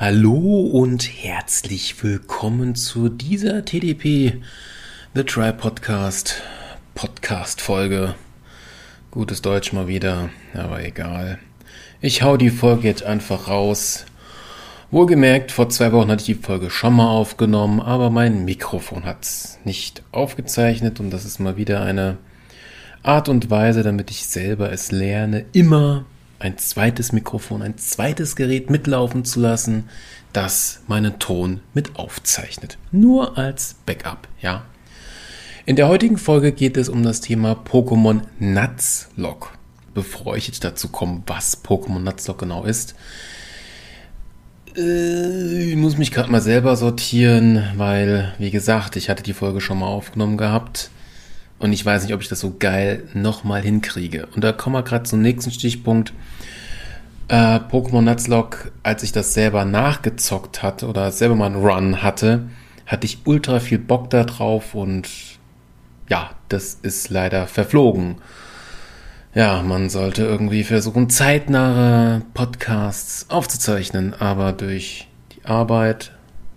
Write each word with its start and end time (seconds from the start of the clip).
Hallo 0.00 0.60
und 0.60 1.02
herzlich 1.02 2.02
willkommen 2.02 2.74
zu 2.74 3.10
dieser 3.10 3.66
TDP 3.66 4.40
The 5.14 5.24
Try 5.24 5.52
Podcast 5.52 6.40
Podcast 6.94 7.60
Folge. 7.60 8.14
Gutes 9.10 9.42
Deutsch 9.42 9.74
mal 9.74 9.88
wieder, 9.88 10.30
aber 10.54 10.82
egal. 10.82 11.38
Ich 12.00 12.22
hau 12.22 12.38
die 12.38 12.48
Folge 12.48 12.88
jetzt 12.88 13.02
einfach 13.02 13.48
raus. 13.48 14.06
Wohlgemerkt, 14.90 15.52
vor 15.52 15.68
zwei 15.68 15.92
Wochen 15.92 16.10
hatte 16.10 16.22
ich 16.22 16.38
die 16.38 16.42
Folge 16.42 16.70
schon 16.70 16.94
mal 16.94 17.10
aufgenommen, 17.10 17.78
aber 17.78 18.08
mein 18.08 18.46
Mikrofon 18.46 19.04
hat's 19.04 19.58
nicht 19.64 20.02
aufgezeichnet 20.12 20.98
und 20.98 21.10
das 21.10 21.26
ist 21.26 21.40
mal 21.40 21.58
wieder 21.58 21.82
eine 21.82 22.16
Art 23.02 23.28
und 23.28 23.50
Weise, 23.50 23.82
damit 23.82 24.10
ich 24.10 24.26
selber 24.26 24.72
es 24.72 24.92
lerne, 24.92 25.44
immer 25.52 26.06
ein 26.40 26.58
zweites 26.58 27.12
Mikrofon, 27.12 27.62
ein 27.62 27.78
zweites 27.78 28.34
Gerät 28.34 28.70
mitlaufen 28.70 29.24
zu 29.24 29.40
lassen, 29.40 29.88
das 30.32 30.82
meinen 30.88 31.18
Ton 31.18 31.60
mit 31.74 31.96
aufzeichnet. 31.96 32.78
Nur 32.90 33.38
als 33.38 33.76
Backup, 33.86 34.26
ja. 34.40 34.64
In 35.66 35.76
der 35.76 35.88
heutigen 35.88 36.16
Folge 36.16 36.52
geht 36.52 36.76
es 36.76 36.88
um 36.88 37.02
das 37.02 37.20
Thema 37.20 37.52
Pokémon 37.52 38.22
Nuzlocke. 38.38 39.50
Bevor 39.92 40.36
ich 40.36 40.46
jetzt 40.46 40.64
dazu 40.64 40.88
komme, 40.88 41.22
was 41.26 41.62
Pokémon 41.62 42.00
Nuzlocke 42.00 42.46
genau 42.46 42.64
ist, 42.64 42.94
äh, 44.76 45.70
ich 45.70 45.76
muss 45.76 45.98
mich 45.98 46.10
gerade 46.10 46.30
mal 46.30 46.40
selber 46.40 46.76
sortieren, 46.76 47.62
weil, 47.76 48.34
wie 48.38 48.50
gesagt, 48.50 48.96
ich 48.96 49.10
hatte 49.10 49.22
die 49.22 49.34
Folge 49.34 49.60
schon 49.60 49.78
mal 49.78 49.88
aufgenommen 49.88 50.38
gehabt. 50.38 50.90
Und 51.60 51.74
ich 51.74 51.84
weiß 51.84 52.02
nicht, 52.02 52.14
ob 52.14 52.22
ich 52.22 52.28
das 52.28 52.40
so 52.40 52.56
geil 52.58 53.06
nochmal 53.12 53.60
hinkriege. 53.60 54.26
Und 54.34 54.42
da 54.42 54.50
kommen 54.50 54.74
wir 54.74 54.82
gerade 54.82 55.04
zum 55.04 55.20
nächsten 55.20 55.50
Stichpunkt. 55.50 56.14
Äh, 57.28 57.60
Pokémon 57.70 58.00
Nuzlocke, 58.00 58.72
als 58.82 59.02
ich 59.02 59.12
das 59.12 59.34
selber 59.34 59.64
nachgezockt 59.66 60.62
hatte 60.62 60.88
oder 60.88 61.12
selber 61.12 61.36
mal 61.36 61.46
einen 61.46 61.62
Run 61.62 62.02
hatte, 62.02 62.48
hatte 62.86 63.04
ich 63.04 63.18
ultra 63.26 63.60
viel 63.60 63.78
Bock 63.78 64.10
da 64.10 64.24
drauf 64.24 64.74
und 64.74 65.08
ja, 66.08 66.30
das 66.48 66.78
ist 66.82 67.10
leider 67.10 67.46
verflogen. 67.46 68.16
Ja, 69.32 69.62
man 69.62 69.90
sollte 69.90 70.24
irgendwie 70.24 70.64
versuchen, 70.64 71.08
zeitnahe 71.08 72.22
Podcasts 72.34 73.26
aufzuzeichnen, 73.28 74.12
aber 74.14 74.52
durch 74.52 75.06
die 75.32 75.44
Arbeit 75.44 76.12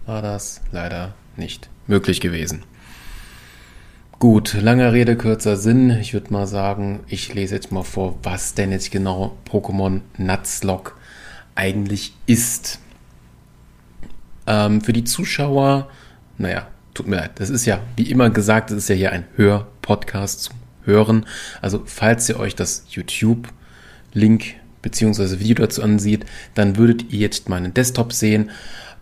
war 0.07 0.23
das 0.23 0.61
leider 0.71 1.13
nicht 1.35 1.69
möglich 1.85 2.19
gewesen. 2.19 2.63
Gut, 4.23 4.53
langer 4.53 4.93
Rede, 4.93 5.17
kürzer 5.17 5.57
Sinn. 5.57 5.89
Ich 5.99 6.13
würde 6.13 6.31
mal 6.31 6.47
sagen, 6.47 7.01
ich 7.09 7.33
lese 7.33 7.55
jetzt 7.55 7.73
mal 7.73 7.83
vor, 7.83 8.17
was 8.23 8.53
denn 8.53 8.71
jetzt 8.71 8.89
genau 8.89 9.37
Pokémon 9.51 9.99
Nuzlocke 10.17 10.93
eigentlich 11.55 12.13
ist. 12.25 12.79
Ähm, 14.47 14.79
für 14.79 14.93
die 14.93 15.03
Zuschauer, 15.03 15.89
naja, 16.37 16.67
tut 16.93 17.09
mir 17.09 17.17
leid, 17.17 17.31
das 17.35 17.49
ist 17.49 17.65
ja, 17.65 17.81
wie 17.97 18.09
immer 18.09 18.29
gesagt, 18.29 18.71
das 18.71 18.77
ist 18.77 18.87
ja 18.87 18.95
hier 18.95 19.11
ein 19.11 19.25
Hörpodcast 19.35 20.43
zum 20.43 20.55
Hören. 20.85 21.25
Also, 21.61 21.83
falls 21.85 22.29
ihr 22.29 22.39
euch 22.39 22.55
das 22.55 22.85
YouTube-Link 22.91 24.55
bzw. 24.81 25.39
Video 25.39 25.65
dazu 25.65 25.83
ansieht, 25.83 26.25
dann 26.55 26.77
würdet 26.77 27.11
ihr 27.11 27.19
jetzt 27.19 27.49
meinen 27.49 27.73
Desktop 27.73 28.13
sehen 28.13 28.51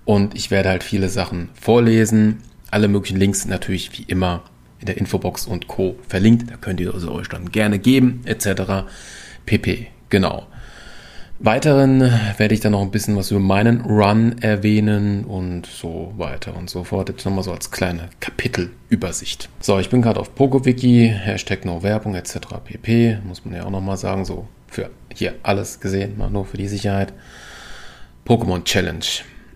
und 0.03 0.33
ich 0.33 0.49
werde 0.49 0.69
halt 0.69 0.83
viele 0.83 1.09
Sachen 1.09 1.49
vorlesen. 1.53 2.41
Alle 2.71 2.87
möglichen 2.87 3.19
Links 3.19 3.41
sind 3.41 3.51
natürlich 3.51 3.95
wie 3.99 4.03
immer 4.07 4.41
in 4.81 4.87
der 4.87 4.97
Infobox 4.97 5.47
und 5.47 5.67
Co. 5.67 5.95
verlinkt. 6.07 6.51
Da 6.51 6.57
könnt 6.57 6.79
ihr 6.79 6.93
also 6.93 7.11
euch 7.11 7.29
dann 7.29 7.51
gerne 7.51 7.79
geben, 7.79 8.21
etc. 8.25 8.85
pp. 9.45 9.87
Genau. 10.09 10.47
Weiteren 11.43 12.01
werde 12.37 12.53
ich 12.53 12.59
dann 12.59 12.73
noch 12.73 12.83
ein 12.83 12.91
bisschen 12.91 13.15
was 13.15 13.31
über 13.31 13.39
meinen 13.39 13.81
Run 13.81 14.35
erwähnen 14.41 15.25
und 15.25 15.65
so 15.65 16.13
weiter 16.17 16.55
und 16.55 16.69
so 16.69 16.83
fort. 16.83 17.09
Jetzt 17.09 17.25
nochmal 17.25 17.43
so 17.43 17.51
als 17.51 17.71
kleine 17.71 18.09
Kapitelübersicht. 18.19 19.49
So, 19.59 19.79
ich 19.79 19.89
bin 19.89 20.03
gerade 20.03 20.19
auf 20.19 20.35
PogoWiki, 20.35 21.11
Hashtag 21.11 21.65
No 21.65 21.81
Werbung 21.81 22.13
etc. 22.13 22.37
pp. 22.63 23.17
Muss 23.25 23.43
man 23.43 23.55
ja 23.55 23.65
auch 23.65 23.71
nochmal 23.71 23.97
sagen, 23.97 24.23
so 24.23 24.47
für 24.67 24.91
hier 25.11 25.33
alles 25.41 25.79
gesehen, 25.79 26.15
mal 26.17 26.29
nur 26.29 26.45
für 26.45 26.57
die 26.57 26.67
Sicherheit. 26.67 27.11
Pokémon 28.27 28.63
Challenge. 28.63 29.05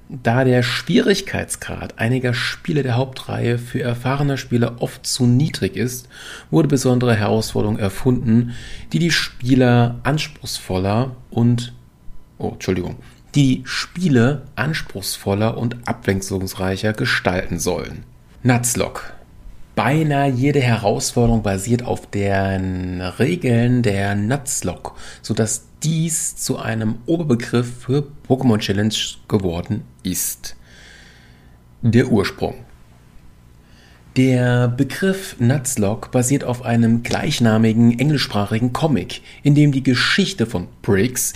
Da 0.08 0.44
der 0.44 0.62
Schwierigkeitsgrad 0.62 1.98
einiger 1.98 2.36
Spiele 2.36 2.84
der 2.84 2.96
Hauptreihe 2.96 3.58
für 3.58 3.82
erfahrene 3.82 4.38
Spieler 4.38 4.76
oft 4.80 5.08
zu 5.08 5.26
niedrig 5.26 5.76
ist, 5.76 6.08
wurde 6.52 6.68
besondere 6.68 7.16
Herausforderungen 7.16 7.80
erfunden, 7.80 8.54
die 8.94 9.00
die 9.00 9.12
Spieler 9.12 10.00
anspruchsvoller 10.04 11.16
und 11.32 11.74
oh, 12.38 12.52
Entschuldigung, 12.52 12.98
die, 13.34 13.64
Spiele 13.66 14.44
anspruchsvoller 14.56 15.58
und 15.58 15.88
abwechslungsreicher 15.88 16.94
gestalten 16.94 17.60
sollen. 17.60 18.04
Nuzlocke 18.44 19.15
Beinahe 19.76 20.30
jede 20.30 20.62
Herausforderung 20.62 21.44
basiert 21.44 21.84
auf 21.84 22.10
den 22.10 23.02
Regeln 23.02 23.84
der 23.84 24.16
Nuzlocke, 24.16 24.94
sodass 25.22 25.68
dies 25.84 26.38
zu 26.38 26.58
einem 26.58 26.96
Oberbegriff 27.06 27.82
für 27.82 28.08
Pokémon 28.28 28.60
Challenge 28.60 28.96
geworden 29.28 29.84
ist. 30.02 30.56
Der 31.82 32.08
Ursprung. 32.08 32.56
Der 34.16 34.70
Begriff 34.70 35.36
Nuzlocke 35.40 36.10
basiert 36.10 36.46
auf 36.46 36.64
einem 36.64 37.04
gleichnamigen 37.04 38.00
englischsprachigen 38.00 38.72
Comic, 38.72 39.22
in 39.44 39.56
dem 39.56 39.74
die 39.74 39.84
Geschichte 39.84 40.46
von 40.46 40.68
Briggs 40.84 41.34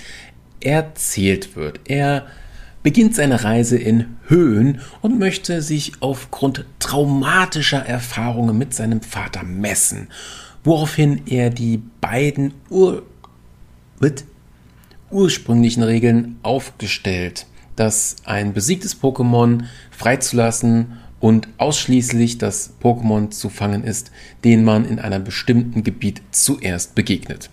erzählt 0.62 1.58
wird. 1.58 1.82
Er 1.90 2.26
beginnt 2.84 3.16
seine 3.16 3.44
Reise 3.44 3.78
in 3.78 4.17
Höhen 4.28 4.81
und 5.01 5.19
möchte 5.19 5.62
sich 5.62 5.94
aufgrund 6.00 6.66
traumatischer 6.79 7.85
Erfahrungen 7.85 8.57
mit 8.57 8.73
seinem 8.73 9.01
Vater 9.01 9.44
messen, 9.44 10.07
woraufhin 10.63 11.23
er 11.25 11.50
die 11.50 11.81
beiden 12.01 12.53
Ur 12.69 13.03
ursprünglichen 15.12 15.84
Regeln 15.84 16.38
aufgestellt, 16.44 17.47
dass 17.75 18.17
ein 18.25 18.53
besiegtes 18.53 19.01
Pokémon 19.01 19.63
freizulassen 19.91 21.00
und 21.19 21.47
ausschließlich 21.57 22.38
das 22.38 22.73
Pokémon 22.81 23.29
zu 23.31 23.50
fangen 23.50 23.84
ist, 23.84 24.11
den 24.44 24.63
man 24.63 24.85
in 24.85 25.00
einem 25.00 25.23
bestimmten 25.23 25.84
Gebiet 25.84 26.22
zuerst 26.31 26.96
begegnet. 26.96 27.50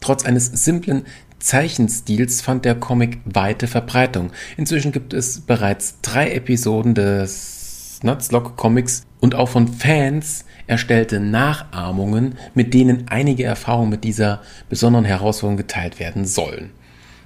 Trotz 0.00 0.24
eines 0.24 0.46
simplen 0.46 1.04
Zeichenstils 1.44 2.40
fand 2.40 2.64
der 2.64 2.74
Comic 2.74 3.18
weite 3.26 3.66
Verbreitung. 3.66 4.30
Inzwischen 4.56 4.92
gibt 4.92 5.12
es 5.12 5.42
bereits 5.42 6.00
drei 6.00 6.32
Episoden 6.32 6.94
des 6.94 8.00
Nuzlocke 8.02 8.52
Comics 8.56 9.04
und 9.20 9.34
auch 9.34 9.50
von 9.50 9.68
Fans 9.68 10.46
erstellte 10.66 11.20
Nachahmungen, 11.20 12.36
mit 12.54 12.72
denen 12.72 13.08
einige 13.08 13.44
Erfahrungen 13.44 13.90
mit 13.90 14.04
dieser 14.04 14.40
besonderen 14.70 15.04
Herausforderung 15.04 15.58
geteilt 15.58 16.00
werden 16.00 16.24
sollen. 16.24 16.70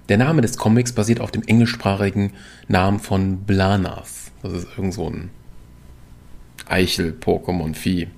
Der 0.09 0.19
Name 0.19 0.43
des 0.43 0.57
Comics 0.57 0.93
basiert 0.93 1.21
auf 1.21 1.31
dem 1.31 1.45
englischsprachigen 1.45 2.33
Namen 2.67 2.99
von 2.99 3.45
Blanath. 3.45 4.33
Das 4.43 4.53
ist 4.53 4.67
irgend 4.77 4.95
so 4.95 5.09
ein 5.09 5.31
Eichel-Pokémon-Vieh. 6.69 8.09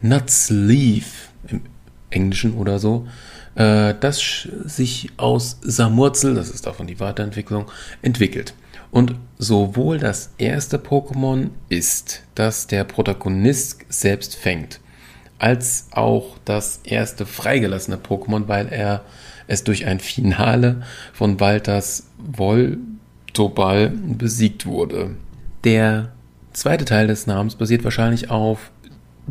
Nutsleaf 0.00 1.28
im 1.46 1.60
Englischen 2.10 2.54
oder 2.54 2.80
so 2.80 3.06
das 3.54 4.48
sich 4.64 5.10
aus 5.18 5.58
Samurzel, 5.62 6.34
das 6.34 6.50
ist 6.50 6.66
davon 6.66 6.86
die 6.86 7.00
Weiterentwicklung, 7.00 7.70
entwickelt. 8.00 8.54
Und 8.90 9.14
sowohl 9.38 9.98
das 9.98 10.32
erste 10.38 10.76
Pokémon 10.78 11.50
ist, 11.68 12.22
das 12.34 12.66
der 12.66 12.84
Protagonist 12.84 13.80
selbst 13.88 14.36
fängt, 14.36 14.80
als 15.38 15.88
auch 15.90 16.36
das 16.44 16.80
erste 16.84 17.26
freigelassene 17.26 17.96
Pokémon, 17.96 18.48
weil 18.48 18.68
er 18.68 19.02
es 19.48 19.64
durch 19.64 19.86
ein 19.86 19.98
Finale 19.98 20.82
von 21.12 21.40
Walters 21.40 22.06
Voltoball 22.18 23.90
besiegt 23.90 24.66
wurde. 24.66 25.16
Der 25.64 26.12
zweite 26.52 26.84
Teil 26.84 27.06
des 27.06 27.26
Namens 27.26 27.56
basiert 27.56 27.84
wahrscheinlich 27.84 28.30
auf 28.30 28.70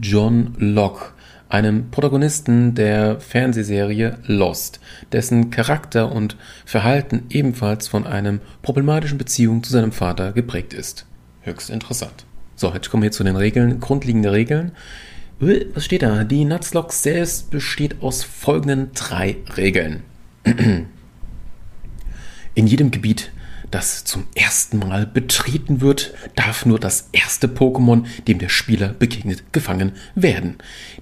John 0.01 0.55
Locke, 0.57 1.11
einem 1.51 1.91
Protagonisten 1.91 2.75
der 2.75 3.19
Fernsehserie 3.19 4.17
Lost, 4.25 4.79
dessen 5.11 5.51
Charakter 5.51 6.11
und 6.11 6.37
Verhalten 6.65 7.23
ebenfalls 7.29 7.89
von 7.89 8.07
einem 8.07 8.39
problematischen 8.61 9.17
Beziehung 9.17 9.61
zu 9.61 9.71
seinem 9.71 9.91
Vater 9.91 10.31
geprägt 10.31 10.73
ist. 10.73 11.05
Höchst 11.41 11.69
interessant. 11.69 12.25
So, 12.55 12.73
jetzt 12.73 12.89
kommen 12.89 13.03
wir 13.03 13.11
zu 13.11 13.25
den 13.25 13.35
Regeln, 13.35 13.81
grundlegende 13.81 14.31
Regeln. 14.31 14.71
Äh, 15.41 15.65
was 15.73 15.83
steht 15.83 16.03
da? 16.03 16.23
Die 16.23 16.45
Nuzlocke 16.45 16.93
selbst 16.93 17.51
besteht 17.51 18.01
aus 18.01 18.23
folgenden 18.23 18.91
drei 18.93 19.37
Regeln. 19.57 20.03
In 22.53 22.67
jedem 22.67 22.91
Gebiet 22.91 23.31
das 23.71 24.03
zum 24.03 24.27
ersten 24.35 24.79
Mal 24.79 25.05
betreten 25.07 25.81
wird, 25.81 26.13
darf 26.35 26.65
nur 26.65 26.79
das 26.79 27.09
erste 27.13 27.47
Pokémon, 27.47 28.03
dem 28.27 28.37
der 28.37 28.49
Spieler 28.49 28.89
begegnet, 28.89 29.53
gefangen 29.53 29.93
werden. 30.13 30.57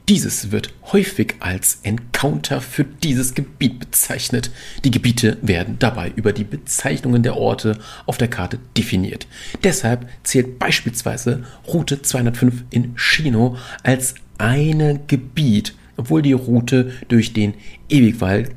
Dieses 0.08 0.52
wird 0.52 0.74
häufig 0.92 1.36
als 1.40 1.80
Encounter 1.84 2.62
für 2.62 2.84
dieses 2.84 3.34
Gebiet 3.34 3.80
bezeichnet. 3.80 4.52
Die 4.84 4.92
Gebiete 4.92 5.38
werden 5.42 5.78
dabei 5.80 6.12
über 6.16 6.32
die 6.32 6.44
Bezeichnungen 6.44 7.24
der 7.24 7.38
Orte 7.38 7.80
auf 8.06 8.18
der 8.18 8.28
Karte 8.28 8.60
definiert. 8.78 9.28
Deshalb 9.64 10.08
zählt 10.24 10.60
beispielsweise 10.60 11.44
Route 11.68 12.02
205 12.02 12.64
in 12.70 12.94
Shino 12.96 13.58
als 13.84 14.16
eine 14.38 15.00
Gebiet, 15.08 15.76
obwohl 15.98 16.22
die 16.22 16.34
Route 16.34 16.94
durch 17.08 17.34
den 17.34 17.56
Ewigwald, 17.90 18.52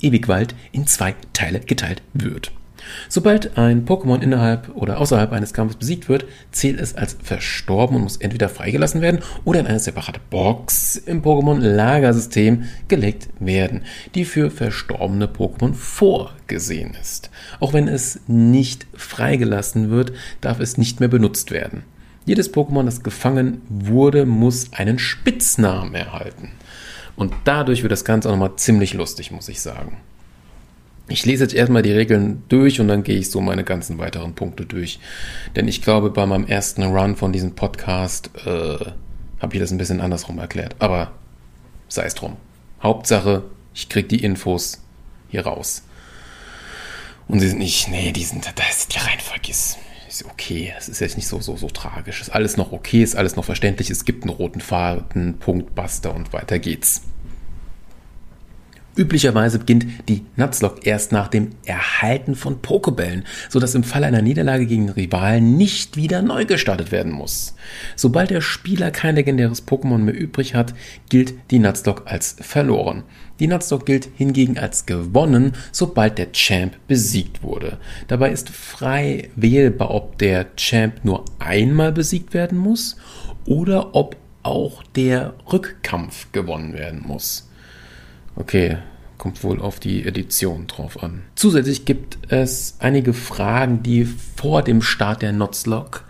Ewigwald 0.00 0.54
in 0.72 0.86
zwei 0.86 1.14
Teile 1.32 1.60
geteilt 1.60 2.02
wird. 2.12 2.52
Sobald 3.08 3.58
ein 3.58 3.84
Pokémon 3.84 4.20
innerhalb 4.20 4.74
oder 4.74 5.00
außerhalb 5.00 5.32
eines 5.32 5.52
Kampfes 5.52 5.76
besiegt 5.76 6.08
wird, 6.08 6.24
zählt 6.50 6.80
es 6.80 6.94
als 6.94 7.16
verstorben 7.22 7.96
und 7.96 8.02
muss 8.02 8.16
entweder 8.16 8.48
freigelassen 8.48 9.00
werden 9.00 9.20
oder 9.44 9.60
in 9.60 9.66
eine 9.66 9.78
separate 9.78 10.20
Box 10.30 10.96
im 10.96 11.22
Pokémon-Lagersystem 11.22 12.64
gelegt 12.88 13.28
werden, 13.38 13.82
die 14.14 14.24
für 14.24 14.50
verstorbene 14.50 15.26
Pokémon 15.26 15.74
vorgesehen 15.74 16.96
ist. 17.00 17.30
Auch 17.60 17.72
wenn 17.72 17.88
es 17.88 18.20
nicht 18.26 18.86
freigelassen 18.94 19.90
wird, 19.90 20.12
darf 20.40 20.60
es 20.60 20.78
nicht 20.78 21.00
mehr 21.00 21.08
benutzt 21.08 21.50
werden. 21.50 21.84
Jedes 22.24 22.52
Pokémon, 22.54 22.84
das 22.84 23.02
gefangen 23.02 23.62
wurde, 23.68 24.26
muss 24.26 24.72
einen 24.72 24.98
Spitznamen 24.98 25.94
erhalten. 25.94 26.52
Und 27.16 27.34
dadurch 27.44 27.82
wird 27.82 27.92
das 27.92 28.04
Ganze 28.04 28.28
auch 28.28 28.32
nochmal 28.32 28.56
ziemlich 28.56 28.94
lustig, 28.94 29.32
muss 29.32 29.48
ich 29.48 29.60
sagen. 29.60 29.98
Ich 31.12 31.26
lese 31.26 31.44
jetzt 31.44 31.52
erstmal 31.52 31.82
die 31.82 31.92
Regeln 31.92 32.42
durch 32.48 32.80
und 32.80 32.88
dann 32.88 33.02
gehe 33.02 33.18
ich 33.18 33.30
so 33.30 33.42
meine 33.42 33.64
ganzen 33.64 33.98
weiteren 33.98 34.34
Punkte 34.34 34.64
durch. 34.64 34.98
Denn 35.54 35.68
ich 35.68 35.82
glaube, 35.82 36.08
bei 36.08 36.24
meinem 36.24 36.46
ersten 36.46 36.82
Run 36.84 37.16
von 37.16 37.34
diesem 37.34 37.54
Podcast 37.54 38.30
äh, 38.46 38.78
habe 39.38 39.52
ich 39.54 39.60
das 39.60 39.70
ein 39.70 39.76
bisschen 39.76 40.00
andersrum 40.00 40.38
erklärt. 40.38 40.74
Aber 40.78 41.12
sei 41.88 42.04
es 42.04 42.14
drum. 42.14 42.38
Hauptsache, 42.82 43.44
ich 43.74 43.90
kriege 43.90 44.08
die 44.08 44.24
Infos 44.24 44.82
hier 45.28 45.44
raus. 45.44 45.82
Und 47.28 47.40
sie 47.40 47.48
sind 47.50 47.58
nicht, 47.58 47.88
nee, 47.88 48.12
die 48.12 48.24
sind, 48.24 48.46
da 48.46 48.64
ist 48.70 48.94
die 48.94 48.98
Reihenfolge 48.98 49.50
ist, 49.50 49.76
ist 50.08 50.24
okay. 50.24 50.72
Es 50.78 50.88
ist 50.88 51.00
jetzt 51.00 51.16
nicht 51.16 51.28
so, 51.28 51.42
so, 51.42 51.58
so 51.58 51.68
tragisch. 51.68 52.22
Ist 52.22 52.30
alles 52.30 52.56
noch 52.56 52.72
okay, 52.72 53.02
ist 53.02 53.16
alles 53.16 53.36
noch 53.36 53.44
verständlich. 53.44 53.90
Es 53.90 54.06
gibt 54.06 54.24
einen 54.24 54.34
roten 54.34 54.62
Faden, 54.62 55.38
Punkt, 55.38 55.74
Basta 55.74 56.08
und 56.08 56.32
weiter 56.32 56.58
geht's. 56.58 57.02
Üblicherweise 58.94 59.58
beginnt 59.58 59.86
die 60.10 60.26
Nuzlocke 60.36 60.82
erst 60.84 61.12
nach 61.12 61.28
dem 61.28 61.50
Erhalten 61.64 62.34
von 62.34 62.60
Pokebällen, 62.60 63.24
sodass 63.48 63.74
im 63.74 63.84
Falle 63.84 64.06
einer 64.06 64.20
Niederlage 64.20 64.66
gegen 64.66 64.90
Rivalen 64.90 65.56
nicht 65.56 65.96
wieder 65.96 66.20
neu 66.20 66.44
gestartet 66.44 66.92
werden 66.92 67.10
muss. 67.10 67.54
Sobald 67.96 68.28
der 68.28 68.42
Spieler 68.42 68.90
kein 68.90 69.14
legendäres 69.14 69.66
Pokémon 69.66 69.98
mehr 69.98 70.14
übrig 70.14 70.54
hat, 70.54 70.74
gilt 71.08 71.32
die 71.50 71.58
Nuzlocke 71.58 72.06
als 72.06 72.36
verloren. 72.40 73.04
Die 73.40 73.46
Nuzlocke 73.46 73.86
gilt 73.86 74.08
hingegen 74.14 74.58
als 74.58 74.84
gewonnen, 74.84 75.52
sobald 75.72 76.18
der 76.18 76.32
Champ 76.32 76.76
besiegt 76.86 77.42
wurde. 77.42 77.78
Dabei 78.08 78.30
ist 78.30 78.50
frei 78.50 79.30
wählbar, 79.36 79.90
ob 79.90 80.18
der 80.18 80.54
Champ 80.56 81.02
nur 81.02 81.24
einmal 81.38 81.92
besiegt 81.92 82.34
werden 82.34 82.58
muss 82.58 82.96
oder 83.46 83.94
ob 83.94 84.16
auch 84.42 84.82
der 84.96 85.32
Rückkampf 85.50 86.30
gewonnen 86.32 86.74
werden 86.74 87.02
muss. 87.06 87.48
Okay, 88.36 88.78
kommt 89.18 89.44
wohl 89.44 89.60
auf 89.60 89.78
die 89.78 90.04
Edition 90.04 90.66
drauf 90.66 91.02
an. 91.02 91.22
Zusätzlich 91.34 91.84
gibt 91.84 92.18
es 92.32 92.76
einige 92.80 93.12
Fragen, 93.12 93.82
die 93.82 94.04
vor 94.04 94.62
dem 94.62 94.82
Start 94.82 95.22
der 95.22 95.32
Notslog 95.32 96.04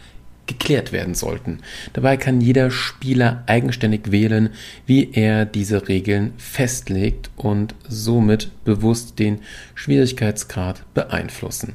geklärt 0.46 0.92
werden 0.92 1.14
sollten. 1.14 1.60
Dabei 1.92 2.16
kann 2.16 2.40
jeder 2.40 2.70
Spieler 2.70 3.42
eigenständig 3.46 4.10
wählen, 4.10 4.50
wie 4.86 5.12
er 5.12 5.44
diese 5.44 5.88
Regeln 5.88 6.32
festlegt 6.36 7.30
und 7.36 7.74
somit 7.88 8.50
bewusst 8.64 9.18
den 9.18 9.40
Schwierigkeitsgrad 9.74 10.82
beeinflussen. 10.94 11.74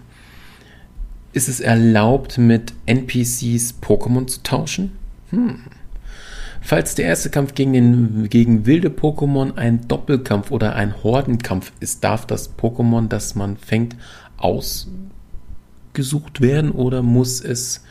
Ist 1.33 1.49
es 1.49 1.59
erlaubt, 1.59 2.37
mit 2.37 2.73
NPCs 2.87 3.75
Pokémon 3.81 4.27
zu 4.27 4.41
tauschen? 4.43 4.97
Hm. 5.29 5.59
Falls 6.67 6.95
der 6.95 7.05
erste 7.05 7.29
Kampf 7.29 7.55
gegen, 7.55 7.71
den, 7.71 8.29
gegen 8.29 8.65
wilde 8.65 8.89
Pokémon 8.89 9.55
ein 9.55 9.87
Doppelkampf 9.87 10.51
oder 10.51 10.75
ein 10.75 11.01
Hordenkampf 11.01 11.71
ist, 11.79 12.03
darf 12.03 12.25
das 12.25 12.57
Pokémon, 12.57 13.07
das 13.07 13.35
man 13.35 13.55
fängt, 13.55 13.95
ausgesucht 14.35 14.91
werden 16.41 16.71
oder 16.71 17.03
muss 17.03 17.39
es 17.39 17.85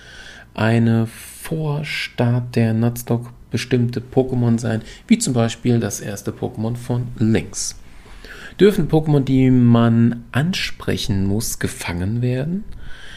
eine 0.52 1.06
vor 1.06 1.86
Start 1.86 2.54
der 2.54 2.74
Nuzlocke 2.74 3.30
bestimmte 3.50 4.02
Pokémon 4.02 4.58
sein, 4.58 4.82
wie 5.06 5.16
zum 5.16 5.32
Beispiel 5.32 5.80
das 5.80 6.00
erste 6.00 6.30
Pokémon 6.30 6.76
von 6.76 7.06
Lynx. 7.18 7.76
Dürfen 8.60 8.90
Pokémon, 8.90 9.20
die 9.20 9.50
man 9.50 10.24
ansprechen 10.32 11.24
muss, 11.24 11.58
gefangen 11.58 12.20
werden? 12.20 12.64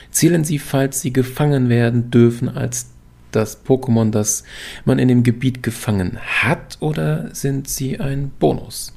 Zählen 0.09 0.45
sie, 0.45 0.57
falls 0.57 1.01
sie 1.01 1.11
gefangen 1.11 1.67
werden 1.67 2.11
dürfen, 2.11 2.47
als 2.47 2.91
das 3.31 3.65
Pokémon, 3.65 4.11
das 4.11 4.43
man 4.85 4.99
in 4.99 5.07
dem 5.07 5.23
Gebiet 5.23 5.63
gefangen 5.63 6.17
hat, 6.19 6.77
oder 6.79 7.33
sind 7.33 7.67
sie 7.67 7.99
ein 7.99 8.31
Bonus? 8.39 8.93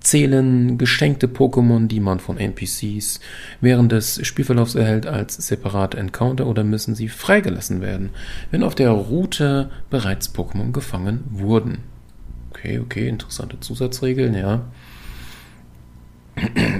Zählen 0.00 0.78
geschenkte 0.78 1.26
Pokémon, 1.26 1.88
die 1.88 2.00
man 2.00 2.20
von 2.20 2.38
NPCs 2.38 3.20
während 3.60 3.92
des 3.92 4.26
Spielverlaufs 4.26 4.74
erhält, 4.74 5.06
als 5.06 5.34
separate 5.34 5.98
Encounter 5.98 6.46
oder 6.46 6.64
müssen 6.64 6.94
sie 6.94 7.08
freigelassen 7.08 7.80
werden, 7.80 8.10
wenn 8.50 8.62
auf 8.62 8.74
der 8.74 8.90
Route 8.90 9.70
bereits 9.90 10.34
Pokémon 10.34 10.72
gefangen 10.72 11.24
wurden? 11.30 11.78
Okay, 12.50 12.78
okay, 12.78 13.08
interessante 13.08 13.60
Zusatzregeln, 13.60 14.34
ja. 14.34 14.64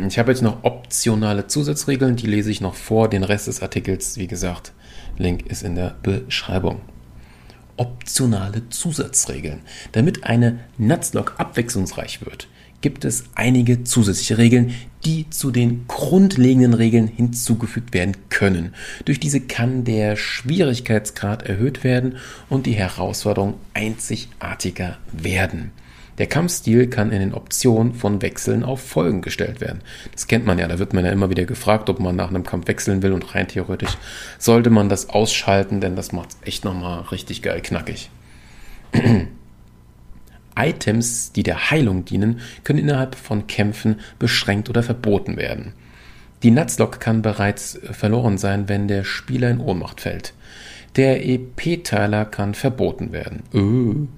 Ich 0.07 0.19
habe 0.19 0.31
jetzt 0.31 0.43
noch 0.43 0.63
optionale 0.63 1.47
Zusatzregeln, 1.47 2.17
die 2.17 2.27
lese 2.27 2.51
ich 2.51 2.61
noch 2.61 2.75
vor. 2.75 3.09
Den 3.09 3.25
Rest 3.25 3.49
des 3.49 3.63
Artikels, 3.63 4.17
wie 4.17 4.29
gesagt, 4.29 4.73
Link 5.19 5.47
ist 5.47 5.63
in 5.63 5.75
der 5.75 5.97
Beschreibung. 6.03 6.81
Optionale 7.77 8.69
Zusatzregeln. 8.71 9.61
Damit 9.93 10.25
eine 10.25 10.61
Nutzlog 10.79 11.35
abwechslungsreich 11.39 12.25
wird, 12.25 12.49
gibt 12.81 13.05
es 13.05 13.25
einige 13.35 13.85
zusätzliche 13.85 14.39
Regeln, 14.39 14.75
die 15.05 15.29
zu 15.31 15.51
den 15.51 15.87
grundlegenden 15.87 16.75
Regeln 16.75 17.07
hinzugefügt 17.07 17.95
werden 17.95 18.17
können. 18.31 18.75
Durch 19.05 19.21
diese 19.21 19.41
kann 19.41 19.85
der 19.85 20.17
Schwierigkeitsgrad 20.17 21.43
erhöht 21.43 21.85
werden 21.85 22.17
und 22.49 22.67
die 22.67 22.75
Herausforderung 22.75 23.55
einzigartiger 23.75 24.99
werden. 25.13 25.73
Der 26.19 26.27
Kampfstil 26.27 26.89
kann 26.89 27.13
in 27.13 27.21
den 27.21 27.33
Optionen 27.33 27.95
von 27.95 28.21
Wechseln 28.23 28.65
auf 28.65 28.81
Folgen 28.81 29.23
gestellt 29.23 29.61
werden. 29.61 29.81
Das 30.13 30.27
kennt 30.27 30.45
man 30.45 30.59
ja, 30.59 30.67
da 30.67 30.79
wird 30.79 30.93
man 30.93 31.05
ja 31.05 31.13
immer 31.13 31.31
wieder 31.31 31.45
gefragt, 31.45 31.89
ob 31.89 32.01
man 32.01 32.17
nach 32.17 32.29
einem 32.29 32.43
Kampf 32.43 32.67
wechseln 32.67 33.03
will 33.03 33.13
und 33.13 33.35
rein 33.35 33.47
theoretisch 33.47 33.97
sollte 34.39 34.71
man 34.71 34.89
das 34.89 35.09
ausschalten, 35.11 35.81
denn 35.81 35.95
das 35.95 36.13
macht 36.13 36.31
echt 36.43 36.65
nochmal 36.65 37.03
richtig 37.13 37.43
geil 37.43 37.63
knackig. 37.63 38.11
Items, 40.57 41.31
die 41.33 41.45
der 41.45 41.71
Heilung 41.71 42.05
dienen, 42.05 42.41
können 42.65 42.81
innerhalb 42.81 43.15
von 43.15 43.47
Kämpfen 43.47 44.01
beschränkt 44.19 44.69
oder 44.69 44.83
verboten 44.83 45.37
werden. 45.37 45.73
Die 46.43 46.51
Nutzlock 46.51 46.99
kann 46.99 47.23
bereits 47.23 47.79
verloren 47.93 48.39
sein, 48.39 48.69
wenn 48.69 48.89
der 48.89 49.05
Spieler 49.05 49.51
in 49.51 49.61
Ohnmacht 49.61 50.01
fällt. 50.01 50.35
Der 50.99 51.25
EP-Teiler 51.25 52.25
kann 52.25 52.55
verboten 52.55 53.13
werden. 53.13 53.45
Öh. 53.55 54.09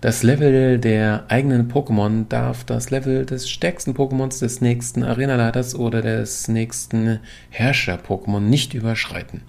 Das 0.00 0.22
Level 0.22 0.78
der 0.78 1.26
eigenen 1.28 1.70
Pokémon 1.70 2.26
darf 2.28 2.64
das 2.64 2.90
Level 2.90 3.24
des 3.26 3.48
stärksten 3.48 3.92
Pokémons 3.92 4.40
des 4.40 4.62
nächsten 4.62 5.04
Arenaleiters 5.04 5.74
oder 5.74 6.00
des 6.02 6.48
nächsten 6.48 7.20
Herrscher-Pokémon 7.50 8.40
nicht 8.40 8.72
überschreiten. 8.72 9.42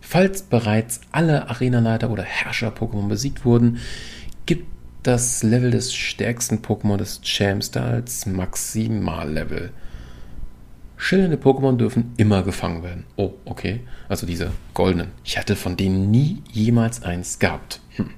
Falls 0.00 0.42
bereits 0.42 1.00
alle 1.12 1.48
Arenaleiter 1.48 2.10
oder 2.10 2.24
Herrscher-Pokémon 2.24 3.08
besiegt 3.08 3.44
wurden, 3.44 3.78
gibt 4.46 4.66
das 5.04 5.44
Level 5.44 5.70
des 5.70 5.94
stärksten 5.94 6.56
Pokémon 6.58 6.96
des 6.96 7.22
Champs 7.22 7.70
da 7.70 7.84
als 7.84 8.26
Maximallevel. 8.26 9.70
Schillernde 11.00 11.38
Pokémon 11.38 11.78
dürfen 11.78 12.12
immer 12.18 12.42
gefangen 12.42 12.82
werden. 12.82 13.04
Oh, 13.16 13.32
okay. 13.46 13.80
Also 14.08 14.26
diese 14.26 14.52
goldenen. 14.74 15.08
Ich 15.24 15.38
hatte 15.38 15.56
von 15.56 15.76
denen 15.76 16.10
nie 16.10 16.42
jemals 16.52 17.02
eins 17.02 17.38
gehabt. 17.38 17.80
Hm. 17.96 18.10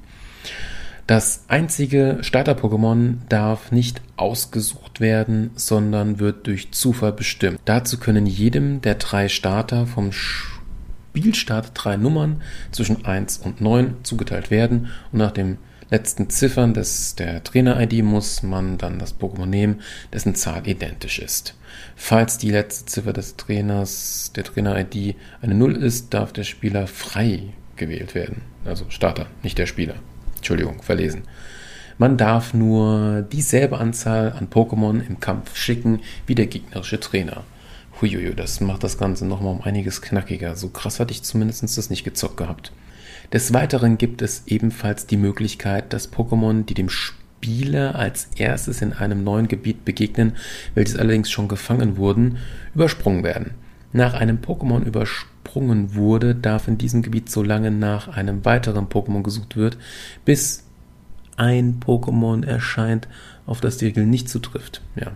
Das 1.07 1.45
einzige 1.47 2.19
Starter-Pokémon 2.23 3.19
darf 3.29 3.71
nicht 3.71 4.03
ausgesucht 4.17 5.01
werden, 5.01 5.53
sondern 5.55 6.19
wird 6.19 6.49
durch 6.49 6.73
Zufall 6.73 7.13
bestimmt. 7.13 7.61
Dazu 7.65 7.99
können 7.99 8.27
jedem 8.27 8.81
der 8.81 8.97
drei 8.97 9.29
Starter 9.29 9.87
vom 9.87 10.11
Spielstart 10.11 11.71
drei 11.75 11.97
Nummern 11.97 12.43
zwischen 12.73 13.05
1 13.05 13.39
und 13.39 13.61
9 13.61 13.99
zugeteilt 14.03 14.51
werden 14.51 14.89
und 15.13 15.19
nach 15.19 15.33
dem 15.33 15.59
letzten 15.93 16.31
Ziffern 16.31 16.73
des, 16.73 17.17
der 17.17 17.45
Trainer-ID 17.45 18.03
muss 18.03 18.43
man 18.43 18.79
dann 18.79 18.99
das 18.99 19.21
Pokémon 19.21 19.45
nehmen, 19.45 19.83
dessen 20.11 20.35
Zahl 20.35 20.67
identisch 20.67 21.19
ist. 21.19 21.55
Falls 21.97 22.39
die 22.39 22.51
letzte 22.51 22.87
Ziffer 22.87 23.13
des 23.13 23.37
Trainers, 23.37 24.33
der 24.35 24.45
Trainer-ID 24.45 25.17
eine 25.43 25.55
0 25.55 25.77
ist, 25.77 26.15
darf 26.15 26.33
der 26.33 26.45
Spieler 26.45 26.87
frei 26.87 27.43
gewählt 27.77 28.15
werden. 28.15 28.41
Also 28.65 28.87
Starter, 28.89 29.27
nicht 29.43 29.59
der 29.59 29.67
Spieler. 29.67 29.97
Entschuldigung, 30.37 30.83
verlesen. 30.83 31.25
Man 31.99 32.17
darf 32.17 32.55
nur 32.55 33.21
dieselbe 33.31 33.77
Anzahl 33.77 34.33
an 34.33 34.49
Pokémon 34.49 35.07
im 35.07 35.21
Kampf 35.21 35.55
schicken 35.57 36.01
wie 36.27 36.35
der 36.35 36.47
gegnerische 36.47 37.01
Trainer. 37.01 37.45
Huiuiui, 38.01 38.35
das 38.35 38.63
macht 38.63 38.83
das 38.83 38.97
Ganze 38.97 39.27
nochmal 39.27 39.53
um 39.53 39.61
einiges 39.61 40.01
knackiger. 40.01 40.57
So 40.57 40.71
krass 40.71 41.01
hatte 41.01 41.13
ich 41.13 41.23
zumindest 41.23 41.77
das 41.77 41.91
nicht 41.91 42.03
gezockt 42.03 42.39
gehabt. 42.39 42.73
Des 43.33 43.55
Weiteren 43.55 43.97
gibt 43.97 44.21
es 44.21 44.43
ebenfalls 44.47 45.07
die 45.07 45.17
Möglichkeit, 45.17 45.93
dass 45.95 46.13
Pokémon, 46.13 46.67
die 46.67 46.75
dem 46.75 46.91
Spieler 46.91 47.95
als 47.95 48.29
erstes 48.37 48.83
in 48.83 48.93
einem 48.93 49.25
neuen 49.25 49.49
Gebiet 49.49 49.87
begegnen, 49.87 50.37
welches 50.75 50.97
allerdings 50.97 51.31
schon 51.31 51.49
gefangen 51.49 51.97
wurden, 51.97 52.37
übersprungen 52.75 53.25
werden. 53.25 53.53
Nach 53.95 54.13
einem 54.13 54.39
Pokémon 54.39 54.85
übersprungen 54.85 55.95
wurde, 55.95 56.35
darf 56.35 56.69
in 56.69 56.77
diesem 56.77 57.01
Gebiet 57.01 57.31
so 57.31 57.43
lange 57.43 57.71
nach 57.71 58.09
einem 58.09 58.45
weiteren 58.45 58.89
Pokémon 58.89 59.23
gesucht 59.23 59.57
wird, 59.57 59.79
bis 60.27 60.65
ein 61.37 61.81
Pokémon 61.81 62.45
erscheint, 62.45 63.09
auf 63.47 63.63
das 63.63 63.79
die 63.79 63.87
Regel 63.87 64.07
nicht 64.07 64.29
zutrifft. 64.29 64.83
Ja, 64.95 65.13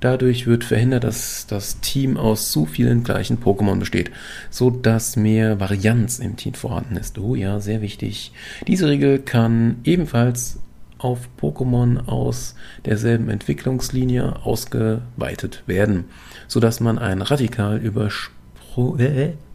Dadurch 0.00 0.46
wird 0.46 0.64
verhindert, 0.64 1.04
dass 1.04 1.46
das 1.46 1.80
Team 1.80 2.16
aus 2.16 2.50
zu 2.52 2.66
vielen 2.66 3.02
gleichen 3.02 3.38
Pokémon 3.38 3.78
besteht, 3.78 4.10
so 4.50 4.70
dass 4.70 5.16
mehr 5.16 5.58
Varianz 5.58 6.18
im 6.18 6.36
Team 6.36 6.54
vorhanden 6.54 6.96
ist. 6.96 7.18
Oh 7.18 7.34
ja, 7.34 7.60
sehr 7.60 7.80
wichtig. 7.80 8.32
Diese 8.66 8.88
Regel 8.88 9.18
kann 9.18 9.76
ebenfalls 9.84 10.58
auf 10.98 11.28
Pokémon 11.40 12.06
aus 12.08 12.54
derselben 12.84 13.28
Entwicklungslinie 13.28 14.44
ausgeweitet 14.44 15.62
werden, 15.66 16.04
so 16.46 16.60
dass 16.60 16.80
man 16.80 16.98
ein 16.98 17.22
radikal 17.22 17.78
übersprungen 17.78 18.32
äh, 18.32 18.35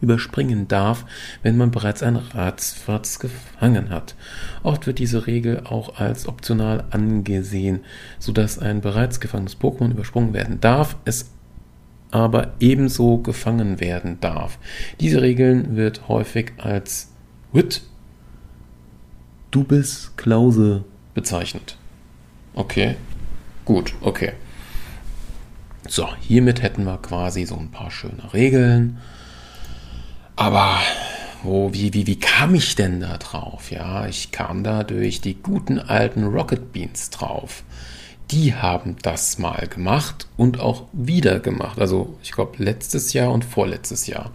überspringen 0.00 0.68
darf, 0.68 1.04
wenn 1.42 1.56
man 1.56 1.70
bereits 1.70 2.02
ein 2.02 2.16
Ratzfatz 2.16 3.18
gefangen 3.18 3.90
hat. 3.90 4.14
Oft 4.62 4.86
wird 4.86 4.98
diese 4.98 5.26
Regel 5.26 5.62
auch 5.64 5.96
als 5.96 6.26
optional 6.26 6.84
angesehen, 6.90 7.80
sodass 8.18 8.58
ein 8.58 8.80
bereits 8.80 9.20
gefangenes 9.20 9.58
Pokémon 9.58 9.90
übersprungen 9.90 10.34
werden 10.34 10.60
darf, 10.60 10.96
es 11.04 11.30
aber 12.10 12.52
ebenso 12.60 13.18
gefangen 13.18 13.80
werden 13.80 14.20
darf. 14.20 14.58
Diese 15.00 15.22
Regeln 15.22 15.76
wird 15.76 16.08
häufig 16.08 16.52
als 16.58 17.10
Wit 17.52 17.82
Dubis 19.50 20.12
Klause 20.16 20.84
bezeichnet. 21.14 21.76
Okay, 22.54 22.96
gut, 23.64 23.94
okay. 24.00 24.32
So, 25.88 26.08
hiermit 26.20 26.62
hätten 26.62 26.84
wir 26.84 26.98
quasi 26.98 27.44
so 27.44 27.56
ein 27.56 27.70
paar 27.70 27.90
schöne 27.90 28.32
Regeln. 28.32 28.98
Aber 30.42 30.80
wo, 31.44 31.72
wie, 31.72 31.94
wie, 31.94 32.08
wie 32.08 32.18
kam 32.18 32.56
ich 32.56 32.74
denn 32.74 32.98
da 32.98 33.16
drauf? 33.16 33.70
Ja, 33.70 34.08
ich 34.08 34.32
kam 34.32 34.64
da 34.64 34.82
durch 34.82 35.20
die 35.20 35.40
guten 35.40 35.78
alten 35.78 36.24
Rocket 36.24 36.72
Beans 36.72 37.10
drauf. 37.10 37.62
Die 38.32 38.52
haben 38.52 38.96
das 39.02 39.38
mal 39.38 39.68
gemacht 39.68 40.26
und 40.36 40.58
auch 40.58 40.88
wieder 40.92 41.38
gemacht. 41.38 41.78
Also 41.78 42.18
ich 42.24 42.32
glaube 42.32 42.60
letztes 42.60 43.12
Jahr 43.12 43.30
und 43.30 43.44
vorletztes 43.44 44.08
Jahr. 44.08 44.32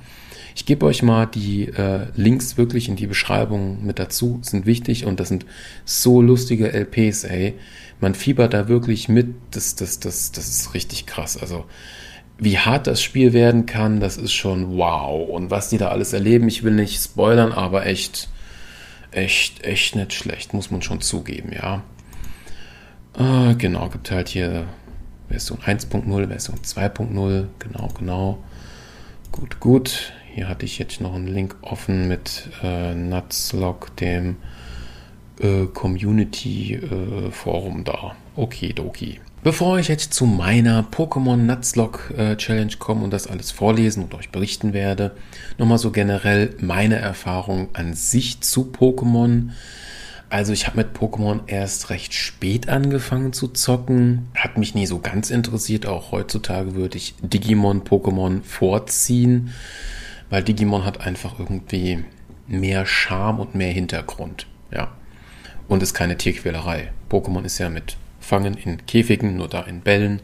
Ich 0.55 0.65
gebe 0.65 0.85
euch 0.85 1.03
mal 1.03 1.25
die 1.25 1.65
äh, 1.67 2.07
Links 2.15 2.55
wirklich 2.55 2.87
in 2.87 2.95
die 2.95 3.07
Beschreibung 3.07 3.85
mit 3.85 3.99
dazu, 3.99 4.39
sind 4.43 4.65
wichtig 4.65 5.03
und 5.05 5.19
das 5.19 5.27
sind 5.27 5.45
so 5.83 6.21
lustige 6.21 6.71
LPs, 6.71 7.25
ey. 7.25 7.55
Man 7.99 8.15
fiebert 8.15 8.53
da 8.53 8.69
wirklich 8.69 9.09
mit, 9.09 9.35
das, 9.51 9.75
das, 9.75 9.99
das, 9.99 10.31
das 10.31 10.47
ist 10.47 10.73
richtig 10.73 11.05
krass. 11.05 11.35
Also 11.35 11.65
wie 12.37 12.59
hart 12.59 12.87
das 12.87 13.01
Spiel 13.01 13.33
werden 13.33 13.65
kann, 13.65 13.99
das 13.99 14.17
ist 14.17 14.33
schon 14.33 14.77
wow. 14.77 15.27
Und 15.29 15.49
was 15.49 15.69
die 15.69 15.77
da 15.77 15.89
alles 15.89 16.13
erleben, 16.13 16.47
ich 16.47 16.63
will 16.63 16.73
nicht 16.73 17.01
spoilern, 17.01 17.51
aber 17.51 17.85
echt, 17.85 18.29
echt, 19.11 19.63
echt 19.63 19.95
nicht 19.95 20.13
schlecht, 20.13 20.53
muss 20.53 20.71
man 20.71 20.81
schon 20.81 21.01
zugeben, 21.01 21.51
ja. 21.53 21.83
Äh, 23.17 23.55
genau, 23.55 23.89
gibt 23.89 24.11
halt 24.11 24.29
hier 24.29 24.65
Version 25.29 25.59
1.0, 25.59 26.27
Version 26.27 26.57
2.0, 26.59 27.47
genau, 27.59 27.87
genau. 27.97 28.43
Gut, 29.31 29.59
gut. 29.59 30.13
Hier 30.33 30.47
hatte 30.47 30.65
ich 30.65 30.77
jetzt 30.77 31.01
noch 31.01 31.15
einen 31.15 31.27
Link 31.27 31.55
offen 31.61 32.07
mit 32.07 32.49
äh, 32.61 32.93
Nutslog, 32.93 33.95
dem 33.97 34.37
äh, 35.39 35.65
Community 35.65 36.75
äh, 36.75 37.31
Forum 37.31 37.83
da. 37.83 38.15
Okidoki. 38.35 39.19
Bevor 39.47 39.79
ich 39.79 39.87
jetzt 39.87 40.13
zu 40.13 40.25
meiner 40.25 40.83
Pokémon 40.83 41.37
Nuzlocke 41.37 42.13
äh, 42.15 42.35
Challenge 42.35 42.73
komme 42.79 43.05
und 43.05 43.11
das 43.11 43.27
alles 43.27 43.49
vorlesen 43.49 44.03
und 44.03 44.13
euch 44.13 44.29
berichten 44.29 44.73
werde, 44.73 45.15
nochmal 45.57 45.77
so 45.77 45.91
generell 45.91 46.53
meine 46.59 46.97
Erfahrung 46.97 47.69
an 47.71 47.93
sich 47.93 48.41
zu 48.41 48.73
Pokémon. 48.77 49.51
Also 50.27 50.51
ich 50.51 50.67
habe 50.67 50.75
mit 50.75 50.97
Pokémon 50.97 51.43
erst 51.47 51.89
recht 51.89 52.13
spät 52.13 52.67
angefangen 52.67 53.31
zu 53.31 53.47
zocken, 53.47 54.27
hat 54.35 54.57
mich 54.57 54.75
nie 54.75 54.85
so 54.85 54.99
ganz 54.99 55.29
interessiert. 55.29 55.85
Auch 55.85 56.11
heutzutage 56.11 56.75
würde 56.75 56.97
ich 56.97 57.15
Digimon 57.21 57.85
Pokémon 57.85 58.43
vorziehen, 58.43 59.53
weil 60.29 60.43
Digimon 60.43 60.83
hat 60.83 60.99
einfach 60.99 61.39
irgendwie 61.39 62.03
mehr 62.47 62.85
Charme 62.85 63.39
und 63.39 63.55
mehr 63.55 63.71
Hintergrund. 63.71 64.45
Ja. 64.71 64.91
Und 65.69 65.81
ist 65.81 65.93
keine 65.93 66.17
Tierquälerei. 66.17 66.91
Pokémon 67.09 67.45
ist 67.45 67.59
ja 67.59 67.69
mit 67.69 67.95
Fangen 68.27 68.55
in 68.57 68.85
Käfigen, 68.85 69.37
nur 69.37 69.47
da 69.47 69.61
in 69.61 69.79
Bällen, 69.79 70.21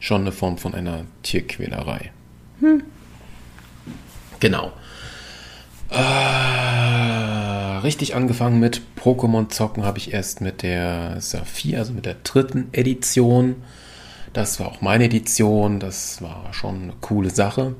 schon 0.00 0.22
eine 0.22 0.32
Form 0.32 0.56
von 0.56 0.74
einer 0.74 1.04
Tierquälerei. 1.22 2.10
Hm. 2.60 2.82
Genau. 4.40 4.72
Äh, 5.90 5.98
richtig 7.82 8.14
angefangen 8.14 8.58
mit 8.58 8.80
Pokémon 8.98 9.50
zocken 9.50 9.84
habe 9.84 9.98
ich 9.98 10.14
erst 10.14 10.40
mit 10.40 10.62
der 10.62 11.20
Saphir, 11.20 11.80
also 11.80 11.92
mit 11.92 12.06
der 12.06 12.16
dritten 12.24 12.70
Edition. 12.72 13.56
Das 14.32 14.58
war 14.58 14.68
auch 14.68 14.80
meine 14.80 15.04
Edition, 15.04 15.78
das 15.78 16.22
war 16.22 16.54
schon 16.54 16.84
eine 16.84 16.94
coole 17.02 17.28
Sache. 17.28 17.74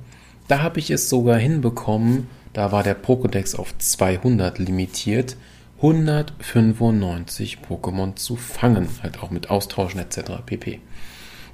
Da 0.48 0.60
habe 0.60 0.80
ich 0.80 0.90
es 0.90 1.08
sogar 1.08 1.38
hinbekommen, 1.38 2.28
da 2.52 2.72
war 2.72 2.82
der 2.82 3.02
Pokédex 3.02 3.56
auf 3.56 3.74
200 3.78 4.58
limitiert. 4.58 5.36
195 5.82 7.58
Pokémon 7.68 8.14
zu 8.14 8.36
fangen, 8.36 8.88
halt 9.02 9.20
auch 9.20 9.30
mit 9.30 9.50
Austauschen 9.50 10.00
etc. 10.00 10.42
pp. 10.46 10.80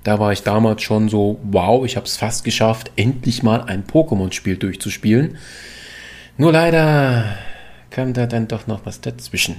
Da 0.05 0.19
war 0.19 0.33
ich 0.33 0.43
damals 0.43 0.83
schon 0.83 1.09
so, 1.09 1.41
wow, 1.43 1.85
ich 1.85 1.97
habe 1.97 2.07
es 2.07 2.19
fast 2.19 2.45
geschafft, 2.45 2.93
endlich 2.97 3.43
mal 3.43 3.63
ein 3.63 3.85
Pokémon-Spiel 3.87 4.59
durchzuspielen. 4.59 5.39
Nur 6.37 6.53
leider 6.53 7.39
kam 7.91 8.13
da 8.13 8.27
dann 8.27 8.49
doch 8.49 8.67
noch 8.67 8.85
was 8.85 9.01
dazwischen. 9.01 9.57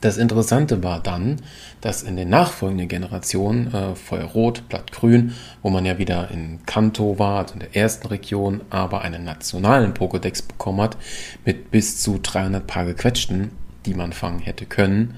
Das 0.00 0.18
Interessante 0.18 0.82
war 0.82 1.00
dann, 1.00 1.36
dass 1.80 2.02
in 2.02 2.16
den 2.16 2.28
nachfolgenden 2.28 2.88
Generationen, 2.88 3.72
äh, 3.72 3.94
Feuerrot, 3.94 4.68
Blattgrün, 4.68 5.34
wo 5.62 5.70
man 5.70 5.86
ja 5.86 5.98
wieder 5.98 6.30
in 6.30 6.60
Kanto 6.66 7.18
war, 7.18 7.38
also 7.38 7.54
in 7.54 7.60
der 7.60 7.74
ersten 7.74 8.08
Region, 8.08 8.60
aber 8.68 9.02
einen 9.02 9.24
nationalen 9.24 9.94
Pokédex 9.94 10.46
bekommen 10.46 10.82
hat, 10.82 10.96
mit 11.44 11.70
bis 11.70 12.02
zu 12.02 12.18
300 12.22 12.66
Paar 12.66 12.84
gequetschten, 12.84 13.52
die 13.86 13.94
man 13.94 14.12
fangen 14.12 14.40
hätte 14.40 14.66
können. 14.66 15.14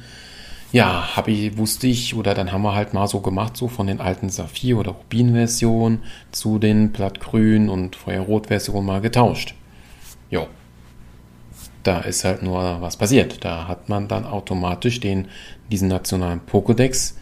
Ja, 0.71 1.17
habe 1.17 1.31
ich, 1.31 1.57
wusste 1.57 1.87
ich, 1.87 2.15
oder 2.15 2.35
dann 2.35 2.53
haben 2.53 2.63
wir 2.63 2.75
halt 2.75 2.93
mal 2.93 3.09
so 3.09 3.21
gemacht, 3.21 3.57
so 3.57 3.69
von 3.69 3.87
den 3.87 4.01
alten 4.01 4.29
Saphir- 4.29 4.79
oder 4.79 4.93
Rubin-Versionen 4.93 6.03
zu 6.31 6.59
den 6.59 6.93
Blattgrün- 6.93 7.71
und 7.71 7.97
Feuerrot-Versionen 7.97 8.87
mal 8.87 9.01
getauscht. 9.01 9.55
Jo, 10.31 10.47
da 11.83 12.01
ist 12.01 12.25
halt 12.25 12.43
nur 12.43 12.81
was 12.81 12.97
passiert. 12.97 13.45
Da 13.45 13.69
hat 13.69 13.89
man 13.89 14.09
dann 14.09 14.25
automatisch 14.25 15.01
den, 15.01 15.29
diesen 15.71 15.89
nationalen 15.89 16.41
Pokédex 16.41 17.15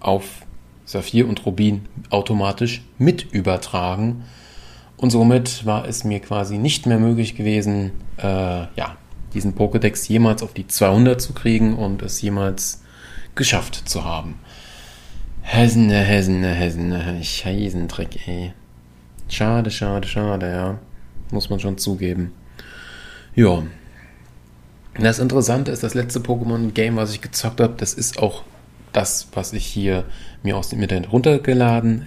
auf 0.00 0.44
Saphir 0.84 1.28
und 1.28 1.44
Rubin 1.46 1.88
automatisch 2.10 2.82
mit 2.98 3.32
übertragen. 3.32 4.24
Und 4.96 5.10
somit 5.10 5.64
war 5.66 5.86
es 5.86 6.04
mir 6.04 6.20
quasi 6.20 6.58
nicht 6.58 6.86
mehr 6.86 6.98
möglich 6.98 7.34
gewesen, 7.34 7.92
äh, 8.18 8.24
ja, 8.24 8.96
diesen 9.34 9.54
Pokédex 9.54 10.08
jemals 10.08 10.42
auf 10.42 10.52
die 10.52 10.66
200 10.66 11.20
zu 11.20 11.32
kriegen 11.32 11.74
und 11.74 12.02
es 12.02 12.20
jemals 12.20 12.82
geschafft 13.34 13.88
zu 13.88 14.04
haben. 14.04 14.38
Hessene, 15.40 15.98
Hessene, 15.98 16.48
Hessene, 16.48 17.24
Scheißendreck, 17.24 18.28
ey. 18.28 18.52
Schade, 19.28 19.70
schade, 19.70 20.06
schade, 20.06 20.50
ja. 20.50 20.78
Muss 21.32 21.50
man 21.50 21.58
schon 21.58 21.78
zugeben. 21.78 22.32
Ja, 23.34 23.62
das 24.98 25.18
Interessante 25.18 25.70
ist, 25.70 25.82
das 25.82 25.94
letzte 25.94 26.20
Pokémon-Game, 26.20 26.96
was 26.96 27.12
ich 27.12 27.20
gezockt 27.20 27.60
habe, 27.60 27.74
das 27.76 27.94
ist 27.94 28.18
auch 28.18 28.42
das, 28.92 29.28
was 29.32 29.52
ich 29.52 29.64
hier 29.64 30.04
mir 30.42 30.56
aus 30.56 30.68
dem 30.68 30.82
Internet 30.82 31.12
runtergeladen 31.12 32.06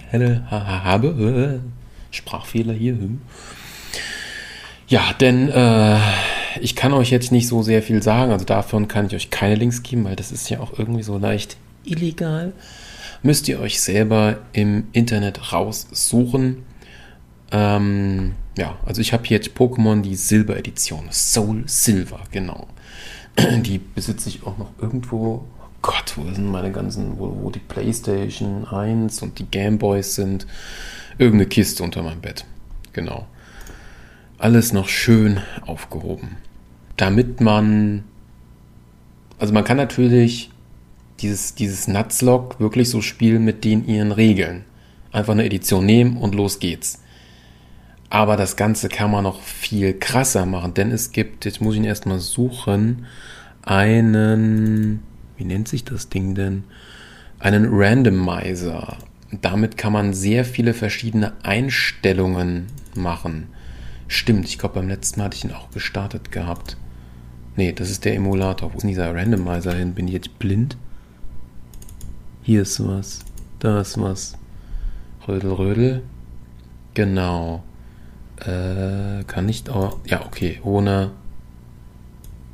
habe. 0.50 1.60
Sprachfehler 2.10 2.72
hier. 2.72 2.96
Ja, 4.88 5.12
denn 5.20 5.48
äh, 5.48 5.98
ich 6.60 6.76
kann 6.76 6.92
euch 6.92 7.10
jetzt 7.10 7.32
nicht 7.32 7.48
so 7.48 7.62
sehr 7.62 7.82
viel 7.82 8.02
sagen, 8.02 8.30
also 8.30 8.44
davon 8.44 8.86
kann 8.86 9.06
ich 9.06 9.14
euch 9.14 9.30
keine 9.30 9.56
Links 9.56 9.82
geben, 9.82 10.04
weil 10.04 10.16
das 10.16 10.30
ist 10.30 10.48
ja 10.48 10.60
auch 10.60 10.78
irgendwie 10.78 11.02
so 11.02 11.18
leicht 11.18 11.56
illegal. 11.84 12.52
Müsst 13.22 13.48
ihr 13.48 13.58
euch 13.58 13.80
selber 13.80 14.38
im 14.52 14.86
Internet 14.92 15.52
raussuchen. 15.52 16.64
Ähm, 17.50 18.34
ja, 18.56 18.76
also 18.86 19.00
ich 19.00 19.12
habe 19.12 19.24
jetzt 19.26 19.50
Pokémon 19.50 20.02
die 20.02 20.14
Silber-Edition, 20.14 21.08
Soul 21.10 21.64
Silver, 21.66 22.20
genau. 22.30 22.68
Die 23.62 23.78
besitze 23.78 24.28
ich 24.28 24.44
auch 24.44 24.58
noch 24.58 24.70
irgendwo. 24.80 25.44
Oh 25.58 25.68
Gott, 25.82 26.14
wo 26.16 26.24
sind 26.32 26.50
meine 26.50 26.72
ganzen, 26.72 27.18
wo, 27.18 27.36
wo 27.42 27.50
die 27.50 27.60
PlayStation 27.60 28.66
1 28.66 29.22
und 29.22 29.38
die 29.38 29.46
Gameboys 29.46 30.14
sind? 30.14 30.46
Irgendeine 31.18 31.48
Kiste 31.48 31.82
unter 31.82 32.02
meinem 32.02 32.20
Bett. 32.20 32.44
Genau. 32.92 33.26
Alles 34.38 34.72
noch 34.72 34.88
schön 34.88 35.40
aufgehoben. 35.66 36.36
Damit 36.96 37.40
man, 37.40 38.04
also 39.38 39.52
man 39.52 39.64
kann 39.64 39.76
natürlich 39.76 40.50
dieses, 41.20 41.54
dieses 41.54 41.88
Nutzlock 41.88 42.60
wirklich 42.60 42.90
so 42.90 43.00
spielen 43.00 43.44
mit 43.44 43.64
den 43.64 43.86
ihren 43.86 44.12
Regeln. 44.12 44.64
Einfach 45.12 45.32
eine 45.32 45.44
Edition 45.44 45.86
nehmen 45.86 46.16
und 46.16 46.34
los 46.34 46.58
geht's. 46.58 47.00
Aber 48.08 48.36
das 48.36 48.56
Ganze 48.56 48.88
kann 48.88 49.10
man 49.10 49.24
noch 49.24 49.40
viel 49.40 49.98
krasser 49.98 50.46
machen, 50.46 50.74
denn 50.74 50.92
es 50.92 51.10
gibt, 51.10 51.44
jetzt 51.44 51.60
muss 51.60 51.74
ich 51.74 51.80
ihn 51.80 51.86
erstmal 51.86 52.20
suchen, 52.20 53.06
einen, 53.62 55.02
wie 55.36 55.44
nennt 55.44 55.66
sich 55.68 55.84
das 55.84 56.08
Ding 56.08 56.34
denn? 56.34 56.64
Einen 57.40 57.68
Randomizer. 57.70 58.96
Damit 59.42 59.76
kann 59.76 59.92
man 59.92 60.14
sehr 60.14 60.44
viele 60.44 60.72
verschiedene 60.72 61.32
Einstellungen 61.42 62.66
machen. 62.94 63.48
Stimmt, 64.06 64.46
ich 64.46 64.58
glaube 64.58 64.76
beim 64.76 64.88
letzten 64.88 65.18
Mal 65.18 65.26
hatte 65.26 65.36
ich 65.36 65.44
ihn 65.44 65.52
auch 65.52 65.70
gestartet 65.70 66.30
gehabt. 66.30 66.76
Nee, 67.56 67.72
das 67.72 67.90
ist 67.90 68.04
der 68.04 68.14
Emulator. 68.14 68.72
Wo 68.72 68.76
ist 68.76 68.82
denn 68.82 68.90
dieser 68.90 69.14
Randomizer 69.14 69.74
hin? 69.74 69.94
Bin 69.94 70.06
ich 70.06 70.14
jetzt 70.14 70.38
blind? 70.38 70.76
Hier 72.42 72.62
ist 72.62 72.86
was. 72.86 73.20
Da 73.58 73.80
ist 73.80 74.00
was. 74.00 74.38
Rödel, 75.26 75.52
Rödel. 75.52 76.02
Genau. 76.94 77.64
Äh, 78.40 79.24
kann 79.24 79.46
nicht 79.46 79.70
auch. 79.70 79.98
Ja, 80.06 80.24
okay. 80.26 80.60
Ohne. 80.62 81.12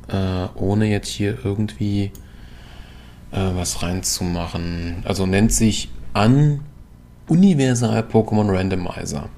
Äh, 0.07 0.47
ohne 0.55 0.85
jetzt 0.85 1.09
hier 1.09 1.37
irgendwie 1.43 2.11
äh, 3.31 3.51
was 3.55 3.81
reinzumachen. 3.81 5.03
Also 5.05 5.25
nennt 5.25 5.51
sich 5.51 5.89
an 6.13 6.61
Universal 7.27 8.01
Pokémon 8.01 8.55
Randomizer. 8.55 9.29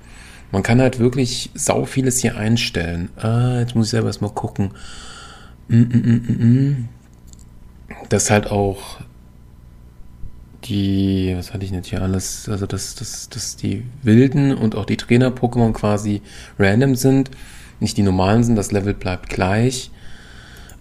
Man 0.52 0.64
kann 0.64 0.82
halt 0.82 1.00
wirklich 1.00 1.50
sau 1.54 1.86
vieles 1.86 2.20
hier 2.20 2.38
einstellen. 2.38 3.10
Ah, 3.18 3.60
jetzt 3.60 3.76
muss 3.76 3.88
ich 3.88 3.92
selber 3.92 4.08
erstmal 4.08 4.32
gucken. 4.32 4.72
Mm, 5.68 5.82
mm, 5.82 6.02
mm, 6.02 6.26
mm, 6.28 6.70
mm. 6.70 6.90
Das 8.10 8.30
halt 8.30 8.52
auch 8.52 9.00
die, 10.66 11.34
was 11.38 11.54
hatte 11.54 11.66
ich 11.66 11.72
nicht 11.72 11.88
hier 11.88 12.02
alles, 12.02 12.50
also 12.50 12.66
dass, 12.66 12.96
dass, 12.96 13.30
dass 13.30 13.56
die 13.56 13.84
wilden 14.04 14.56
und 14.56 14.76
auch 14.76 14.86
die 14.86 14.98
Trainer-Pokémon 14.98 15.74
quasi 15.74 16.22
random 16.60 16.96
sind, 16.96 17.32
nicht 17.80 17.98
die 17.98 18.04
normalen 18.04 18.44
sind, 18.44 18.56
das 18.56 18.72
Level 18.72 18.94
bleibt 18.94 19.30
gleich. 19.30 19.92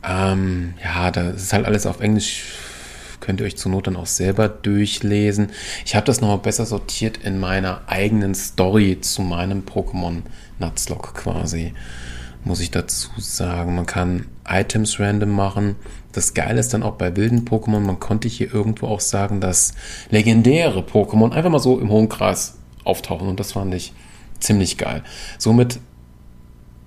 Ähm, 0.02 0.74
ja, 0.82 1.10
da 1.10 1.30
ist 1.30 1.52
halt 1.52 1.66
alles 1.66 1.86
auf 1.86 2.00
Englisch, 2.00 2.44
könnt 3.20 3.40
ihr 3.40 3.46
euch 3.46 3.56
zur 3.56 3.72
Not 3.72 3.86
dann 3.86 3.96
auch 3.96 4.06
selber 4.06 4.48
durchlesen. 4.48 5.50
Ich 5.84 5.94
habe 5.94 6.06
das 6.06 6.20
nochmal 6.20 6.38
besser 6.38 6.66
sortiert 6.66 7.18
in 7.18 7.38
meiner 7.38 7.82
eigenen 7.86 8.34
Story 8.34 8.98
zu 9.00 9.22
meinem 9.22 9.62
Pokémon 9.62 10.22
Nuzlocke 10.58 11.12
quasi 11.14 11.72
muss 12.44 12.60
ich 12.60 12.70
dazu 12.70 13.08
sagen. 13.18 13.74
Man 13.74 13.86
kann 13.86 14.26
Items 14.46 15.00
random 15.00 15.30
machen. 15.30 15.76
Das 16.14 16.32
Geile 16.32 16.60
ist 16.60 16.72
dann 16.72 16.84
auch 16.84 16.94
bei 16.94 17.16
wilden 17.16 17.44
Pokémon, 17.44 17.80
man 17.80 17.98
konnte 17.98 18.28
hier 18.28 18.54
irgendwo 18.54 18.86
auch 18.86 19.00
sagen, 19.00 19.40
dass 19.40 19.74
legendäre 20.10 20.80
Pokémon 20.80 21.32
einfach 21.32 21.50
mal 21.50 21.58
so 21.58 21.78
im 21.78 21.90
hohen 21.90 22.08
Kreis 22.08 22.56
auftauchen 22.84 23.28
und 23.28 23.40
das 23.40 23.52
fand 23.52 23.74
ich 23.74 23.92
ziemlich 24.38 24.78
geil. 24.78 25.02
Somit 25.38 25.80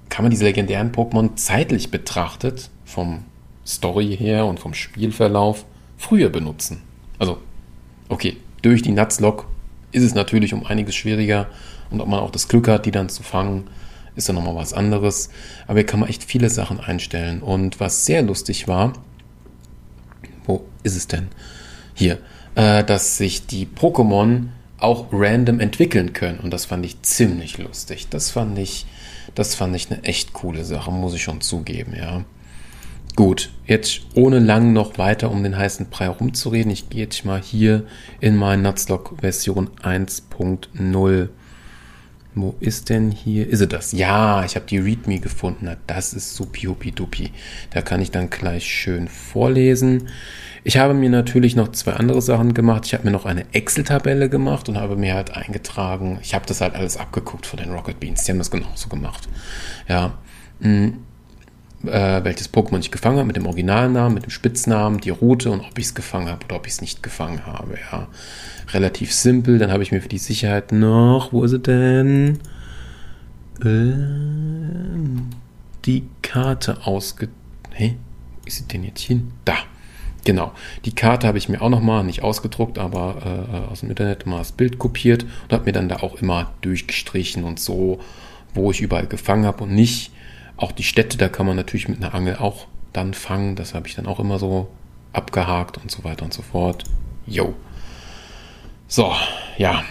kann 0.09 0.23
man 0.23 0.31
diese 0.31 0.45
legendären 0.45 0.93
Pokémon 0.93 1.35
zeitlich 1.35 1.91
betrachtet, 1.91 2.69
vom 2.85 3.25
Story 3.65 4.15
her 4.17 4.45
und 4.45 4.61
vom 4.61 4.73
Spielverlauf, 4.73 5.65
früher 5.97 6.29
benutzen. 6.29 6.81
Also, 7.19 7.39
okay, 8.07 8.37
durch 8.61 8.81
die 8.81 8.93
Nutzlock 8.93 9.47
ist 9.91 10.03
es 10.03 10.15
natürlich 10.15 10.53
um 10.53 10.65
einiges 10.65 10.95
schwieriger 10.95 11.47
und 11.89 11.99
ob 11.99 12.07
man 12.07 12.19
auch 12.19 12.31
das 12.31 12.47
Glück 12.47 12.69
hat, 12.69 12.85
die 12.85 12.91
dann 12.91 13.09
zu 13.09 13.23
fangen, 13.23 13.69
ist 14.15 14.27
ja 14.27 14.33
nochmal 14.33 14.55
was 14.55 14.73
anderes. 14.73 15.29
Aber 15.67 15.79
hier 15.79 15.85
kann 15.85 15.99
man 15.99 16.09
echt 16.09 16.23
viele 16.23 16.49
Sachen 16.49 16.79
einstellen. 16.79 17.41
Und 17.41 17.79
was 17.79 18.05
sehr 18.05 18.23
lustig 18.23 18.67
war, 18.67 18.93
wo 20.47 20.65
ist 20.83 20.95
es 20.95 21.07
denn? 21.07 21.27
Hier, 21.93 22.17
äh, 22.55 22.83
dass 22.83 23.17
sich 23.17 23.45
die 23.45 23.67
Pokémon 23.67 24.47
auch 24.79 25.07
random 25.11 25.59
entwickeln 25.59 26.13
können. 26.13 26.39
Und 26.39 26.51
das 26.51 26.65
fand 26.65 26.85
ich 26.85 27.01
ziemlich 27.01 27.57
lustig. 27.57 28.07
Das 28.09 28.31
fand 28.31 28.57
ich, 28.57 28.85
das 29.35 29.55
fand 29.55 29.75
ich 29.75 29.91
eine 29.91 30.03
echt 30.03 30.33
coole 30.33 30.63
Sache, 30.65 30.91
muss 30.91 31.13
ich 31.13 31.23
schon 31.23 31.41
zugeben, 31.41 31.93
ja. 31.95 32.23
Gut, 33.15 33.49
jetzt 33.65 34.01
ohne 34.13 34.37
lang 34.37 34.73
noch 34.73 34.99
weiter 34.99 35.31
um 35.31 35.41
den 35.41 35.57
heißen 35.57 35.87
Brei 35.89 36.07
rumzureden, 36.07 36.71
ich 36.71 36.89
gehe 36.89 37.01
jetzt 37.01 37.25
mal 37.25 37.41
hier 37.41 37.87
in 38.19 38.35
meine 38.35 38.61
Nutzlock 38.61 39.15
Version 39.21 39.71
1.0 39.81 41.29
wo 42.41 42.55
ist 42.59 42.89
denn 42.89 43.11
hier? 43.11 43.47
Ist 43.47 43.61
es 43.61 43.67
das? 43.69 43.91
Ja, 43.91 44.43
ich 44.45 44.55
habe 44.55 44.65
die 44.65 44.77
README 44.77 45.19
gefunden. 45.19 45.65
Na, 45.65 45.77
das 45.87 46.13
ist 46.13 46.35
supi-hupi-dupi. 46.35 47.31
Da 47.71 47.81
kann 47.81 48.01
ich 48.01 48.11
dann 48.11 48.29
gleich 48.29 48.65
schön 48.65 49.07
vorlesen. 49.07 50.09
Ich 50.63 50.77
habe 50.77 50.93
mir 50.93 51.09
natürlich 51.09 51.55
noch 51.55 51.71
zwei 51.71 51.93
andere 51.93 52.21
Sachen 52.21 52.53
gemacht. 52.53 52.85
Ich 52.85 52.93
habe 52.93 53.05
mir 53.05 53.11
noch 53.11 53.25
eine 53.25 53.45
Excel-Tabelle 53.53 54.29
gemacht 54.29 54.69
und 54.69 54.77
habe 54.77 54.95
mir 54.95 55.13
halt 55.13 55.35
eingetragen. 55.35 56.19
Ich 56.21 56.33
habe 56.33 56.45
das 56.45 56.61
halt 56.61 56.75
alles 56.75 56.97
abgeguckt 56.97 57.45
von 57.45 57.59
den 57.59 57.71
Rocket 57.71 57.99
Beans. 57.99 58.23
Die 58.23 58.31
haben 58.31 58.39
das 58.39 58.51
genauso 58.51 58.89
gemacht. 58.89 59.27
Ja. 59.87 60.17
Mh 60.59 60.93
äh, 61.85 62.23
welches 62.23 62.51
Pokémon 62.51 62.79
ich 62.79 62.91
gefangen 62.91 63.17
habe, 63.17 63.27
mit 63.27 63.35
dem 63.35 63.45
Originalnamen, 63.45 64.13
mit 64.13 64.23
dem 64.23 64.31
Spitznamen, 64.31 64.99
die 64.99 65.09
Route 65.09 65.51
und 65.51 65.61
ob 65.61 65.77
ich 65.77 65.85
es 65.85 65.95
gefangen 65.95 66.27
habe 66.29 66.45
oder 66.45 66.55
ob 66.55 66.65
ich 66.65 66.73
es 66.73 66.81
nicht 66.81 67.03
gefangen 67.03 67.45
habe. 67.45 67.75
Ja, 67.91 68.07
relativ 68.73 69.13
simpel. 69.13 69.59
Dann 69.59 69.71
habe 69.71 69.83
ich 69.83 69.91
mir 69.91 70.01
für 70.01 70.09
die 70.09 70.17
Sicherheit 70.17 70.71
noch, 70.71 71.33
wo 71.33 71.43
ist 71.43 71.53
es 71.53 71.61
denn? 71.61 72.39
Äh, 73.63 73.93
die 75.85 76.03
Karte 76.21 76.85
ausge... 76.85 77.29
Hä? 77.73 77.95
Wie 78.43 78.47
ist 78.47 78.57
sie 78.57 78.67
denn 78.67 78.83
jetzt 78.83 79.01
hin? 79.01 79.31
Da. 79.45 79.55
Genau. 80.25 80.51
Die 80.83 80.93
Karte 80.93 81.27
habe 81.27 81.37
ich 81.37 81.47
mir 81.47 81.61
auch 81.61 81.69
nochmal, 81.69 82.03
nicht 82.03 82.23
ausgedruckt, 82.23 82.79
aber 82.79 83.47
äh, 83.49 83.71
aus 83.71 83.79
dem 83.81 83.89
Internet 83.89 84.25
mal 84.25 84.39
das 84.39 84.51
Bild 84.51 84.77
kopiert 84.79 85.23
und 85.23 85.53
habe 85.53 85.65
mir 85.65 85.71
dann 85.71 85.89
da 85.89 85.97
auch 85.97 86.15
immer 86.15 86.51
durchgestrichen 86.61 87.43
und 87.43 87.59
so, 87.59 87.99
wo 88.53 88.71
ich 88.71 88.81
überall 88.81 89.07
gefangen 89.07 89.45
habe 89.45 89.63
und 89.63 89.71
nicht 89.71 90.11
auch 90.57 90.71
die 90.71 90.83
Städte, 90.83 91.17
da 91.17 91.29
kann 91.29 91.45
man 91.45 91.55
natürlich 91.55 91.87
mit 91.87 92.03
einer 92.03 92.13
Angel 92.13 92.35
auch 92.37 92.67
dann 92.93 93.13
fangen. 93.13 93.55
Das 93.55 93.73
habe 93.73 93.87
ich 93.87 93.95
dann 93.95 94.07
auch 94.07 94.19
immer 94.19 94.39
so 94.39 94.69
abgehakt 95.13 95.77
und 95.77 95.91
so 95.91 96.03
weiter 96.03 96.25
und 96.25 96.33
so 96.33 96.41
fort. 96.41 96.83
Jo. 97.25 97.53
So, 98.87 99.13
ja. 99.57 99.83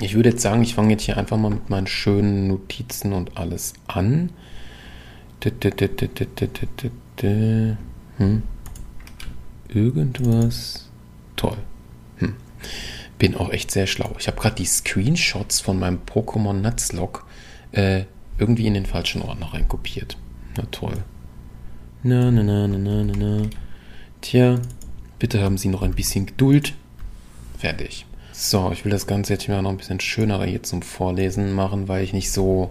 Ich 0.00 0.14
würde 0.14 0.30
jetzt 0.30 0.42
sagen, 0.42 0.62
ich 0.62 0.74
fange 0.74 0.90
jetzt 0.92 1.02
hier 1.02 1.16
einfach 1.16 1.36
mal 1.36 1.50
mit 1.50 1.70
meinen 1.70 1.86
schönen 1.86 2.48
Notizen 2.48 3.12
und 3.12 3.36
alles 3.36 3.74
an. 3.86 4.30
Hm. 8.16 8.42
Irgendwas. 9.68 10.88
Toll. 11.36 11.58
Hm. 12.18 12.34
Bin 13.18 13.34
auch 13.36 13.50
echt 13.50 13.70
sehr 13.70 13.86
schlau. 13.86 14.14
Ich 14.18 14.28
habe 14.28 14.40
gerade 14.40 14.56
die 14.56 14.64
Screenshots 14.64 15.60
von 15.60 15.78
meinem 15.78 16.00
Pokémon 16.06 16.54
Nutzlock 16.54 17.26
äh, 17.72 18.04
irgendwie 18.38 18.66
in 18.66 18.74
den 18.74 18.86
falschen 18.86 19.22
Ordner 19.22 19.52
reinkopiert. 19.52 20.16
Na 20.56 20.64
toll. 20.70 21.04
Na, 22.02 22.30
na, 22.30 22.42
na, 22.42 22.66
na, 22.66 22.78
na, 22.78 23.04
na, 23.04 23.12
na. 23.16 23.46
Tja, 24.20 24.60
bitte 25.18 25.42
haben 25.42 25.58
Sie 25.58 25.68
noch 25.68 25.82
ein 25.82 25.94
bisschen 25.94 26.26
Geduld. 26.26 26.74
Fertig. 27.58 28.06
So, 28.32 28.70
ich 28.72 28.84
will 28.84 28.92
das 28.92 29.08
Ganze 29.08 29.32
jetzt 29.32 29.48
mal 29.48 29.62
noch 29.62 29.70
ein 29.70 29.76
bisschen 29.76 30.00
schöner 30.00 30.44
hier 30.44 30.62
zum 30.62 30.82
Vorlesen 30.82 31.52
machen, 31.52 31.88
weil 31.88 32.04
ich 32.04 32.12
nicht 32.12 32.30
so 32.30 32.70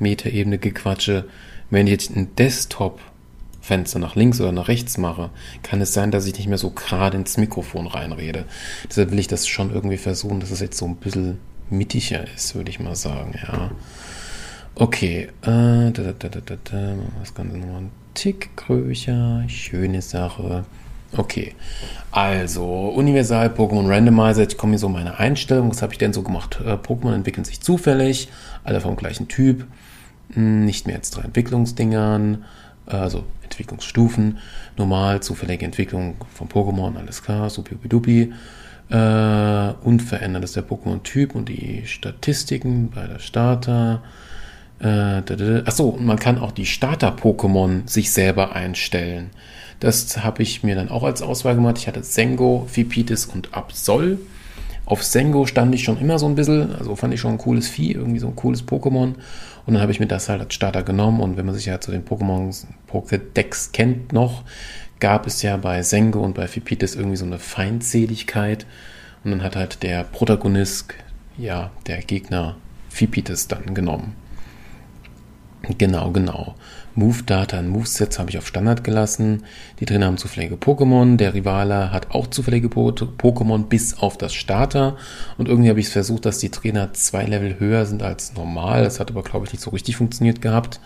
Metaebene 0.00 0.58
gequatsche. 0.58 1.28
Wenn 1.70 1.86
ich 1.86 1.92
jetzt 1.92 2.16
ein 2.16 2.34
Desktop-Fenster 2.34 4.00
nach 4.00 4.16
links 4.16 4.40
oder 4.40 4.50
nach 4.50 4.66
rechts 4.66 4.98
mache, 4.98 5.30
kann 5.62 5.80
es 5.80 5.92
sein, 5.92 6.10
dass 6.10 6.26
ich 6.26 6.36
nicht 6.36 6.48
mehr 6.48 6.58
so 6.58 6.70
gerade 6.70 7.16
ins 7.16 7.36
Mikrofon 7.36 7.86
reinrede. 7.86 8.44
Deshalb 8.88 9.12
will 9.12 9.20
ich 9.20 9.28
das 9.28 9.46
schon 9.46 9.72
irgendwie 9.72 9.98
versuchen, 9.98 10.40
dass 10.40 10.50
es 10.50 10.60
jetzt 10.60 10.78
so 10.78 10.86
ein 10.86 10.96
bisschen 10.96 11.38
mittiger 11.70 12.24
ist, 12.34 12.54
würde 12.54 12.70
ich 12.70 12.80
mal 12.80 12.96
sagen, 12.96 13.34
ja. 13.40 13.70
Okay, 14.78 15.28
äh, 15.40 15.90
da, 15.90 15.90
da, 15.90 16.12
da, 16.12 16.28
da, 16.28 16.56
da, 16.62 16.94
das 17.20 17.32
Ganze 17.32 17.56
nochmal 17.56 17.80
ein 17.80 17.90
Tick 18.12 18.54
größer, 18.56 19.44
schöne 19.48 20.02
Sache. 20.02 20.66
Okay, 21.16 21.54
also 22.10 22.90
Universal 22.90 23.48
Pokémon 23.48 23.88
Randomizer, 23.88 24.42
jetzt 24.42 24.58
kommen 24.58 24.74
hier 24.74 24.78
so 24.78 24.90
meine 24.90 25.18
Einstellungen. 25.18 25.70
Was 25.70 25.80
habe 25.80 25.94
ich 25.94 25.98
denn 25.98 26.12
so 26.12 26.22
gemacht? 26.22 26.60
Äh, 26.62 26.74
Pokémon 26.74 27.14
entwickeln 27.14 27.46
sich 27.46 27.62
zufällig, 27.62 28.28
alle 28.64 28.82
vom 28.82 28.96
gleichen 28.96 29.28
Typ. 29.28 29.66
hm, 30.34 30.66
nicht 30.66 30.86
mehr 30.86 30.96
als 30.96 31.10
drei 31.10 31.22
Entwicklungsdingern, 31.22 32.44
also 32.84 33.24
Entwicklungsstufen, 33.44 34.40
normal, 34.76 35.22
zufällige 35.22 35.64
Entwicklung 35.64 36.16
von 36.34 36.48
Pokémon, 36.48 36.98
alles 36.98 37.22
klar, 37.22 37.48
supi 37.48 37.76
äh, 38.90 39.72
unverändert 39.84 40.44
ist 40.44 40.54
der 40.54 40.68
Pokémon-Typ 40.68 41.34
und 41.34 41.48
die 41.48 41.86
Statistiken 41.86 42.90
bei 42.90 43.06
der 43.06 43.20
Starter. 43.20 44.02
Äh, 44.80 45.62
achso, 45.64 45.96
man 45.98 46.18
kann 46.18 46.38
auch 46.38 46.52
die 46.52 46.66
Starter-Pokémon 46.66 47.88
sich 47.88 48.12
selber 48.12 48.54
einstellen. 48.54 49.30
Das 49.80 50.22
habe 50.22 50.42
ich 50.42 50.62
mir 50.62 50.74
dann 50.74 50.90
auch 50.90 51.02
als 51.02 51.22
Auswahl 51.22 51.54
gemacht. 51.54 51.78
Ich 51.78 51.86
hatte 51.86 52.02
Sengo, 52.02 52.66
Vipitis 52.72 53.26
und 53.26 53.54
Absol. 53.54 54.18
Auf 54.84 55.02
Sengo 55.02 55.46
stand 55.46 55.74
ich 55.74 55.82
schon 55.82 55.98
immer 55.98 56.18
so 56.18 56.26
ein 56.26 56.34
bisschen, 56.34 56.74
also 56.76 56.94
fand 56.94 57.12
ich 57.12 57.20
schon 57.20 57.32
ein 57.32 57.38
cooles 57.38 57.68
Vieh, 57.68 57.92
irgendwie 57.92 58.20
so 58.20 58.28
ein 58.28 58.36
cooles 58.36 58.66
Pokémon. 58.66 59.14
Und 59.66 59.74
dann 59.74 59.80
habe 59.80 59.90
ich 59.90 59.98
mir 59.98 60.06
das 60.06 60.28
halt 60.28 60.40
als 60.40 60.54
Starter 60.54 60.82
genommen. 60.82 61.20
Und 61.20 61.36
wenn 61.36 61.44
man 61.44 61.54
sich 61.54 61.66
ja 61.66 61.80
zu 61.80 61.90
den 61.90 62.04
Pokémon 62.04 62.54
Pokédex 62.90 63.72
kennt 63.72 64.12
noch, 64.12 64.44
gab 65.00 65.26
es 65.26 65.42
ja 65.42 65.56
bei 65.56 65.82
Sengo 65.82 66.20
und 66.20 66.34
bei 66.34 66.46
Fipitis 66.46 66.94
irgendwie 66.94 67.16
so 67.16 67.26
eine 67.26 67.38
Feindseligkeit. 67.38 68.66
Und 69.24 69.32
dann 69.32 69.42
hat 69.42 69.56
halt 69.56 69.82
der 69.82 70.04
Protagonist, 70.04 70.94
ja, 71.36 71.70
der 71.86 71.98
Gegner 71.98 72.56
Fipitis 72.88 73.48
dann 73.48 73.74
genommen. 73.74 74.14
Genau, 75.78 76.10
genau. 76.12 76.54
Move-Data 76.94 77.58
und 77.58 77.68
Movesets 77.68 78.18
habe 78.18 78.30
ich 78.30 78.38
auf 78.38 78.46
Standard 78.46 78.82
gelassen. 78.82 79.44
Die 79.80 79.84
Trainer 79.84 80.06
haben 80.06 80.16
zufällige 80.16 80.54
Pokémon. 80.54 81.16
Der 81.16 81.34
Rivale 81.34 81.92
hat 81.92 82.12
auch 82.12 82.28
zufällige 82.28 82.68
Pokémon 82.68 83.64
bis 83.64 83.98
auf 83.98 84.16
das 84.16 84.32
Starter. 84.32 84.96
Und 85.36 85.48
irgendwie 85.48 85.68
habe 85.68 85.78
ich 85.78 85.86
es 85.86 85.92
versucht, 85.92 86.24
dass 86.24 86.38
die 86.38 86.48
Trainer 86.48 86.94
zwei 86.94 87.24
Level 87.24 87.60
höher 87.60 87.84
sind 87.84 88.02
als 88.02 88.34
normal. 88.34 88.84
Das 88.84 88.98
hat 88.98 89.10
aber, 89.10 89.22
glaube 89.22 89.44
ich, 89.44 89.52
nicht 89.52 89.62
so 89.62 89.70
richtig 89.70 89.96
funktioniert 89.96 90.40
gehabt. 90.40 90.80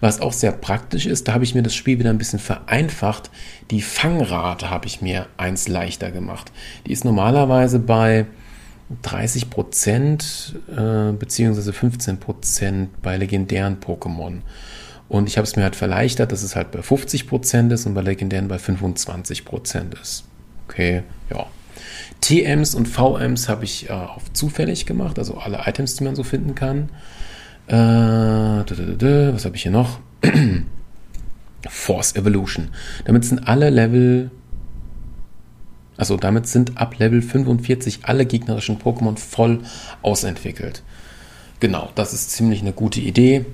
Was 0.00 0.20
auch 0.20 0.32
sehr 0.32 0.52
praktisch 0.52 1.06
ist, 1.06 1.28
da 1.28 1.34
habe 1.34 1.44
ich 1.44 1.54
mir 1.54 1.62
das 1.62 1.74
Spiel 1.74 1.98
wieder 1.98 2.10
ein 2.10 2.18
bisschen 2.18 2.40
vereinfacht. 2.40 3.30
Die 3.70 3.82
Fangrate 3.82 4.68
habe 4.68 4.86
ich 4.86 5.00
mir 5.00 5.26
eins 5.36 5.68
leichter 5.68 6.10
gemacht. 6.10 6.50
Die 6.86 6.92
ist 6.92 7.04
normalerweise 7.04 7.78
bei 7.78 8.26
30 9.02 9.50
Prozent 9.50 10.56
äh, 10.70 11.12
beziehungsweise 11.12 11.72
15 11.72 12.18
Prozent 12.18 13.02
bei 13.02 13.16
legendären 13.16 13.78
Pokémon. 13.80 14.40
Und 15.08 15.28
ich 15.28 15.36
habe 15.36 15.46
es 15.46 15.56
mir 15.56 15.62
halt 15.62 15.76
verleichtert, 15.76 16.32
dass 16.32 16.42
es 16.42 16.56
halt 16.56 16.70
bei 16.70 16.82
50 16.82 17.26
Prozent 17.26 17.72
ist 17.72 17.86
und 17.86 17.94
bei 17.94 18.02
Legendären 18.02 18.48
bei 18.48 18.58
25 18.58 19.44
Prozent 19.44 19.94
ist. 20.00 20.24
Okay, 20.68 21.02
ja. 21.30 21.46
TMs 22.20 22.74
und 22.74 22.86
VMs 22.86 23.48
habe 23.48 23.64
ich 23.64 23.90
äh, 23.90 23.92
auf 23.92 24.32
zufällig 24.32 24.86
gemacht, 24.86 25.18
also 25.18 25.36
alle 25.36 25.60
Items, 25.66 25.96
die 25.96 26.04
man 26.04 26.14
so 26.14 26.22
finden 26.22 26.54
kann. 26.54 26.90
Äh, 27.66 27.74
was 27.76 29.44
habe 29.44 29.56
ich 29.56 29.62
hier 29.62 29.72
noch? 29.72 30.00
Force 31.68 32.16
Evolution. 32.16 32.68
Damit 33.04 33.24
sind 33.24 33.46
alle 33.46 33.70
Level, 33.70 34.30
also 35.96 36.16
damit 36.16 36.46
sind 36.46 36.78
ab 36.78 36.98
Level 36.98 37.22
45 37.22 38.00
alle 38.04 38.26
gegnerischen 38.26 38.78
Pokémon 38.78 39.16
voll 39.16 39.60
ausentwickelt. 40.02 40.82
Genau, 41.60 41.90
das 41.94 42.12
ist 42.12 42.30
ziemlich 42.30 42.60
eine 42.60 42.72
gute 42.72 43.00
Idee 43.00 43.44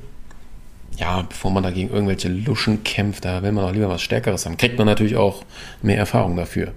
ja, 0.99 1.23
bevor 1.23 1.51
man 1.51 1.63
da 1.63 1.71
gegen 1.71 1.91
irgendwelche 1.91 2.29
Luschen 2.29 2.83
kämpft, 2.83 3.25
da 3.25 3.43
will 3.43 3.53
man 3.53 3.65
auch 3.65 3.73
lieber 3.73 3.89
was 3.89 4.03
Stärkeres 4.03 4.45
haben. 4.45 4.57
Kriegt 4.57 4.79
man 4.79 4.87
natürlich 4.87 5.17
auch 5.17 5.45
mehr 5.81 5.97
Erfahrung 5.97 6.37
dafür. 6.37 6.73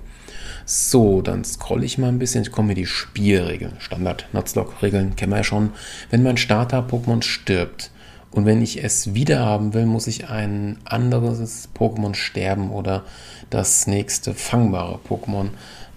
So, 0.66 1.22
dann 1.22 1.44
scrolle 1.44 1.86
ich 1.86 1.98
mal 1.98 2.08
ein 2.08 2.20
bisschen. 2.20 2.44
Ich 2.44 2.52
komme 2.52 2.70
mir 2.70 2.76
die 2.76 2.86
Spielregeln. 2.86 3.74
Standard 3.80 4.28
Nutzlock-Regeln 4.32 5.16
kennen 5.16 5.32
wir 5.32 5.38
ja 5.38 5.44
schon. 5.44 5.72
Wenn 6.12 6.24
mein 6.24 6.38
Starter-Pokémon 6.38 7.24
stirbt 7.24 7.91
und 8.32 8.46
wenn 8.46 8.62
ich 8.62 8.84
es 8.84 9.14
wiederhaben 9.14 9.74
will, 9.74 9.86
muss 9.86 10.08
ich 10.08 10.30
ein 10.30 10.78
anderes 10.86 11.70
Pokémon 11.78 12.16
sterben 12.16 12.72
oder 12.72 13.04
das 13.50 13.88
nächste 13.88 14.34
fangbare 14.34 15.00
Pokémon 15.08 15.50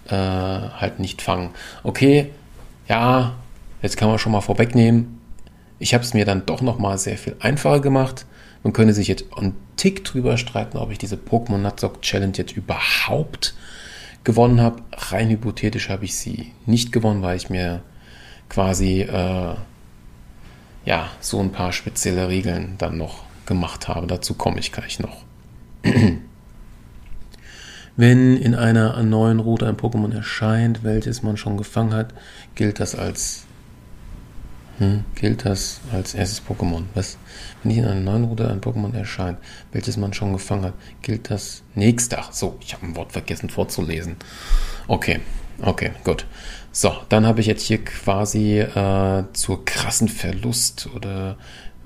äh, 0.07 0.11
halt 0.11 0.99
nicht 0.99 1.21
fangen. 1.21 1.51
Okay, 1.83 2.31
ja, 2.89 3.35
jetzt 3.81 3.95
kann 3.97 4.09
man 4.09 4.19
schon 4.19 4.33
mal 4.33 4.41
vorwegnehmen. 4.41 5.21
Ich 5.79 5.93
habe 5.93 6.03
es 6.03 6.13
mir 6.13 6.25
dann 6.25 6.45
doch 6.45 6.61
nochmal 6.61 6.97
sehr 6.97 7.17
viel 7.17 7.37
einfacher 7.39 7.79
gemacht. 7.79 8.25
Man 8.63 8.73
könnte 8.73 8.93
sich 8.93 9.07
jetzt 9.07 9.25
einen 9.37 9.55
Tick 9.77 10.03
drüber 10.03 10.37
streiten, 10.37 10.77
ob 10.77 10.91
ich 10.91 10.97
diese 10.97 11.15
Pokémon 11.15 11.57
Nuzlocke 11.57 12.01
Challenge 12.01 12.33
jetzt 12.35 12.55
überhaupt 12.57 13.55
gewonnen 14.23 14.59
habe. 14.59 14.81
Rein 14.91 15.29
hypothetisch 15.29 15.89
habe 15.89 16.03
ich 16.03 16.15
sie 16.15 16.51
nicht 16.65 16.91
gewonnen, 16.91 17.21
weil 17.21 17.37
ich 17.37 17.49
mir 17.49 17.81
quasi 18.49 19.01
äh, 19.01 19.55
ja 20.85 21.09
so 21.19 21.39
ein 21.39 21.51
paar 21.51 21.71
spezielle 21.73 22.29
Regeln 22.29 22.75
dann 22.77 22.97
noch 22.97 23.23
gemacht 23.45 23.87
habe. 23.87 24.07
Dazu 24.07 24.33
komme 24.33 24.59
ich 24.59 24.71
gleich 24.71 24.99
noch. 24.99 25.23
Wenn 27.97 28.37
in 28.37 28.55
einer 28.55 29.01
neuen 29.03 29.39
Route 29.39 29.67
ein 29.67 29.77
Pokémon 29.77 30.13
erscheint, 30.13 30.83
welches 30.83 31.23
man 31.23 31.37
schon 31.37 31.57
gefangen 31.57 31.93
hat, 31.93 32.13
gilt 32.55 32.79
das 32.79 32.93
als 32.95 33.45
hm, 34.77 35.05
gilt 35.15 35.45
das 35.45 35.79
als 35.93 36.13
erstes 36.13 36.41
Pokémon? 36.45 36.83
Was? 36.95 37.17
Wenn 37.63 37.71
in 37.71 37.85
einer 37.85 38.01
neuen 38.01 38.25
Route 38.25 38.49
ein 38.49 38.59
Pokémon 38.59 38.93
erscheint, 38.93 39.37
welches 39.71 39.95
man 39.95 40.13
schon 40.13 40.33
gefangen 40.33 40.65
hat, 40.65 40.73
gilt 41.01 41.29
das 41.29 41.63
nächste. 41.75 42.19
Ach 42.19 42.33
so, 42.33 42.57
ich 42.59 42.73
habe 42.73 42.85
ein 42.85 42.95
Wort 42.97 43.13
vergessen 43.13 43.49
vorzulesen. 43.49 44.17
Okay, 44.87 45.21
okay, 45.61 45.91
gut. 46.03 46.25
So, 46.77 46.93
dann 47.07 47.25
habe 47.25 47.39
ich 47.39 47.47
jetzt 47.47 47.63
hier 47.63 47.81
quasi 47.85 48.59
äh, 48.59 49.23
zur 49.31 49.63
krassen 49.63 50.09
Verlust 50.09 50.89
oder 50.93 51.37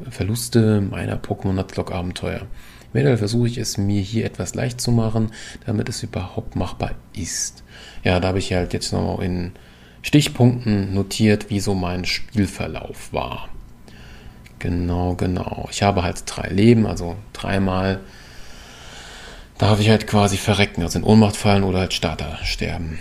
Verluste 0.09 0.81
meiner 0.81 1.15
Pokémon 1.15 1.53
Nuzlocke 1.53 1.93
Abenteuer. 1.93 2.47
Eventuell 2.91 3.17
versuche 3.17 3.49
ich 3.49 3.59
es 3.59 3.77
mir 3.77 4.01
hier 4.01 4.25
etwas 4.25 4.55
leicht 4.55 4.81
zu 4.81 4.89
machen, 4.89 5.31
damit 5.67 5.89
es 5.89 6.01
überhaupt 6.01 6.55
machbar 6.55 6.95
ist. 7.15 7.63
Ja, 8.03 8.19
da 8.19 8.29
habe 8.29 8.39
ich 8.39 8.51
halt 8.51 8.73
jetzt 8.73 8.91
noch 8.91 9.19
in 9.19 9.51
Stichpunkten 10.01 10.91
notiert, 10.91 11.51
wie 11.51 11.59
so 11.59 11.75
mein 11.75 12.03
Spielverlauf 12.03 13.13
war. 13.13 13.47
Genau, 14.57 15.13
genau. 15.13 15.67
Ich 15.69 15.83
habe 15.83 16.01
halt 16.01 16.23
drei 16.25 16.47
Leben, 16.47 16.87
also 16.87 17.15
dreimal 17.33 17.99
darf 19.59 19.79
ich 19.79 19.89
halt 19.91 20.07
quasi 20.07 20.37
verrecken, 20.37 20.81
also 20.81 20.97
in 20.97 21.05
Ohnmacht 21.05 21.37
fallen 21.37 21.63
oder 21.63 21.77
halt 21.77 21.93
Starter 21.93 22.39
sterben. 22.41 22.97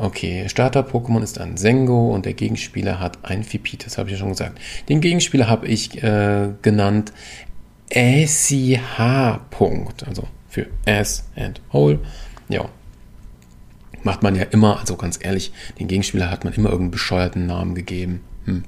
Okay, 0.00 0.48
Starter-Pokémon 0.48 1.22
ist 1.22 1.40
ein 1.40 1.56
Sengo 1.56 2.12
und 2.12 2.26
der 2.26 2.34
Gegenspieler 2.34 3.00
hat 3.00 3.18
ein 3.22 3.44
Fipit, 3.44 3.86
das 3.86 3.98
habe 3.98 4.08
ich 4.08 4.14
ja 4.14 4.18
schon 4.18 4.30
gesagt. 4.30 4.60
Den 4.88 5.00
Gegenspieler 5.00 5.48
habe 5.48 5.66
ich 5.66 6.02
äh, 6.02 6.48
genannt 6.62 7.12
SCH. 7.90 8.98
Also 8.98 10.28
für 10.48 10.66
Ass 10.86 11.24
and 11.36 11.60
Hole. 11.72 12.00
Ja, 12.48 12.68
macht 14.02 14.22
man 14.22 14.34
ja 14.34 14.44
immer, 14.44 14.78
also 14.80 14.96
ganz 14.96 15.18
ehrlich, 15.22 15.52
den 15.78 15.88
Gegenspieler 15.88 16.30
hat 16.30 16.44
man 16.44 16.52
immer 16.52 16.70
irgendeinen 16.70 16.92
bescheuerten 16.92 17.46
Namen 17.46 17.74
gegeben. 17.74 18.20
Hm. 18.44 18.64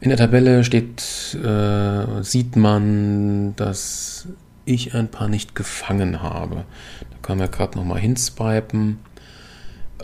In 0.00 0.10
der 0.10 0.18
Tabelle 0.18 0.62
steht, 0.62 1.02
äh, 1.34 2.22
sieht 2.22 2.54
man, 2.56 3.56
dass 3.56 4.28
ich 4.64 4.94
ein 4.94 5.08
paar 5.08 5.28
nicht 5.28 5.54
gefangen 5.54 6.22
habe. 6.22 6.64
Da 7.10 7.16
können 7.22 7.40
wir 7.40 7.48
gerade 7.48 7.76
nochmal 7.76 7.98
hinswipen. 7.98 9.00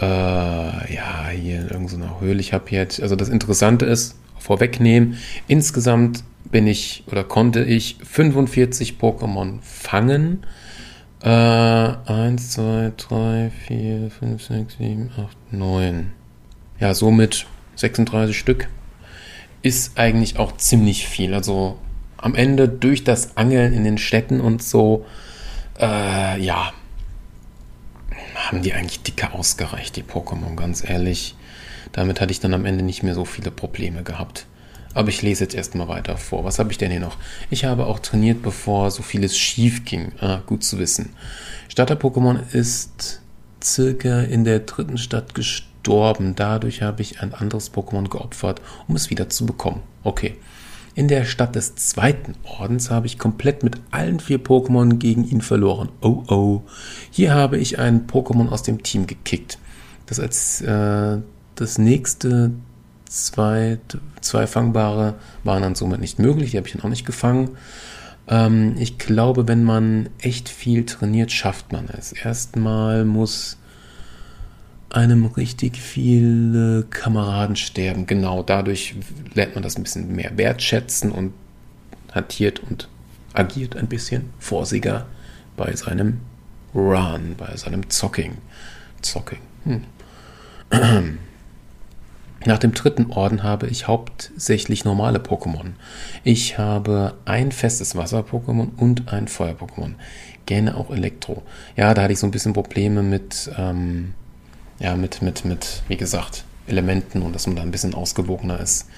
Äh, 0.00 0.04
ja, 0.94 1.28
hier 1.30 1.61
in 1.61 1.68
irgendeiner 1.68 2.20
Höhle. 2.20 2.40
Ich 2.40 2.52
habe 2.52 2.70
jetzt, 2.70 3.00
also 3.00 3.16
das 3.16 3.28
Interessante 3.28 3.87
ist, 3.87 4.16
vorwegnehmen, 4.38 5.18
insgesamt 5.48 6.24
bin 6.50 6.66
ich 6.66 7.04
oder 7.11 7.24
konnte 7.24 7.64
ich 7.64 7.96
45 8.02 8.96
Pokémon 9.00 9.61
fangen. 9.62 10.44
Äh, 11.22 11.28
1, 11.28 12.50
2, 12.50 12.92
3, 12.96 13.50
4, 13.66 14.11
5, 14.11 14.42
6, 14.42 14.76
7, 14.76 15.11
8, 15.16 15.52
9. 15.52 16.12
Ja, 16.80 16.92
somit 16.92 17.46
36 17.76 18.38
Stück. 18.38 18.68
Ist 19.62 19.98
eigentlich 19.98 20.38
auch 20.38 20.57
ziemlich 20.57 21.09
viel. 21.09 21.33
Also 21.33 21.78
am 22.18 22.35
Ende 22.35 22.68
durch 22.68 23.04
das 23.04 23.37
Angeln 23.37 23.72
in 23.72 23.85
den 23.85 23.98
Städten 23.98 24.40
und 24.40 24.62
so, 24.62 25.07
äh, 25.80 26.40
ja, 26.40 26.72
haben 28.35 28.62
die 28.62 28.73
eigentlich 28.73 29.03
dicke 29.03 29.33
ausgereicht, 29.33 29.97
die 29.97 30.03
Pokémon, 30.03 30.57
ganz 30.57 30.88
ehrlich. 30.88 31.37
Damit 31.92 32.20
hatte 32.20 32.33
ich 32.33 32.40
dann 32.40 32.55
am 32.55 32.64
Ende 32.64 32.85
nicht 32.85 33.03
mehr 33.03 33.14
so 33.14 33.25
viele 33.25 33.51
Probleme 33.51 34.03
gehabt. 34.03 34.47
Aber 34.94 35.09
ich 35.09 35.23
lese 35.23 35.44
jetzt 35.44 35.55
erstmal 35.55 35.88
weiter 35.88 36.16
vor. 36.16 36.44
Was 36.44 36.59
habe 36.59 36.70
ich 36.70 36.79
denn 36.79 36.90
hier 36.90 37.01
noch? 37.01 37.16
Ich 37.51 37.64
habe 37.64 37.87
auch 37.87 37.99
trainiert, 37.99 38.42
bevor 38.42 38.90
so 38.90 39.03
vieles 39.03 39.37
schief 39.37 39.85
ging. 39.85 40.12
Ah, 40.20 40.40
gut 40.47 40.62
zu 40.62 40.79
wissen. 40.79 41.11
Starter-Pokémon 41.68 42.53
ist 42.53 43.20
circa 43.62 44.20
in 44.20 44.44
der 44.44 44.61
dritten 44.61 44.99
Stadt 44.99 45.35
gestorben. 45.35 46.35
Dadurch 46.37 46.83
habe 46.83 47.03
ich 47.03 47.20
ein 47.20 47.35
anderes 47.35 47.73
Pokémon 47.73 48.09
geopfert, 48.09 48.61
um 48.87 48.94
es 48.94 49.11
wieder 49.11 49.29
zu 49.29 49.47
bekommen. 49.47 49.83
Okay. 50.05 50.37
In 50.94 51.09
der 51.09 51.24
Stadt 51.24 51.57
des 51.57 51.74
zweiten 51.74 52.35
Ordens 52.44 52.90
habe 52.90 53.07
ich 53.07 53.18
komplett 53.18 53.64
mit 53.64 53.78
allen 53.90 54.20
vier 54.20 54.38
Pokémon 54.38 54.98
gegen 54.98 55.24
ihn 55.24 55.40
verloren. 55.40 55.88
Oh 56.00 56.22
oh. 56.28 56.62
Hier 57.11 57.35
habe 57.35 57.59
ich 57.59 57.80
ein 57.80 58.07
Pokémon 58.07 58.48
aus 58.48 58.62
dem 58.62 58.83
Team 58.83 59.07
gekickt, 59.07 59.59
das 60.07 60.20
als 60.20 60.61
äh, 60.61 61.18
das 61.57 61.78
nächste 61.78 62.52
zwei, 63.07 63.78
zwei 64.20 64.46
fangbare 64.46 65.14
waren 65.42 65.62
dann 65.62 65.74
somit 65.74 66.00
nicht 66.00 66.18
möglich. 66.18 66.52
Die 66.52 66.57
habe 66.57 66.68
ich 66.68 66.74
dann 66.74 66.83
auch 66.83 66.88
nicht 66.88 67.07
gefangen. 67.07 67.57
Ähm, 68.28 68.74
ich 68.78 68.98
glaube, 68.98 69.48
wenn 69.48 69.64
man 69.64 70.09
echt 70.18 70.48
viel 70.48 70.87
trainiert, 70.87 71.33
schafft 71.33 71.72
man 71.72 71.88
es. 71.88 72.12
Erstmal 72.12 73.04
muss 73.04 73.59
einem 74.94 75.26
richtig 75.26 75.76
viele 75.76 76.85
Kameraden 76.85 77.57
sterben. 77.57 78.07
Genau 78.07 78.42
dadurch 78.42 78.94
lernt 79.35 79.54
man 79.54 79.62
das 79.62 79.76
ein 79.76 79.83
bisschen 79.83 80.14
mehr 80.14 80.37
wertschätzen 80.37 81.11
und 81.11 81.33
hantiert 82.12 82.61
und 82.61 82.88
agiert 83.33 83.76
ein 83.76 83.88
bisschen 83.88 84.30
vorsiger 84.38 85.07
bei 85.57 85.74
seinem 85.74 86.20
Run, 86.74 87.35
bei 87.37 87.57
seinem 87.57 87.90
Zocking. 87.90 88.38
Zocking. 89.02 89.40
Hm. 89.64 89.85
Nach 92.46 92.59
dem 92.59 92.72
dritten 92.72 93.11
Orden 93.11 93.42
habe 93.42 93.68
ich 93.68 93.88
hauptsächlich 93.88 94.85
normale 94.85 95.18
Pokémon. 95.18 95.72
Ich 96.24 96.59
habe 96.59 97.14
ein 97.24 97.52
festes 97.52 97.96
Wasser-Pokémon 97.96 98.68
und 98.76 99.12
ein 99.12 99.28
Feuer-Pokémon. 99.28 99.94
Gerne 100.44 100.76
auch 100.76 100.90
Elektro. 100.90 101.42
Ja, 101.74 101.94
da 101.94 102.02
hatte 102.02 102.12
ich 102.12 102.18
so 102.18 102.26
ein 102.26 102.33
bisschen 102.33 102.52
Probleme 102.52 103.02
mit, 103.02 103.50
ähm, 103.57 104.12
ja, 104.78 104.96
mit, 104.96 105.22
mit, 105.22 105.44
mit, 105.44 105.82
wie 105.88 105.96
gesagt, 105.96 106.44
Elementen 106.66 107.22
und 107.22 107.34
dass 107.34 107.46
man 107.46 107.56
da 107.56 107.62
ein 107.62 107.70
bisschen 107.70 107.94
ausgewogener 107.94 108.60
ist. 108.60 108.88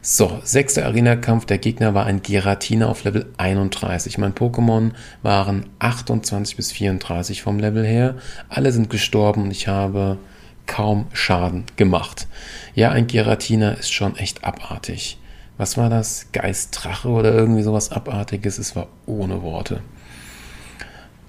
So, 0.00 0.40
sechster 0.44 0.86
Arena-Kampf. 0.86 1.44
Der 1.46 1.58
Gegner 1.58 1.92
war 1.92 2.06
ein 2.06 2.22
Giratina 2.22 2.86
auf 2.86 3.04
Level 3.04 3.26
31. 3.36 4.16
Mein 4.18 4.32
Pokémon 4.32 4.92
waren 5.22 5.66
28 5.80 6.56
bis 6.56 6.70
34 6.72 7.42
vom 7.42 7.58
Level 7.58 7.84
her. 7.84 8.14
Alle 8.48 8.70
sind 8.70 8.90
gestorben 8.90 9.42
und 9.42 9.50
ich 9.50 9.66
habe 9.66 10.18
kaum 10.66 11.06
Schaden 11.12 11.64
gemacht. 11.76 12.28
Ja, 12.74 12.90
ein 12.90 13.08
Giratina 13.08 13.72
ist 13.72 13.92
schon 13.92 14.16
echt 14.16 14.44
abartig. 14.44 15.18
Was 15.56 15.76
war 15.76 15.90
das? 15.90 16.28
Geistdrache 16.30 17.08
oder 17.08 17.34
irgendwie 17.34 17.62
sowas 17.62 17.90
Abartiges? 17.90 18.58
Es 18.58 18.76
war 18.76 18.86
ohne 19.06 19.42
Worte. 19.42 19.80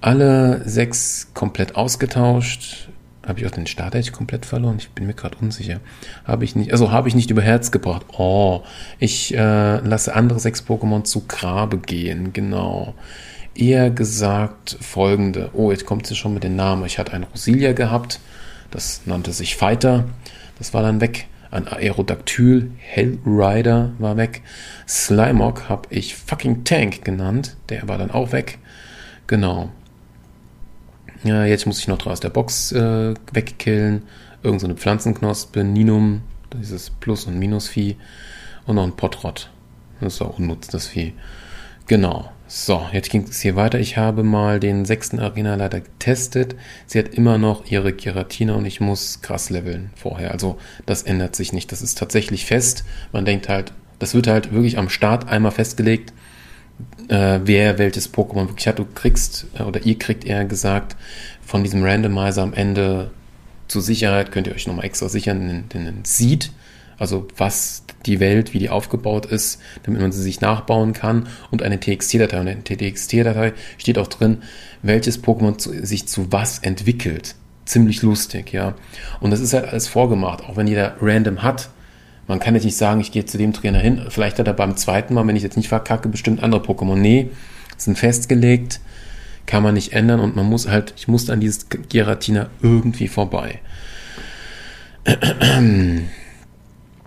Alle 0.00 0.62
sechs 0.68 1.32
komplett 1.34 1.74
ausgetauscht. 1.74 2.88
Habe 3.30 3.38
ich 3.38 3.46
auch 3.46 3.52
den 3.52 3.68
Starter 3.68 4.02
komplett 4.10 4.44
verloren? 4.44 4.74
Ich 4.80 4.90
bin 4.90 5.06
mir 5.06 5.14
gerade 5.14 5.36
unsicher. 5.40 5.78
Habe 6.24 6.44
ich 6.44 6.56
nicht, 6.56 6.72
also 6.72 6.90
habe 6.90 7.06
ich 7.06 7.14
nicht 7.14 7.30
über 7.30 7.42
Herz 7.42 7.70
gebracht. 7.70 8.04
Oh, 8.18 8.62
ich 8.98 9.32
äh, 9.32 9.76
lasse 9.76 10.16
andere 10.16 10.40
sechs 10.40 10.64
Pokémon 10.64 11.04
zu 11.04 11.28
Grabe 11.28 11.78
gehen. 11.78 12.32
Genau. 12.32 12.94
Eher 13.54 13.90
gesagt 13.90 14.76
folgende. 14.80 15.50
Oh, 15.52 15.70
jetzt 15.70 15.86
kommt 15.86 16.08
sie 16.08 16.16
schon 16.16 16.34
mit 16.34 16.42
den 16.42 16.56
Namen. 16.56 16.84
Ich 16.86 16.98
hatte 16.98 17.12
einen 17.12 17.22
Rosilia 17.22 17.72
gehabt. 17.72 18.18
Das 18.72 19.02
nannte 19.04 19.32
sich 19.32 19.54
Fighter. 19.54 20.06
Das 20.58 20.74
war 20.74 20.82
dann 20.82 21.00
weg. 21.00 21.28
Ein 21.52 21.68
Aerodactyl, 21.68 22.72
Hellrider 22.78 23.92
war 24.00 24.16
weg. 24.16 24.42
Slimog 24.88 25.68
habe 25.68 25.86
ich 25.90 26.16
fucking 26.16 26.64
Tank 26.64 27.04
genannt. 27.04 27.56
Der 27.68 27.86
war 27.86 27.96
dann 27.96 28.10
auch 28.10 28.32
weg. 28.32 28.58
Genau. 29.28 29.70
Ja, 31.22 31.44
jetzt 31.44 31.66
muss 31.66 31.78
ich 31.78 31.88
noch 31.88 32.06
aus 32.06 32.20
der 32.20 32.30
Box 32.30 32.72
äh, 32.72 33.14
wegkillen. 33.32 34.02
Irgend 34.42 34.60
so 34.60 34.66
eine 34.66 34.76
Pflanzenknospe, 34.76 35.64
Ninum, 35.64 36.22
dieses 36.54 36.90
Plus- 36.90 37.26
und 37.26 37.38
Minusvieh. 37.38 37.96
Und 38.66 38.76
noch 38.76 38.84
ein 38.84 38.96
Potrot. 38.96 39.50
Das 40.00 40.14
ist 40.14 40.22
auch 40.22 40.38
unnutz, 40.38 40.68
das 40.68 40.86
Vieh. 40.86 41.12
Genau. 41.86 42.30
So, 42.46 42.86
jetzt 42.92 43.10
ging 43.10 43.24
es 43.28 43.40
hier 43.40 43.54
weiter. 43.54 43.78
Ich 43.78 43.96
habe 43.96 44.22
mal 44.22 44.58
den 44.58 44.84
sechsten 44.84 45.20
Arena-Leiter 45.20 45.80
getestet. 45.80 46.56
Sie 46.86 46.98
hat 46.98 47.08
immer 47.10 47.38
noch 47.38 47.70
ihre 47.70 47.92
Giratina 47.92 48.54
und 48.54 48.64
ich 48.64 48.80
muss 48.80 49.22
krass 49.22 49.50
leveln 49.50 49.90
vorher. 49.94 50.32
Also 50.32 50.58
das 50.86 51.02
ändert 51.02 51.36
sich 51.36 51.52
nicht. 51.52 51.70
Das 51.70 51.82
ist 51.82 51.98
tatsächlich 51.98 52.46
fest. 52.46 52.84
Man 53.12 53.24
denkt 53.24 53.48
halt, 53.48 53.72
das 54.00 54.14
wird 54.14 54.26
halt 54.26 54.52
wirklich 54.52 54.78
am 54.78 54.88
Start 54.88 55.28
einmal 55.28 55.52
festgelegt, 55.52 56.12
äh, 57.10 57.40
wer 57.44 57.78
welches 57.78 58.12
Pokémon 58.12 58.48
wirklich 58.48 58.66
hat. 58.66 58.78
Du 58.78 58.86
kriegst, 58.86 59.46
äh, 59.58 59.62
oder 59.62 59.84
ihr 59.84 59.98
kriegt 59.98 60.24
eher 60.24 60.44
gesagt, 60.44 60.96
von 61.42 61.62
diesem 61.62 61.84
Randomizer 61.84 62.42
am 62.42 62.54
Ende 62.54 63.10
zur 63.68 63.82
Sicherheit, 63.82 64.32
könnt 64.32 64.46
ihr 64.46 64.54
euch 64.54 64.66
nochmal 64.66 64.86
extra 64.86 65.08
sichern, 65.08 65.66
den, 65.72 65.86
den 65.86 66.04
Seed 66.04 66.50
also 67.00 67.26
was 67.36 67.84
die 68.06 68.20
Welt, 68.20 68.52
wie 68.52 68.58
die 68.58 68.68
aufgebaut 68.68 69.26
ist, 69.26 69.60
damit 69.82 70.02
man 70.02 70.12
sie 70.12 70.22
sich 70.22 70.42
nachbauen 70.42 70.92
kann 70.92 71.28
und 71.50 71.62
eine 71.62 71.80
TXT-Datei. 71.80 72.38
Und 72.38 72.46
in 72.46 72.62
der 72.62 72.78
TXT-Datei 72.78 73.54
steht 73.78 73.98
auch 73.98 74.06
drin, 74.06 74.42
welches 74.82 75.24
Pokémon 75.24 75.56
zu, 75.56 75.84
sich 75.84 76.06
zu 76.06 76.30
was 76.30 76.58
entwickelt. 76.58 77.34
Ziemlich 77.64 78.02
lustig, 78.02 78.52
ja. 78.52 78.74
Und 79.20 79.30
das 79.30 79.40
ist 79.40 79.54
halt 79.54 79.64
alles 79.64 79.88
vorgemacht, 79.88 80.44
auch 80.44 80.56
wenn 80.56 80.66
jeder 80.66 80.96
random 81.00 81.42
hat. 81.42 81.70
Man 82.30 82.38
kann 82.38 82.54
jetzt 82.54 82.62
nicht 82.62 82.76
sagen, 82.76 83.00
ich 83.00 83.10
gehe 83.10 83.24
zu 83.24 83.38
dem 83.38 83.52
Trainer 83.52 83.80
hin. 83.80 84.06
Vielleicht 84.08 84.38
hat 84.38 84.46
er 84.46 84.52
beim 84.52 84.76
zweiten 84.76 85.14
Mal, 85.14 85.26
wenn 85.26 85.34
ich 85.34 85.42
jetzt 85.42 85.56
nicht 85.56 85.68
verkacke, 85.68 86.08
bestimmt 86.08 86.44
andere 86.44 86.62
Pokémon. 86.62 86.94
Nee, 86.94 87.30
sind 87.76 87.98
festgelegt, 87.98 88.78
kann 89.46 89.64
man 89.64 89.74
nicht 89.74 89.94
ändern 89.94 90.20
und 90.20 90.36
man 90.36 90.46
muss 90.46 90.68
halt, 90.68 90.94
ich 90.96 91.08
musste 91.08 91.32
an 91.32 91.40
dieses 91.40 91.68
Giratina 91.68 92.48
irgendwie 92.62 93.08
vorbei. 93.08 93.58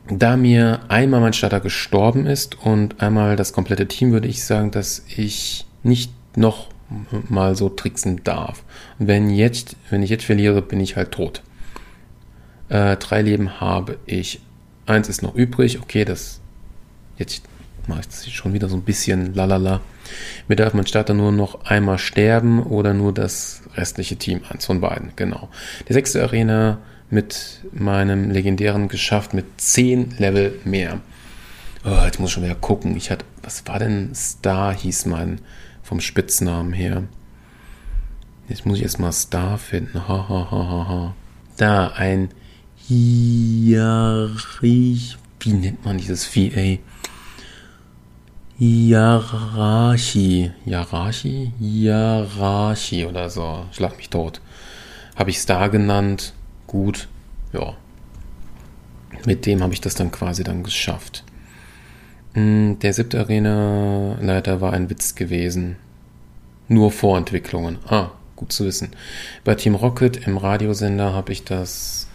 Da 0.10 0.36
mir 0.36 0.82
einmal 0.90 1.22
mein 1.22 1.32
Starter 1.32 1.62
gestorben 1.62 2.26
ist 2.26 2.60
und 2.62 3.02
einmal 3.02 3.38
das 3.38 3.54
komplette 3.54 3.88
Team, 3.88 4.12
würde 4.12 4.28
ich 4.28 4.44
sagen, 4.44 4.70
dass 4.70 5.06
ich 5.08 5.66
nicht 5.82 6.12
noch 6.36 6.68
mal 7.30 7.56
so 7.56 7.70
tricksen 7.70 8.22
darf. 8.26 8.66
Wenn, 9.00 9.30
jetzt, 9.30 9.78
wenn 9.90 10.04
ich 10.04 10.10
jetzt 10.10 10.26
verliere, 10.26 10.62
bin 10.62 10.82
ich 10.82 10.98
halt 10.98 11.12
tot. 11.12 11.42
Äh, 12.68 12.98
drei 12.98 13.22
Leben 13.22 13.62
habe 13.62 13.98
ich. 14.06 14.42
Eins 14.86 15.10
ist 15.10 15.22
noch 15.22 15.36
übrig. 15.36 15.82
Okay, 15.82 16.06
das. 16.06 16.39
Jetzt 17.17 17.43
mache 17.88 18.02
ich 18.02 18.08
das 18.08 18.30
schon 18.30 18.54
wieder 18.54 18.69
so 18.69 18.76
ein 18.76 18.84
bisschen 18.84 19.34
lalala. 19.34 19.82
Mir 20.48 20.56
darf 20.56 20.74
mein 20.74 20.88
Starter 20.88 21.13
nur 21.13 21.32
noch 21.32 21.65
einmal 21.65 21.98
sterben 21.98 22.63
oder 22.63 22.93
nur 22.93 23.13
das 23.13 23.62
restliche 23.76 24.15
Team. 24.15 24.41
Eins 24.50 24.65
von 24.65 24.82
beiden, 24.82 25.12
genau. 25.15 25.50
Die 25.88 25.93
sechste 25.93 26.22
Arena 26.24 26.80
mit 27.10 27.62
meinem 27.72 28.32
legendären 28.32 28.88
geschafft 28.88 29.34
mit 29.34 29.46
10 29.58 30.15
Level 30.17 30.60
mehr. 30.65 31.00
Oh, 31.86 32.02
jetzt 32.06 32.19
muss 32.19 32.30
ich 32.30 32.34
schon 32.34 32.43
wieder 32.43 32.56
gucken. 32.56 32.96
Ich 32.96 33.12
hatte, 33.12 33.26
was 33.41 33.67
war 33.67 33.80
denn 33.80 34.15
Star 34.15 34.74
hieß 34.74 35.06
mein 35.06 35.39
vom 35.84 36.00
Spitznamen 36.00 36.74
her. 36.74 37.04
Jetzt 38.48 38.65
muss 38.65 38.78
ich 38.78 38.84
erstmal 38.84 39.12
Star 39.12 39.58
finden. 39.58 40.08
Ha, 40.08 40.30
ha, 40.30 40.48
ha, 40.52 40.69
ha, 40.69 40.88
ha. 40.88 41.15
Da, 41.58 41.88
ein 41.89 42.30
Yarich. 42.89 44.67
Wie 45.39 45.54
nennt 45.54 45.86
man 45.86 45.98
dieses 45.98 46.36
ey? 46.36 46.82
Yarashi. 48.60 50.52
Yarashi? 50.65 51.52
Yarashi 51.60 53.06
oder 53.06 53.30
so. 53.30 53.65
Schlag 53.72 53.96
mich 53.98 54.10
tot. 54.10 54.41
Habe 55.15 55.30
ich 55.30 55.39
Star 55.39 55.69
genannt 55.69 56.34
gut. 56.67 57.08
Ja. 57.54 57.76
Mit 59.26 59.46
dem 59.46 59.63
habe 59.63 59.74
ich 59.74 59.82
das 59.82 59.96
dann 59.96 60.12
quasi 60.12 60.43
dann 60.43 60.63
geschafft. 60.63 61.24
Hm, 62.34 62.80
der 62.80 62.93
siebte 62.93 63.19
Arena-Leiter 63.19 64.60
war 64.60 64.74
ein 64.74 64.89
Witz 64.89 65.15
gewesen. 65.15 65.78
Nur 66.67 66.91
Vorentwicklungen. 66.91 67.78
Ah, 67.88 68.12
gut 68.36 68.52
zu 68.52 68.65
wissen. 68.65 68.89
Bei 69.43 69.56
Team 69.56 69.76
Rocket 69.76 70.28
im 70.28 70.38
Radiosender 70.38 71.13
habe 71.13 71.32
ich 71.32 71.43
das 71.43 72.08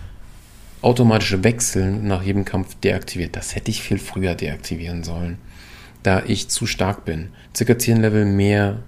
automatische 0.82 1.44
Wechseln 1.44 2.06
nach 2.06 2.22
jedem 2.22 2.44
Kampf 2.44 2.74
deaktiviert. 2.76 3.36
Das 3.36 3.54
hätte 3.54 3.70
ich 3.70 3.82
viel 3.82 3.98
früher 3.98 4.34
deaktivieren 4.34 5.02
sollen, 5.04 5.38
da 6.02 6.22
ich 6.26 6.48
zu 6.48 6.66
stark 6.66 7.04
bin. 7.04 7.28
Circa 7.56 7.78
10 7.78 8.00
Level 8.00 8.24
mehr 8.24 8.78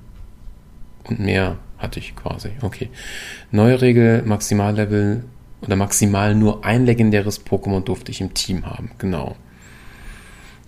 und 1.05 1.21
mehr 1.21 1.59
hatte 1.79 1.99
ich 1.99 2.15
quasi. 2.15 2.51
Okay. 2.63 2.91
Neue 3.51 3.81
Regel, 3.81 4.23
Maximallevel 4.23 5.25
oder 5.63 5.77
maximal 5.77 6.35
nur 6.35 6.65
ein 6.65 6.87
legendäres 6.87 7.45
Pokémon 7.45 7.83
durfte 7.83 8.11
ich 8.11 8.21
im 8.21 8.35
Team 8.35 8.67
haben. 8.67 8.91
Genau. 8.99 9.37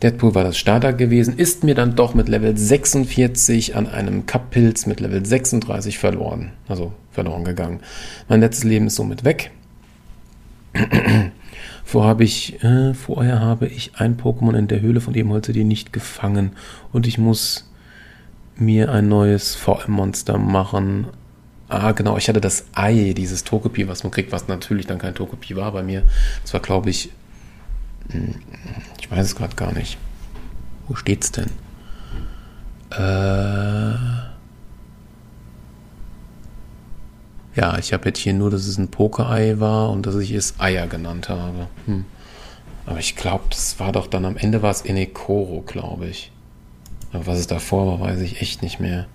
Deadpool 0.03 0.35
war 0.35 0.43
das 0.43 0.59
Starter 0.59 0.93
gewesen, 0.93 1.39
ist 1.39 1.63
mir 1.63 1.77
dann 1.77 1.95
doch 1.95 2.15
mit 2.15 2.29
Level 2.29 2.57
46 2.57 3.77
an 3.77 3.87
einem 3.87 4.27
Cup-Pilz 4.27 4.87
mit 4.87 4.99
Level 4.99 5.25
36 5.25 5.99
verloren. 5.99 6.53
Also 6.67 6.93
verloren 7.13 7.45
gegangen. 7.45 7.81
Mein 8.29 8.41
letztes 8.41 8.65
Leben 8.65 8.89
ist 8.89 8.97
somit 8.97 9.25
weg. 9.25 9.53
Vorher 11.85 12.09
habe 12.09 12.25
ich, 12.25 12.63
äh, 12.63 12.95
vorher 12.95 13.41
habe 13.41 13.67
ich 13.67 13.93
ein 13.97 14.17
Pokémon 14.17 14.57
in 14.57 14.69
der 14.69 14.81
Höhle 14.81 15.01
von 15.01 15.13
dem 15.13 15.31
Holzedier 15.31 15.65
nicht 15.65 15.93
gefangen 15.93 16.53
und 16.93 17.07
ich 17.07 17.19
muss 17.19 17.71
mir 18.57 18.91
ein 18.91 19.09
neues 19.09 19.55
VM-Monster 19.57 20.39
machen. 20.39 21.09
Ah, 21.69 21.93
genau, 21.93 22.17
ich 22.17 22.29
hatte 22.29 22.41
das 22.41 22.67
Ei, 22.75 23.15
dieses 23.17 23.45
Togepi, 23.45 23.89
was 23.89 24.05
man 24.05 24.11
kriegt, 24.11 24.33
was 24.33 24.49
natürlich 24.49 24.87
dann 24.87 24.99
kein 24.99 25.15
Togepi 25.15 25.57
war 25.57 25.73
bei 25.73 25.83
mir. 25.83 26.05
Das 26.43 26.53
war, 26.53 26.61
glaube 26.61 26.91
ich, 26.91 27.11
hm, 28.11 28.37
ich 29.01 29.11
weiß 29.11 29.27
es 29.27 29.37
gerade 29.37 29.57
gar 29.57 29.73
nicht. 29.73 29.99
Wo 30.89 30.95
steht's 30.95 31.33
denn? 31.33 31.51
Äh. 32.91 34.32
Ja, 37.55 37.79
ich 37.79 37.93
habe 37.93 38.09
jetzt 38.09 38.19
hier 38.19 38.33
nur, 38.33 38.51
dass 38.51 38.67
es 38.67 38.79
ein 38.79 38.89
Pokerei 38.89 39.61
war 39.61 39.91
und 39.91 40.07
dass 40.07 40.17
ich 40.17 40.33
es 40.33 40.59
Eier 40.59 40.87
genannt 40.87 41.29
habe. 41.29 41.69
Hm. 41.87 42.05
Aber 42.87 42.99
ich 42.99 43.15
glaube, 43.15 43.45
das 43.51 43.79
war 43.79 43.93
doch 43.93 44.07
dann 44.07 44.25
am 44.25 44.37
Ende 44.37 44.63
war 44.63 44.71
es 44.71 44.83
Inekoro, 44.83 45.63
glaube 45.67 46.07
ich. 46.07 46.33
Aber 47.13 47.27
was 47.27 47.39
es 47.39 47.47
davor 47.47 47.87
war, 47.87 48.09
weiß 48.09 48.21
ich 48.21 48.41
echt 48.41 48.63
nicht 48.63 48.81
mehr. 48.81 49.07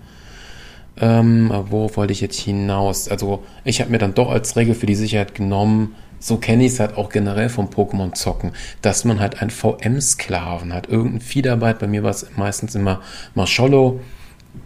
Ähm, 1.00 1.52
aber 1.52 1.70
worauf 1.70 1.96
wollte 1.96 2.12
ich 2.12 2.20
jetzt 2.20 2.38
hinaus? 2.38 3.08
Also, 3.08 3.44
ich 3.64 3.80
habe 3.80 3.90
mir 3.90 3.98
dann 3.98 4.14
doch 4.14 4.30
als 4.30 4.56
Regel 4.56 4.74
für 4.74 4.86
die 4.86 4.94
Sicherheit 4.94 5.34
genommen, 5.34 5.94
so 6.20 6.36
kenne 6.36 6.64
ich 6.64 6.72
es 6.72 6.80
halt 6.80 6.96
auch 6.96 7.10
generell 7.10 7.48
vom 7.48 7.68
Pokémon 7.68 8.12
zocken, 8.14 8.52
dass 8.82 9.04
man 9.04 9.20
halt 9.20 9.40
einen 9.40 9.50
VM-Sklaven 9.50 10.72
hat. 10.72 10.88
Irgendein 10.88 11.20
Fiederbyte, 11.20 11.78
bei 11.78 11.86
mir 11.86 12.02
war 12.02 12.10
es 12.10 12.26
meistens 12.36 12.74
immer 12.74 13.00
Marsholo, 13.34 14.00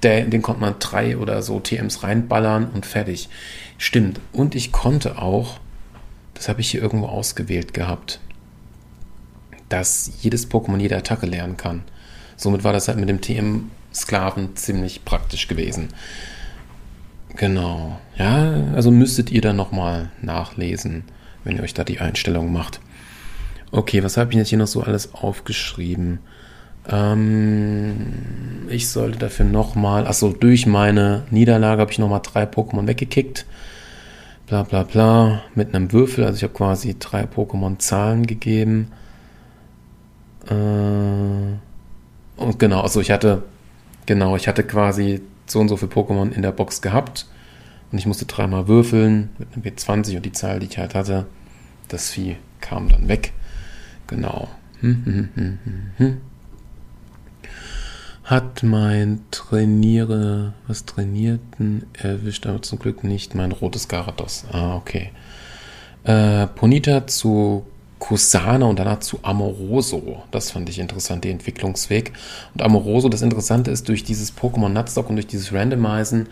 der, 0.02 0.24
den 0.24 0.42
konnte 0.42 0.60
man 0.60 0.76
drei 0.78 1.16
oder 1.16 1.42
so 1.42 1.60
TMs 1.60 2.02
reinballern 2.02 2.70
und 2.74 2.86
fertig. 2.86 3.28
Stimmt. 3.78 4.20
Und 4.32 4.54
ich 4.54 4.72
konnte 4.72 5.18
auch, 5.18 5.58
das 6.34 6.48
habe 6.48 6.60
ich 6.60 6.70
hier 6.70 6.82
irgendwo 6.82 7.06
ausgewählt 7.06 7.74
gehabt, 7.74 8.20
dass 9.68 10.12
jedes 10.20 10.50
Pokémon 10.50 10.78
jede 10.78 10.96
Attacke 10.96 11.26
lernen 11.26 11.56
kann. 11.56 11.82
Somit 12.36 12.64
war 12.64 12.72
das 12.72 12.88
halt 12.88 12.98
mit 12.98 13.08
dem 13.08 13.20
TM-Sklaven 13.20 14.56
ziemlich 14.56 15.04
praktisch 15.04 15.48
gewesen. 15.48 15.88
Genau. 17.36 17.98
Ja, 18.16 18.52
also 18.74 18.90
müsstet 18.90 19.30
ihr 19.30 19.40
dann 19.40 19.56
nochmal 19.56 20.10
nachlesen, 20.20 21.04
wenn 21.44 21.56
ihr 21.56 21.62
euch 21.62 21.74
da 21.74 21.84
die 21.84 22.00
Einstellung 22.00 22.52
macht. 22.52 22.80
Okay, 23.70 24.04
was 24.04 24.16
habe 24.16 24.30
ich 24.30 24.36
jetzt 24.36 24.48
hier 24.48 24.58
noch 24.58 24.66
so 24.66 24.82
alles 24.82 25.14
aufgeschrieben? 25.14 26.18
Ähm, 26.88 28.66
ich 28.68 28.88
sollte 28.88 29.18
dafür 29.18 29.46
nochmal, 29.46 30.06
achso, 30.06 30.32
durch 30.32 30.66
meine 30.66 31.24
Niederlage 31.30 31.80
habe 31.80 31.92
ich 31.92 31.98
nochmal 31.98 32.22
drei 32.22 32.44
Pokémon 32.44 32.86
weggekickt. 32.86 33.46
Bla 34.46 34.64
bla 34.64 34.82
bla. 34.82 35.42
Mit 35.54 35.74
einem 35.74 35.92
Würfel, 35.92 36.24
also 36.24 36.36
ich 36.36 36.42
habe 36.42 36.52
quasi 36.52 36.96
drei 36.98 37.24
Pokémon 37.24 37.78
Zahlen 37.78 38.26
gegeben. 38.26 38.90
Äh, 40.48 40.52
und 42.36 42.58
genau, 42.58 42.80
also 42.80 43.00
ich 43.00 43.10
hatte, 43.10 43.44
genau, 44.06 44.36
ich 44.36 44.48
hatte 44.48 44.64
quasi 44.64 45.22
so 45.46 45.60
und 45.60 45.68
so 45.68 45.76
viele 45.76 45.92
Pokémon 45.92 46.32
in 46.32 46.42
der 46.42 46.52
Box 46.52 46.82
gehabt. 46.82 47.26
Und 47.92 47.98
ich 47.98 48.06
musste 48.06 48.24
dreimal 48.24 48.68
würfeln 48.68 49.30
mit 49.38 49.48
einem 49.52 49.64
W20 49.64 50.16
und 50.16 50.24
die 50.24 50.32
Zahl, 50.32 50.60
die 50.60 50.66
ich 50.66 50.78
halt 50.78 50.94
hatte, 50.94 51.26
das 51.88 52.10
Vieh 52.10 52.36
kam 52.60 52.88
dann 52.88 53.06
weg. 53.06 53.32
Genau. 54.06 54.48
Hm, 54.80 55.02
hm, 55.04 55.28
hm, 55.34 55.58
hm, 55.64 55.90
hm 55.98 56.31
hat 58.24 58.62
mein 58.62 59.20
Trainiere, 59.30 60.54
was 60.66 60.84
Trainierten 60.84 61.86
erwischt, 61.94 62.46
aber 62.46 62.62
zum 62.62 62.78
Glück 62.78 63.02
nicht 63.04 63.34
mein 63.34 63.52
rotes 63.52 63.88
Garados. 63.88 64.44
Ah, 64.52 64.76
okay. 64.76 65.10
Äh, 66.04 66.46
Ponita 66.46 67.06
zu 67.06 67.64
Kusana 67.98 68.66
und 68.66 68.78
danach 68.78 69.00
zu 69.00 69.20
Amoroso. 69.22 70.22
Das 70.30 70.50
fand 70.50 70.68
ich 70.68 70.78
interessant, 70.78 71.24
der 71.24 71.32
Entwicklungsweg. 71.32 72.12
Und 72.54 72.62
Amoroso, 72.62 73.08
das 73.08 73.22
Interessante 73.22 73.70
ist, 73.70 73.88
durch 73.88 74.02
dieses 74.02 74.36
Pokémon 74.36 74.70
Nutstock 74.70 75.08
und 75.08 75.16
durch 75.16 75.28
dieses 75.28 75.52
Randomizen 75.52 76.28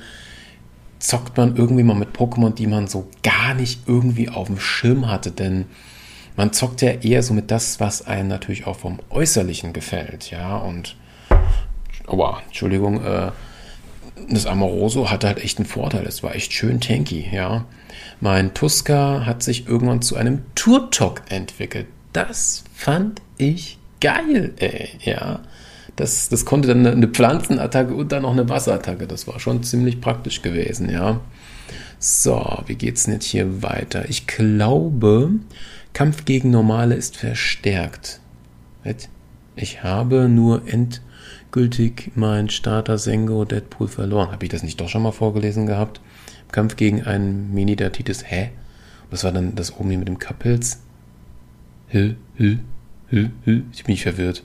zockt 0.98 1.36
man 1.36 1.56
irgendwie 1.56 1.82
mal 1.82 1.94
mit 1.94 2.10
Pokémon, 2.10 2.54
die 2.54 2.66
man 2.66 2.86
so 2.86 3.08
gar 3.22 3.54
nicht 3.54 3.82
irgendwie 3.86 4.28
auf 4.28 4.48
dem 4.48 4.60
Schirm 4.60 5.08
hatte, 5.08 5.30
denn 5.30 5.66
man 6.36 6.52
zockt 6.52 6.82
ja 6.82 6.90
eher 6.90 7.22
so 7.22 7.34
mit 7.34 7.50
das, 7.50 7.80
was 7.80 8.06
einem 8.06 8.28
natürlich 8.28 8.66
auch 8.66 8.76
vom 8.76 8.98
Äußerlichen 9.10 9.72
gefällt, 9.72 10.30
ja, 10.30 10.56
und 10.56 10.96
aber, 12.12 12.42
Entschuldigung, 12.46 13.04
äh, 13.04 13.30
das 14.28 14.46
Amoroso 14.46 15.10
hatte 15.10 15.28
halt 15.28 15.42
echt 15.42 15.58
einen 15.58 15.66
Vorteil. 15.66 16.06
Es 16.06 16.22
war 16.22 16.34
echt 16.34 16.52
schön 16.52 16.80
tanky, 16.80 17.28
ja. 17.32 17.64
Mein 18.20 18.54
Tuska 18.54 19.24
hat 19.24 19.42
sich 19.42 19.66
irgendwann 19.66 20.02
zu 20.02 20.16
einem 20.16 20.42
Turtok 20.54 21.22
entwickelt. 21.28 21.86
Das 22.12 22.64
fand 22.74 23.22
ich 23.38 23.78
geil, 24.00 24.52
ey, 24.58 24.88
ja. 25.02 25.40
Das, 25.96 26.28
das 26.28 26.44
konnte 26.44 26.68
dann 26.68 26.86
eine 26.86 27.08
Pflanzenattacke 27.08 27.94
und 27.94 28.12
dann 28.12 28.22
noch 28.22 28.32
eine 28.32 28.48
Wasserattacke. 28.48 29.06
Das 29.06 29.26
war 29.26 29.40
schon 29.40 29.62
ziemlich 29.62 30.00
praktisch 30.00 30.42
gewesen, 30.42 30.90
ja. 30.90 31.20
So, 31.98 32.62
wie 32.66 32.76
geht's 32.76 33.04
denn 33.04 33.14
jetzt 33.14 33.26
hier 33.26 33.62
weiter? 33.62 34.08
Ich 34.08 34.26
glaube, 34.26 35.32
Kampf 35.92 36.24
gegen 36.24 36.50
Normale 36.50 36.94
ist 36.94 37.16
verstärkt. 37.16 38.20
Ich 39.56 39.82
habe 39.82 40.28
nur 40.28 40.66
Ent 40.66 41.02
endgültig 41.50 42.12
mein 42.14 42.48
Starter 42.48 42.96
Sengo 42.96 43.44
Deadpool 43.44 43.88
verloren. 43.88 44.30
Habe 44.30 44.44
ich 44.44 44.52
das 44.52 44.62
nicht 44.62 44.80
doch 44.80 44.88
schon 44.88 45.02
mal 45.02 45.10
vorgelesen 45.10 45.66
gehabt? 45.66 46.00
Kampf 46.52 46.76
gegen 46.76 47.02
einen 47.02 47.52
Mini-Datitis. 47.52 48.22
Hä? 48.24 48.50
Was 49.10 49.24
war 49.24 49.32
dann 49.32 49.56
das 49.56 49.76
oben 49.76 49.88
hier 49.88 49.98
mit 49.98 50.06
dem 50.06 50.20
Kapels? 50.20 50.80
Hü, 51.88 52.14
hü, 52.36 52.58
hü, 53.08 53.30
hü. 53.44 53.62
Ich 53.72 53.82
bin 53.82 53.94
nicht 53.94 54.04
verwirrt. 54.04 54.44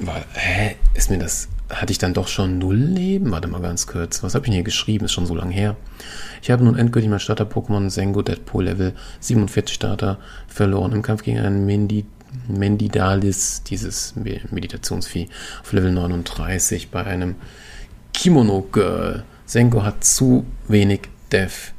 War, 0.00 0.24
hä? 0.34 0.74
Ist 0.94 1.08
mir 1.08 1.18
das. 1.18 1.48
Hatte 1.70 1.92
ich 1.92 1.98
dann 1.98 2.14
doch 2.14 2.26
schon 2.26 2.58
null 2.58 2.74
Leben? 2.74 3.30
Warte 3.30 3.46
mal 3.46 3.60
ganz 3.60 3.86
kurz. 3.86 4.24
Was 4.24 4.34
habe 4.34 4.46
ich 4.46 4.50
denn 4.50 4.54
hier 4.54 4.64
geschrieben? 4.64 5.04
Ist 5.04 5.12
schon 5.12 5.26
so 5.26 5.36
lange 5.36 5.54
her. 5.54 5.76
Ich 6.42 6.50
habe 6.50 6.64
nun 6.64 6.76
endgültig 6.76 7.08
mein 7.08 7.20
Starter-Pokémon 7.20 7.90
Sengo 7.90 8.22
Deadpool 8.22 8.64
Level 8.64 8.94
47 9.20 9.72
Starter 9.72 10.18
verloren 10.48 10.90
im 10.90 11.02
Kampf 11.02 11.22
gegen 11.22 11.38
einen 11.38 11.64
Mini 11.64 12.04
Mendidalis, 12.48 13.62
dieses 13.62 14.14
Meditationsvieh, 14.16 15.28
auf 15.62 15.72
Level 15.72 15.92
39 15.92 16.90
bei 16.90 17.04
einem 17.04 17.36
Kimono 18.12 18.62
Girl. 18.72 19.24
Senko 19.46 19.82
hat 19.82 20.04
zu 20.04 20.44
wenig 20.66 21.02
Dev. 21.30 21.72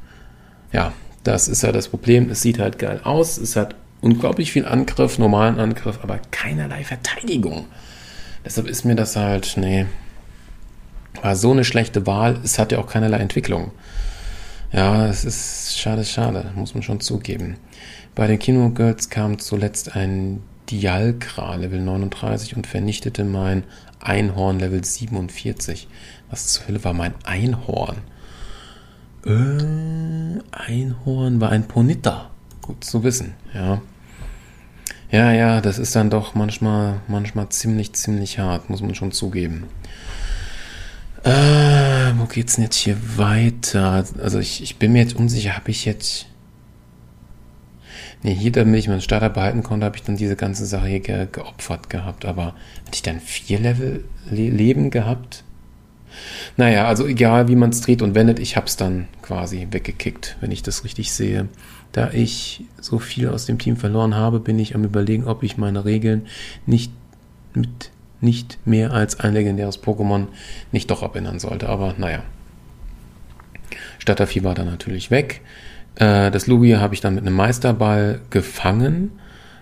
Ja, 0.72 0.94
das 1.24 1.48
ist 1.48 1.64
ja 1.64 1.72
das 1.72 1.88
Problem. 1.88 2.30
Es 2.30 2.42
sieht 2.42 2.60
halt 2.60 2.80
geil 2.80 3.02
aus. 3.04 3.38
Es 3.38 3.56
hat 3.56 3.76
unglaublich 4.02 4.52
viel 4.52 4.66
Angriff, 4.66 5.20
normalen 5.20 5.60
Angriff, 5.60 6.00
aber 6.02 6.20
keinerlei 6.32 6.84
Verteidigung. 6.84 7.66
Deshalb 8.46 8.68
ist 8.68 8.86
mir 8.86 8.96
das 8.96 9.16
halt, 9.16 9.56
nee, 9.58 9.86
war 11.22 11.36
so 11.36 11.52
eine 11.52 11.64
schlechte 11.64 12.08
Wahl. 12.08 12.40
Es 12.44 12.58
hat 12.58 12.72
ja 12.72 12.80
auch 12.80 12.88
keinerlei 12.88 13.18
Entwicklung. 13.18 13.72
Ja, 14.72 15.08
es 15.08 15.26
ist 15.26 15.78
schade, 15.78 16.06
schade, 16.06 16.52
muss 16.56 16.74
man 16.74 16.84
schon 16.84 17.00
zugeben. 17.00 17.58
Bei 18.16 18.28
den 18.28 18.40
Kino 18.40 18.70
Girls 18.70 19.10
kam 19.10 19.40
zuletzt 19.40 19.96
ein 19.96 20.42
Dialkra 20.70 21.56
Level 21.56 21.82
39 21.82 22.56
und 22.56 22.68
vernichtete 22.68 23.24
mein 23.24 23.64
Einhorn 24.00 24.60
Level 24.60 24.84
47. 24.84 25.88
Was 26.30 26.48
zur 26.48 26.68
Hölle 26.68 26.84
war 26.84 26.94
mein 26.94 27.14
Einhorn? 27.24 27.98
Äh, 29.26 30.40
Einhorn 30.52 31.42
war 31.42 31.50
ein 31.50 31.68
Ponita. 31.68 32.30
Gut 32.62 32.84
zu 32.84 33.04
wissen, 33.04 33.34
ja. 33.54 33.82
Ja, 35.12 35.32
ja, 35.32 35.60
das 35.60 35.80
ist 35.80 35.96
dann 35.96 36.12
doch 36.12 36.36
manchmal, 36.36 37.02
manchmal 37.08 37.50
ziemlich, 37.50 37.94
ziemlich 37.94 38.38
hart, 38.38 38.70
muss 38.70 38.82
man 38.82 38.94
schon 38.94 39.12
zugeben. 39.12 39.64
Äh, 41.24 42.14
wo 42.18 42.26
geht's 42.26 42.56
denn 42.56 42.64
jetzt 42.64 42.78
hier 42.78 42.96
weiter? 43.18 44.06
Also 44.22 44.40
ich, 44.40 44.62
ich 44.62 44.78
bin 44.78 44.94
mir 44.94 45.02
jetzt 45.02 45.16
unsicher, 45.16 45.56
habe 45.56 45.72
ich 45.72 45.84
jetzt 45.84 46.28
Nee, 48.22 48.34
hier, 48.34 48.52
damit 48.52 48.80
ich 48.80 48.90
meinen 48.90 49.02
Starter 49.02 49.30
behalten 49.30 49.64
konnte, 49.64 49.86
habe 49.86 49.96
ich 49.96 50.04
dann 50.04 50.18
diese 50.18 50.36
ganze 50.36 50.66
Sache 50.66 50.88
hier 50.88 51.00
ge 51.00 51.28
geopfert 51.32 51.90
gehabt. 51.90 52.26
Aber 52.26 52.48
hatte 52.48 52.94
ich 52.94 53.02
dann 53.02 53.20
vier 53.20 53.60
Level 53.60 54.04
Le 54.30 54.50
Leben 54.50 54.90
gehabt? 54.90 55.44
Naja, 56.58 56.88
also 56.88 57.06
egal 57.08 57.48
wie 57.48 57.56
man 57.56 57.70
es 57.70 57.82
dreht 57.82 58.02
und 58.02 58.16
wendet, 58.16 58.40
ich 58.40 58.58
habe 58.58 58.66
es 58.66 58.76
dann 58.76 59.08
quasi 59.22 59.68
weggekickt, 59.72 60.38
wenn 60.42 60.52
ich 60.52 60.64
das 60.64 60.84
richtig 60.84 61.12
sehe. 61.12 61.48
Da 61.92 62.12
ich 62.12 62.66
so 62.82 63.00
viel 63.00 63.30
aus 63.30 63.46
dem 63.46 63.58
Team 63.58 63.78
verloren 63.78 64.16
habe, 64.16 64.40
bin 64.40 64.60
ich 64.60 64.76
am 64.76 64.84
überlegen, 64.84 65.26
ob 65.26 65.44
ich 65.44 65.58
meine 65.58 65.86
Regeln 65.86 66.28
nicht 66.66 66.92
mit 67.54 67.92
nicht 68.22 68.60
mehr 68.68 68.92
als 68.92 69.20
ein 69.22 69.34
legendäres 69.34 69.82
Pokémon 69.82 70.28
nicht 70.74 70.92
doch 70.92 71.04
abändern 71.04 71.40
sollte. 71.40 71.70
Aber 71.70 71.96
naja. 71.98 72.24
Stadtervieh 74.00 74.44
war 74.44 74.56
dann 74.56 74.66
natürlich 74.66 75.10
weg. 75.10 75.42
Äh, 76.00 76.32
das 76.32 76.48
Lugia 76.48 76.80
habe 76.80 76.96
ich 76.96 77.02
dann 77.02 77.16
mit 77.16 77.26
einem 77.26 77.36
Meisterball 77.36 78.22
gefangen. 78.32 79.12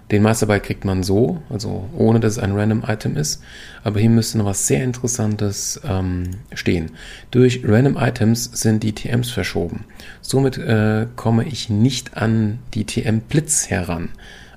Den 0.09 0.23
Meisterball 0.23 0.61
kriegt 0.61 0.85
man 0.85 1.03
so, 1.03 1.41
also 1.49 1.89
ohne 1.97 2.21
dass 2.21 2.33
es 2.33 2.39
ein 2.39 2.53
Random 2.53 2.83
Item 2.87 3.17
ist. 3.17 3.43
Aber 3.83 3.99
hier 3.99 4.09
müsste 4.09 4.37
noch 4.37 4.45
was 4.45 4.65
sehr 4.65 4.81
Interessantes 4.81 5.81
ähm, 5.83 6.29
stehen. 6.53 6.91
Durch 7.29 7.61
Random 7.65 7.97
Items 7.97 8.45
sind 8.53 8.83
die 8.83 8.93
TMs 8.93 9.31
verschoben. 9.31 9.83
Somit 10.21 10.57
äh, 10.57 11.07
komme 11.17 11.43
ich 11.43 11.69
nicht 11.69 12.15
an 12.15 12.59
die 12.73 12.85
TM 12.85 13.19
Blitz 13.19 13.69
heran. 13.69 14.09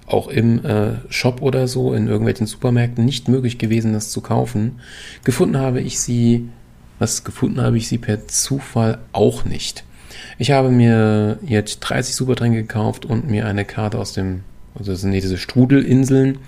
Auch 0.06 0.28
im 0.28 0.64
äh, 0.64 0.92
Shop 1.08 1.42
oder 1.42 1.66
so, 1.66 1.94
in 1.94 2.06
irgendwelchen 2.06 2.46
Supermärkten 2.46 3.04
nicht 3.04 3.28
möglich 3.28 3.58
gewesen, 3.58 3.92
das 3.92 4.10
zu 4.10 4.20
kaufen. 4.20 4.80
Gefunden 5.24 5.56
habe 5.56 5.80
ich 5.80 5.98
sie, 5.98 6.48
was 7.00 7.24
gefunden 7.24 7.60
habe 7.60 7.76
ich 7.76 7.88
sie 7.88 7.98
per 7.98 8.28
Zufall 8.28 8.98
auch 9.12 9.44
nicht. 9.44 9.85
Ich 10.38 10.50
habe 10.50 10.71
mir 10.71 11.38
jetzt 11.46 11.81
30 11.81 12.14
Supertränke 12.14 12.62
gekauft 12.62 13.04
und 13.04 13.29
mir 13.29 13.46
eine 13.46 13.64
Karte 13.64 13.98
aus 13.98 14.12
dem, 14.12 14.42
also 14.75 14.92
das 14.92 15.02
sind 15.02 15.12
diese 15.12 15.38
Strudelinseln, 15.38 16.38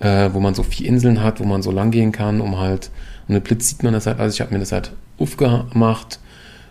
äh, 0.00 0.30
wo 0.32 0.40
man 0.40 0.54
so 0.54 0.62
vier 0.62 0.88
Inseln 0.88 1.22
hat, 1.22 1.40
wo 1.40 1.44
man 1.44 1.62
so 1.62 1.70
lang 1.70 1.90
gehen 1.90 2.12
kann, 2.12 2.40
um 2.40 2.58
halt, 2.58 2.90
und 3.28 3.34
mit 3.34 3.44
Blitz 3.44 3.68
sieht 3.68 3.82
man 3.82 3.92
das 3.92 4.06
halt, 4.06 4.20
also 4.20 4.34
ich 4.34 4.40
habe 4.40 4.52
mir 4.52 4.60
das 4.60 4.72
halt 4.72 4.92
aufgemacht 5.18 6.20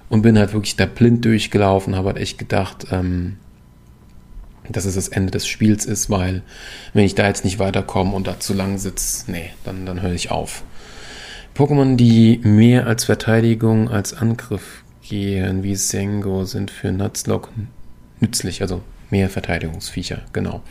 und 0.09 0.21
bin 0.21 0.37
halt 0.37 0.53
wirklich 0.53 0.75
da 0.75 0.85
blind 0.85 1.25
durchgelaufen, 1.25 1.95
habe 1.95 2.09
halt 2.09 2.17
echt 2.17 2.37
gedacht, 2.37 2.87
ähm, 2.91 3.37
dass 4.69 4.85
es 4.85 4.95
das 4.95 5.07
Ende 5.07 5.31
des 5.31 5.47
Spiels 5.47 5.85
ist, 5.85 6.09
weil 6.09 6.41
wenn 6.93 7.05
ich 7.05 7.15
da 7.15 7.27
jetzt 7.27 7.45
nicht 7.45 7.59
weiterkomme 7.59 8.15
und 8.15 8.27
da 8.27 8.39
zu 8.39 8.53
lang 8.53 8.77
sitze, 8.77 9.31
nee, 9.31 9.51
dann, 9.63 9.85
dann 9.85 10.01
höre 10.01 10.13
ich 10.13 10.31
auf. 10.31 10.63
Pokémon, 11.55 11.95
die 11.95 12.39
mehr 12.43 12.85
als 12.87 13.05
Verteidigung 13.05 13.89
als 13.89 14.13
Angriff 14.13 14.83
gehen, 15.07 15.63
wie 15.63 15.75
Sengo, 15.75 16.45
sind 16.45 16.71
für 16.71 16.91
Nuzlocke 16.91 17.49
nützlich, 18.19 18.61
also 18.61 18.81
mehr 19.09 19.29
Verteidigungsviecher, 19.29 20.21
genau. 20.33 20.61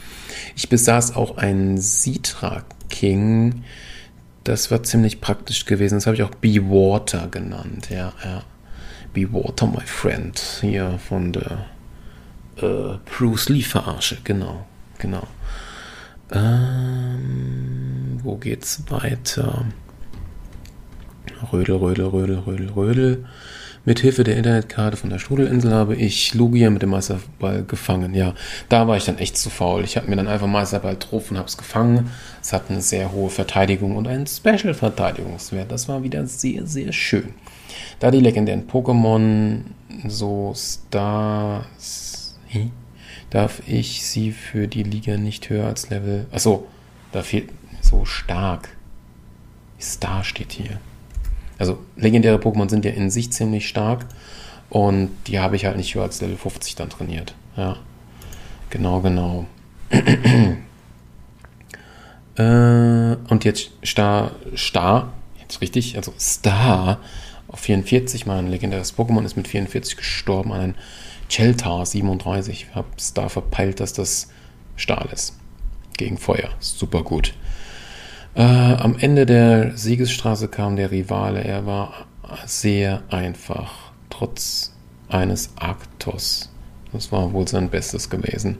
Ich 0.57 0.68
besaß 0.68 1.16
auch 1.16 1.37
einen 1.37 1.78
Sitra 1.78 2.64
King, 2.91 3.64
das 4.45 4.70
war 4.70 4.82
ziemlich 4.82 5.20
praktisch 5.20 5.64
gewesen, 5.64 5.97
das 5.97 6.07
habe 6.07 6.16
ich 6.16 6.22
auch 6.22 6.35
Be 6.35 6.57
Water 6.68 7.28
genannt, 7.28 7.89
ja, 7.91 8.12
ja. 8.24 8.43
Be 9.12 9.32
Water, 9.32 9.66
my 9.66 9.85
friend, 9.85 10.39
hier 10.61 10.99
von 11.09 11.32
der 11.32 11.66
äh, 12.57 12.99
Bruce 13.05 13.49
Lee-Verarsche, 13.49 14.18
genau, 14.24 14.66
genau. 14.99 15.26
Ähm, 16.32 18.18
wo 18.22 18.37
geht's 18.37 18.82
weiter? 18.91 19.66
Rödel, 21.53 21.76
Rödel, 21.76 22.07
Rödel, 22.07 22.39
Rödel, 22.39 22.70
Rödel. 22.70 23.24
Mit 23.87 24.01
Hilfe 24.01 24.24
der 24.24 24.39
Internetkarte 24.39 24.97
von 24.97 25.11
der 25.11 25.18
Strudelinsel 25.18 25.70
habe 25.74 25.95
ich 25.95 26.32
Lugia 26.32 26.70
mit 26.70 26.80
dem 26.80 26.89
Meisterball 26.89 27.64
gefangen. 27.64 28.14
Ja, 28.14 28.35
da 28.70 28.89
war 28.89 28.97
ich 28.97 29.05
dann 29.05 29.18
echt 29.18 29.37
zu 29.37 29.51
faul. 29.51 29.85
Ich 29.85 29.99
habe 29.99 30.09
mir 30.09 30.16
dann 30.16 30.26
einfach 30.26 30.47
Meisterball 30.47 30.97
drauf 30.97 31.30
und 31.30 31.37
habe 31.37 31.49
es 31.49 31.59
gefangen. 31.59 32.11
Es 32.41 32.55
hat 32.55 32.70
eine 32.70 32.80
sehr 32.80 33.12
hohe 33.12 33.28
Verteidigung 33.28 33.97
und 33.97 34.09
einen 34.09 34.26
Special-Verteidigungswert. 34.26 35.70
Das 35.70 35.87
war 35.87 36.03
wieder 36.03 36.26
sehr, 36.26 36.66
sehr 36.66 36.93
schön. 36.93 37.35
Da 38.01 38.11
die 38.11 38.20
legendären 38.20 38.66
Pokémon 38.66 39.61
so 40.09 40.55
Stars 40.57 42.37
darf 43.28 43.62
ich 43.66 44.07
sie 44.07 44.32
für 44.32 44.66
die 44.66 44.85
Liga 44.85 45.18
nicht 45.18 45.51
höher 45.51 45.66
als 45.66 45.91
Level. 45.91 46.26
Achso, 46.32 46.68
da 47.12 47.22
fehlt 47.22 47.51
so 47.82 48.07
stark. 48.07 48.70
Star 49.78 50.24
steht 50.24 50.53
hier. 50.53 50.78
Also 51.59 51.78
legendäre 51.96 52.38
Pokémon 52.38 52.68
sind 52.68 52.84
ja 52.84 52.90
in 52.90 53.11
sich 53.11 53.32
ziemlich 53.32 53.68
stark 53.68 54.07
und 54.70 55.11
die 55.26 55.38
habe 55.38 55.57
ich 55.57 55.64
halt 55.64 55.76
nicht 55.76 55.94
höher 55.94 56.02
als 56.02 56.20
Level 56.20 56.36
50 56.36 56.74
dann 56.74 56.90
trainiert. 56.90 57.34
Ja. 57.57 57.76
Genau, 58.70 59.00
genau. 59.00 59.46
äh, 62.36 63.16
und 63.28 63.44
jetzt 63.44 63.70
Star, 63.84 64.32
Star, 64.57 65.12
jetzt 65.40 65.61
richtig, 65.61 65.96
also 65.96 66.12
Star 66.18 66.98
auf 67.46 67.61
44, 67.61 68.26
mein 68.26 68.48
legendäres 68.48 68.98
Pokémon 68.98 69.24
ist 69.24 69.36
mit 69.36 69.46
44 69.46 69.96
gestorben 69.96 70.52
an 70.52 70.61
ein 70.61 70.74
Cheltar 71.28 71.86
37. 71.86 72.66
Ich 72.68 72.74
habe 72.74 72.88
da 73.14 73.28
verpeilt, 73.28 73.78
dass 73.80 73.92
das 73.92 74.28
Stahl 74.76 75.09
ist. 75.12 75.38
Gegen 75.96 76.18
Feuer. 76.18 76.50
Super 76.59 77.05
gut. 77.05 77.34
Äh, 78.35 78.43
am 78.43 78.97
Ende 78.99 79.26
der 79.26 79.76
Siegesstraße 79.76 80.49
kam 80.49 80.74
der 80.76 80.91
Rivale. 80.91 81.45
Er 81.45 81.66
war 81.66 82.07
sehr 82.47 83.03
einfach, 83.09 83.93
trotz 84.11 84.72
eines 85.09 85.51
Arktos. 85.57 86.51
Das 86.93 87.12
war 87.12 87.32
wohl 87.32 87.47
sein 87.47 87.70
Bestes 87.70 88.11
gewesen. 88.11 88.59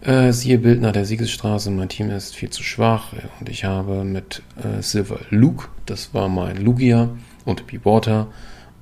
Äh, 0.00 0.32
siehe 0.32 0.58
Bildner 0.58 0.90
der 0.90 1.04
Siegesstraße, 1.04 1.70
mein 1.70 1.88
Team 1.88 2.10
ist 2.10 2.34
viel 2.34 2.50
zu 2.50 2.64
schwach 2.64 3.12
und 3.38 3.48
ich 3.48 3.64
habe 3.64 4.02
mit 4.02 4.42
äh, 4.56 4.82
Silver 4.82 5.20
Luke, 5.30 5.68
das 5.86 6.12
war 6.12 6.28
mein 6.28 6.56
Lugia 6.56 7.10
und 7.44 7.68
Bewater, 7.68 8.26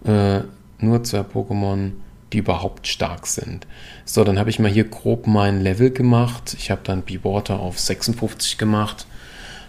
äh, 0.05 0.41
nur 0.79 1.05
zwei 1.05 1.21
Pokémon, 1.21 1.91
die 2.33 2.39
überhaupt 2.39 2.87
stark 2.87 3.27
sind. 3.27 3.67
So, 4.07 4.25
dann 4.25 4.39
habe 4.39 4.49
ich 4.49 4.59
mal 4.59 4.71
hier 4.71 4.85
grob 4.85 5.27
mein 5.27 5.61
Level 5.61 5.91
gemacht. 5.91 6.55
Ich 6.57 6.71
habe 6.71 6.81
dann 6.85 7.05
Bewater 7.05 7.61
auf 7.61 7.79
56 7.79 8.57
gemacht 8.57 9.07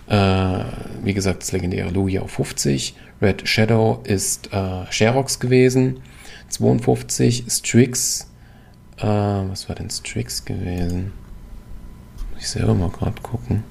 äh, 0.08 0.64
wie 1.04 1.14
gesagt, 1.14 1.42
das 1.42 1.52
legendäre 1.52 1.90
Lugia 1.90 2.22
auf 2.22 2.32
50. 2.32 2.96
Red 3.22 3.48
Shadow 3.48 4.02
ist 4.04 4.52
äh, 4.54 4.86
Sherox 4.92 5.40
gewesen. 5.40 6.02
52. 6.50 7.46
Strix. 7.48 8.30
Äh, 8.98 9.06
was 9.06 9.70
war 9.70 9.76
denn 9.76 9.90
Strix 9.90 10.44
gewesen? 10.46 11.14
Muss 12.34 12.44
ich 12.44 12.50
selber 12.50 12.74
mal 12.74 12.90
gerade 12.90 13.22
gucken. 13.22 13.64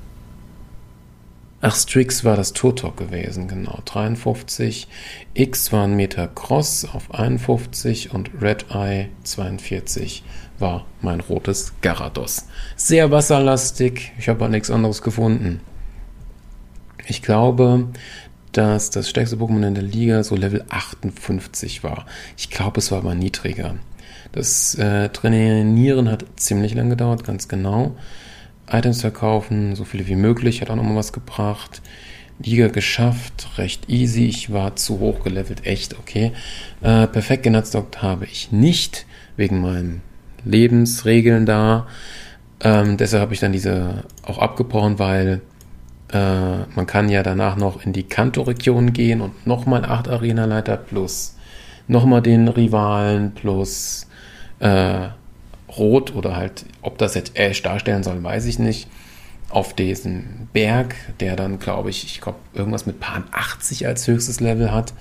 Ach, 1.63 1.77
Strix 1.77 2.25
war 2.25 2.37
das 2.37 2.55
Turtok 2.55 2.97
gewesen, 2.97 3.47
genau. 3.47 3.81
53. 3.85 4.89
X 5.35 5.73
war 5.73 5.85
ein 5.85 5.95
Meter 5.95 6.27
Cross 6.27 6.87
auf 6.91 7.13
51 7.13 8.15
und 8.15 8.31
Red 8.41 8.67
Eye 8.71 9.09
42 9.25 10.23
war 10.59 10.87
mein 11.03 11.21
rotes 11.21 11.75
Garados. 11.83 12.47
Sehr 12.77 13.11
wasserlastig. 13.11 14.13
Ich 14.19 14.29
habe 14.31 14.45
aber 14.45 14.49
nichts 14.49 14.71
anderes 14.71 15.03
gefunden. 15.03 15.61
Ich 17.11 17.23
glaube, 17.23 17.89
dass 18.53 18.91
das 18.91 19.11
stärkste 19.11 19.37
Pokémon 19.37 19.67
in 19.67 19.75
der 19.75 19.83
Liga 19.83 20.23
so 20.23 20.37
Level 20.37 20.65
58 20.69 21.83
war. 21.83 22.07
Ich 22.37 22.51
glaube, 22.51 22.79
es 22.79 22.93
war 22.93 22.99
aber 22.99 23.17
niedriger. 23.17 23.75
Das 24.33 24.77
äh, 24.77 25.09
Trainieren 25.09 26.09
hat 26.09 26.25
ziemlich 26.37 26.75
lang 26.75 26.89
gedauert, 26.89 27.25
ganz 27.25 27.49
genau. 27.49 27.97
Items 28.71 29.01
verkaufen, 29.01 29.75
so 29.75 29.85
viele 29.85 30.07
wie 30.07 30.15
möglich, 30.15 30.61
hat 30.61 30.71
auch 30.71 30.77
nochmal 30.77 30.95
was 30.95 31.13
gebracht. 31.13 31.83
Liga 32.39 32.69
geschafft, 32.69 33.49
recht 33.59 33.91
easy. 33.91 34.27
Ich 34.27 34.53
war 34.53 34.77
zu 34.77 35.01
hoch 35.01 35.25
gelevelt, 35.25 35.67
echt 35.67 35.99
okay. 35.99 36.33
Äh, 36.81 37.09
perfekt 37.09 37.43
genutztockt 37.43 38.03
habe 38.03 38.27
ich 38.27 38.53
nicht, 38.53 39.05
wegen 39.37 39.61
meinen 39.61 40.01
Lebensregeln 40.45 41.45
da. 41.45 41.89
Ähm, 42.61 42.97
deshalb 42.97 43.23
habe 43.23 43.35
ich 43.35 43.41
dann 43.41 43.53
diese 43.53 44.05
auch 44.23 44.39
abgebrochen, 44.39 45.01
weil 45.01 45.41
äh, 46.13 46.65
man 46.75 46.87
kann 46.87 47.09
ja 47.09 47.23
danach 47.23 47.57
noch 47.57 47.85
in 47.85 47.93
die 47.93 48.03
Kanto-Region 48.03 48.93
gehen 48.93 49.21
und 49.21 49.47
nochmal 49.47 49.85
acht 49.85 50.09
Arenaleiter 50.09 50.77
plus 50.77 51.37
nochmal 51.91 52.23
den 52.23 52.49
Rivalen 52.49 53.33
plus 53.33 54.07
äh, 54.61 55.09
Rot 55.77 56.15
oder 56.15 56.37
halt, 56.37 56.65
ob 56.83 56.99
das 56.99 57.15
jetzt 57.15 57.37
Ash 57.37 57.63
darstellen 57.63 58.03
soll, 58.03 58.23
weiß 58.23 58.47
ich 58.47 58.59
nicht. 58.59 58.89
Auf 59.49 59.75
diesen 59.75 60.49
Berg, 60.53 60.95
der 61.19 61.35
dann, 61.35 61.59
glaube 61.59 61.91
ich, 61.91 62.05
ich 62.05 62.21
glaube, 62.21 62.39
irgendwas 62.55 62.87
mit 62.87 63.01
Pan 63.01 63.25
80 63.33 63.89
als 63.89 64.07
höchstes 64.07 64.39
Level 64.39 64.71
hat, 64.71 64.95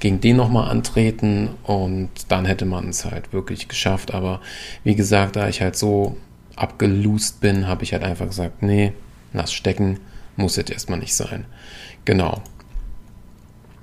gegen 0.00 0.20
den 0.20 0.36
nochmal 0.36 0.68
antreten 0.68 1.50
und 1.62 2.10
dann 2.28 2.44
hätte 2.44 2.64
man 2.64 2.88
es 2.88 3.04
halt 3.04 3.32
wirklich 3.32 3.68
geschafft. 3.68 4.12
Aber 4.12 4.40
wie 4.82 4.96
gesagt, 4.96 5.36
da 5.36 5.48
ich 5.48 5.60
halt 5.60 5.76
so 5.76 6.16
abgeloost 6.56 7.40
bin, 7.40 7.68
habe 7.68 7.84
ich 7.84 7.92
halt 7.92 8.02
einfach 8.02 8.26
gesagt, 8.26 8.64
nee, 8.64 8.92
lass 9.32 9.52
stecken 9.52 10.00
muss 10.36 10.56
jetzt 10.56 10.70
erstmal 10.70 10.98
nicht 10.98 11.14
sein. 11.14 11.44
Genau. 12.04 12.42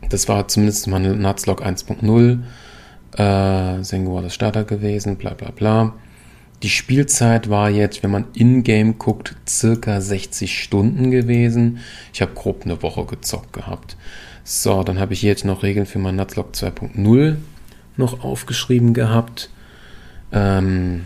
Das 0.10 0.28
war 0.28 0.48
zumindest 0.48 0.88
mal 0.88 0.98
eine 0.98 1.16
Nuzlocke 1.16 1.66
1.0. 1.66 2.40
Äh, 3.14 3.20
war 3.20 4.22
das 4.22 4.34
Starter 4.34 4.64
gewesen, 4.64 5.18
bla 5.18 5.34
bla 5.34 5.52
bla. 5.52 5.94
Die 6.64 6.70
Spielzeit 6.70 7.50
war 7.50 7.70
jetzt, 7.70 8.04
wenn 8.04 8.12
man 8.12 8.28
in-game 8.34 9.00
guckt, 9.00 9.36
circa 9.48 10.00
60 10.00 10.62
Stunden 10.62 11.10
gewesen. 11.10 11.80
Ich 12.14 12.22
habe 12.22 12.34
grob 12.34 12.64
eine 12.64 12.84
Woche 12.84 13.06
gezockt 13.06 13.54
gehabt. 13.54 13.98
So, 14.44 14.84
dann 14.84 15.00
habe 15.00 15.14
ich 15.14 15.22
hier 15.22 15.30
jetzt 15.30 15.46
noch 15.46 15.64
Regeln 15.64 15.86
für 15.86 16.00
mein 16.00 16.16
Nuzlocke 16.16 16.52
2.0 16.52 17.38
noch 17.98 18.24
aufgeschrieben 18.24 18.94
gehabt. 18.94 19.50
Ähm, 20.32 21.06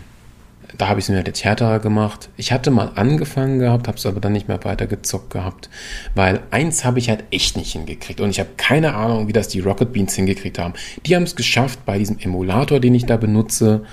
da 0.78 0.88
habe 0.88 1.00
ich 1.00 1.06
es 1.06 1.08
mir 1.08 1.16
halt 1.16 1.26
jetzt 1.26 1.44
härter 1.44 1.78
gemacht. 1.78 2.28
Ich 2.36 2.52
hatte 2.52 2.70
mal 2.70 2.92
angefangen 2.94 3.58
gehabt, 3.58 3.88
habe 3.88 3.98
es 3.98 4.06
aber 4.06 4.20
dann 4.20 4.32
nicht 4.32 4.48
mehr 4.48 4.62
weitergezockt 4.64 5.30
gehabt, 5.30 5.70
weil 6.14 6.40
eins 6.50 6.84
habe 6.84 6.98
ich 6.98 7.08
halt 7.08 7.24
echt 7.30 7.56
nicht 7.56 7.72
hingekriegt 7.72 8.20
und 8.20 8.30
ich 8.30 8.40
habe 8.40 8.50
keine 8.56 8.94
Ahnung, 8.94 9.28
wie 9.28 9.32
das 9.32 9.48
die 9.48 9.60
Rocket 9.60 9.92
Beans 9.92 10.14
hingekriegt 10.14 10.58
haben. 10.58 10.74
Die 11.04 11.16
haben 11.16 11.22
es 11.22 11.36
geschafft 11.36 11.84
bei 11.84 11.98
diesem 11.98 12.18
Emulator, 12.18 12.80
den 12.80 12.94
ich 12.94 13.06
da 13.06 13.16
benutze, 13.16 13.84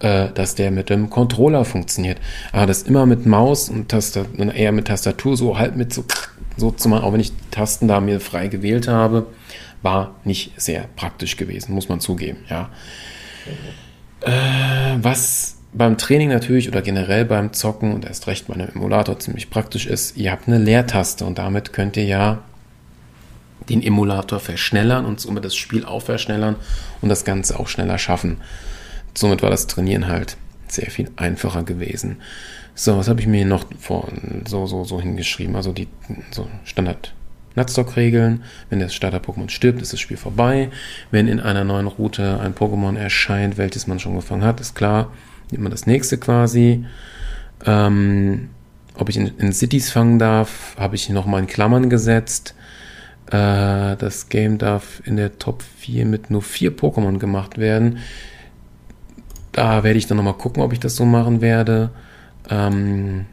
äh, 0.00 0.28
dass 0.32 0.54
der 0.54 0.70
mit 0.70 0.90
dem 0.90 1.10
Controller 1.10 1.64
funktioniert. 1.64 2.18
Aber 2.52 2.66
das 2.66 2.82
immer 2.82 3.06
mit 3.06 3.26
Maus 3.26 3.68
und 3.68 3.88
Tastatur, 3.88 4.54
eher 4.54 4.72
mit 4.72 4.88
Tastatur, 4.88 5.36
so 5.36 5.58
halt 5.58 5.76
mit 5.76 5.92
so, 5.92 6.04
so 6.56 6.70
zu 6.70 6.88
machen, 6.88 7.04
auch 7.04 7.12
wenn 7.12 7.20
ich 7.20 7.30
die 7.30 7.50
Tasten 7.50 7.88
da 7.88 8.00
mir 8.00 8.20
frei 8.20 8.48
gewählt 8.48 8.88
habe, 8.88 9.26
war 9.82 10.16
nicht 10.24 10.52
sehr 10.60 10.86
praktisch 10.96 11.36
gewesen, 11.36 11.74
muss 11.74 11.88
man 11.88 12.00
zugeben, 12.00 12.38
ja. 12.48 12.70
Äh, 14.22 14.98
was 15.00 15.55
beim 15.76 15.98
Training 15.98 16.30
natürlich 16.30 16.68
oder 16.68 16.80
generell 16.80 17.24
beim 17.24 17.52
Zocken 17.52 17.92
und 17.92 18.04
erst 18.04 18.26
recht 18.26 18.48
bei 18.48 18.54
einem 18.54 18.68
Emulator 18.68 19.18
ziemlich 19.18 19.50
praktisch 19.50 19.86
ist, 19.86 20.16
ihr 20.16 20.32
habt 20.32 20.48
eine 20.48 20.58
Leertaste 20.58 21.24
und 21.24 21.38
damit 21.38 21.72
könnt 21.72 21.96
ihr 21.96 22.04
ja 22.04 22.38
den 23.68 23.82
Emulator 23.82 24.40
verschnellern 24.40 25.04
und 25.04 25.20
somit 25.20 25.44
das 25.44 25.56
Spiel 25.56 25.84
auch 25.84 26.02
verschnellern 26.02 26.56
und 27.02 27.08
das 27.08 27.24
Ganze 27.24 27.58
auch 27.58 27.68
schneller 27.68 27.98
schaffen. 27.98 28.38
Somit 29.14 29.42
war 29.42 29.50
das 29.50 29.66
Trainieren 29.66 30.08
halt 30.08 30.36
sehr 30.68 30.90
viel 30.90 31.10
einfacher 31.16 31.62
gewesen. 31.62 32.18
So, 32.74 32.96
was 32.96 33.08
habe 33.08 33.20
ich 33.20 33.26
mir 33.26 33.44
noch 33.44 33.64
vor, 33.78 34.08
so, 34.46 34.66
so, 34.66 34.84
so 34.84 35.00
hingeschrieben? 35.00 35.56
Also 35.56 35.72
die 35.72 35.88
so 36.30 36.48
Standard 36.64 37.12
Nuzlocke-Regeln. 37.56 38.44
Wenn 38.70 38.80
das 38.80 38.94
Starter-Pokémon 38.94 39.48
stirbt, 39.48 39.82
ist 39.82 39.92
das 39.92 40.00
Spiel 40.00 40.16
vorbei. 40.16 40.70
Wenn 41.10 41.26
in 41.26 41.40
einer 41.40 41.64
neuen 41.64 41.86
Route 41.86 42.38
ein 42.40 42.54
Pokémon 42.54 42.96
erscheint, 42.96 43.58
welches 43.58 43.86
man 43.86 43.98
schon 43.98 44.14
gefangen 44.14 44.44
hat, 44.44 44.60
ist 44.60 44.74
klar, 44.74 45.10
nimmt 45.50 45.62
man 45.62 45.72
das 45.72 45.86
nächste 45.86 46.18
quasi. 46.18 46.84
Ähm, 47.64 48.50
ob 48.94 49.08
ich 49.08 49.16
in, 49.16 49.28
in 49.38 49.52
Cities 49.52 49.90
fangen 49.90 50.18
darf, 50.18 50.76
habe 50.78 50.94
ich 50.94 51.08
nochmal 51.08 51.40
in 51.40 51.46
Klammern 51.46 51.90
gesetzt. 51.90 52.54
Äh, 53.26 53.96
das 53.96 54.28
Game 54.28 54.58
darf 54.58 55.02
in 55.04 55.16
der 55.16 55.38
Top 55.38 55.62
4 55.62 56.06
mit 56.06 56.30
nur 56.30 56.42
vier 56.42 56.76
Pokémon 56.76 57.18
gemacht 57.18 57.58
werden. 57.58 57.98
Da 59.52 59.84
werde 59.84 59.98
ich 59.98 60.06
dann 60.06 60.16
nochmal 60.18 60.34
gucken, 60.34 60.62
ob 60.62 60.72
ich 60.72 60.80
das 60.80 60.96
so 60.96 61.04
machen 61.04 61.40
werde. 61.40 61.90
Ähm, 62.48 63.26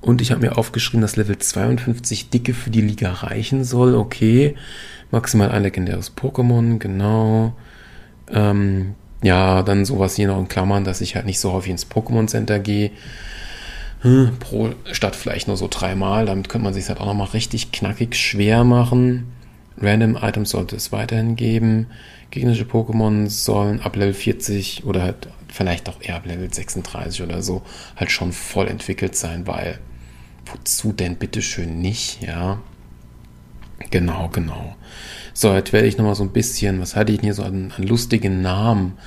und 0.00 0.20
ich 0.20 0.30
habe 0.30 0.40
mir 0.40 0.56
aufgeschrieben, 0.56 1.02
dass 1.02 1.16
Level 1.16 1.38
52 1.38 2.30
Dicke 2.30 2.54
für 2.54 2.70
die 2.70 2.80
Liga 2.80 3.12
reichen 3.12 3.64
soll. 3.64 3.94
Okay. 3.94 4.56
Maximal 5.10 5.50
ein 5.50 5.62
legendäres 5.62 6.16
Pokémon, 6.16 6.78
genau. 6.78 7.54
Ähm, 8.30 8.94
ja, 9.22 9.62
dann 9.62 9.84
sowas 9.84 10.16
hier 10.16 10.28
noch 10.28 10.38
in 10.38 10.48
Klammern, 10.48 10.84
dass 10.84 11.00
ich 11.00 11.16
halt 11.16 11.26
nicht 11.26 11.40
so 11.40 11.52
häufig 11.52 11.70
ins 11.70 11.86
Pokémon 11.90 12.28
Center 12.28 12.58
gehe. 12.58 12.90
Hm, 14.00 14.36
pro 14.38 14.70
Stadt 14.92 15.16
vielleicht 15.16 15.48
nur 15.48 15.56
so 15.56 15.68
dreimal. 15.68 16.26
Damit 16.26 16.48
könnte 16.48 16.64
man 16.64 16.74
sich 16.74 16.88
halt 16.88 17.00
auch 17.00 17.06
nochmal 17.06 17.28
richtig 17.28 17.72
knackig 17.72 18.14
schwer 18.16 18.64
machen. 18.64 19.32
Random 19.80 20.16
Items 20.16 20.50
sollte 20.50 20.76
es 20.76 20.92
weiterhin 20.92 21.36
geben. 21.36 21.88
Gegnerische 22.30 22.64
Pokémon 22.64 23.28
sollen 23.28 23.80
ab 23.80 23.96
Level 23.96 24.14
40 24.14 24.84
oder 24.84 25.02
halt 25.02 25.28
vielleicht 25.48 25.88
auch 25.88 26.00
eher 26.00 26.16
ab 26.16 26.26
Level 26.26 26.52
36 26.52 27.22
oder 27.22 27.42
so 27.42 27.62
halt 27.96 28.10
schon 28.10 28.32
voll 28.32 28.68
entwickelt 28.68 29.16
sein, 29.16 29.46
weil 29.46 29.78
wozu 30.46 30.92
denn 30.92 31.16
bitteschön 31.16 31.80
nicht, 31.80 32.22
ja? 32.22 32.60
Genau, 33.90 34.28
genau. 34.28 34.76
So, 35.40 35.54
jetzt 35.54 35.72
werde 35.72 35.86
ich 35.86 35.96
nochmal 35.96 36.16
so 36.16 36.24
ein 36.24 36.32
bisschen, 36.32 36.80
was 36.80 36.96
hatte 36.96 37.12
ich 37.12 37.18
denn 37.18 37.26
hier 37.26 37.34
so 37.34 37.44
an, 37.44 37.72
an 37.76 37.84
lustigen 37.84 38.42
Namen? 38.42 38.98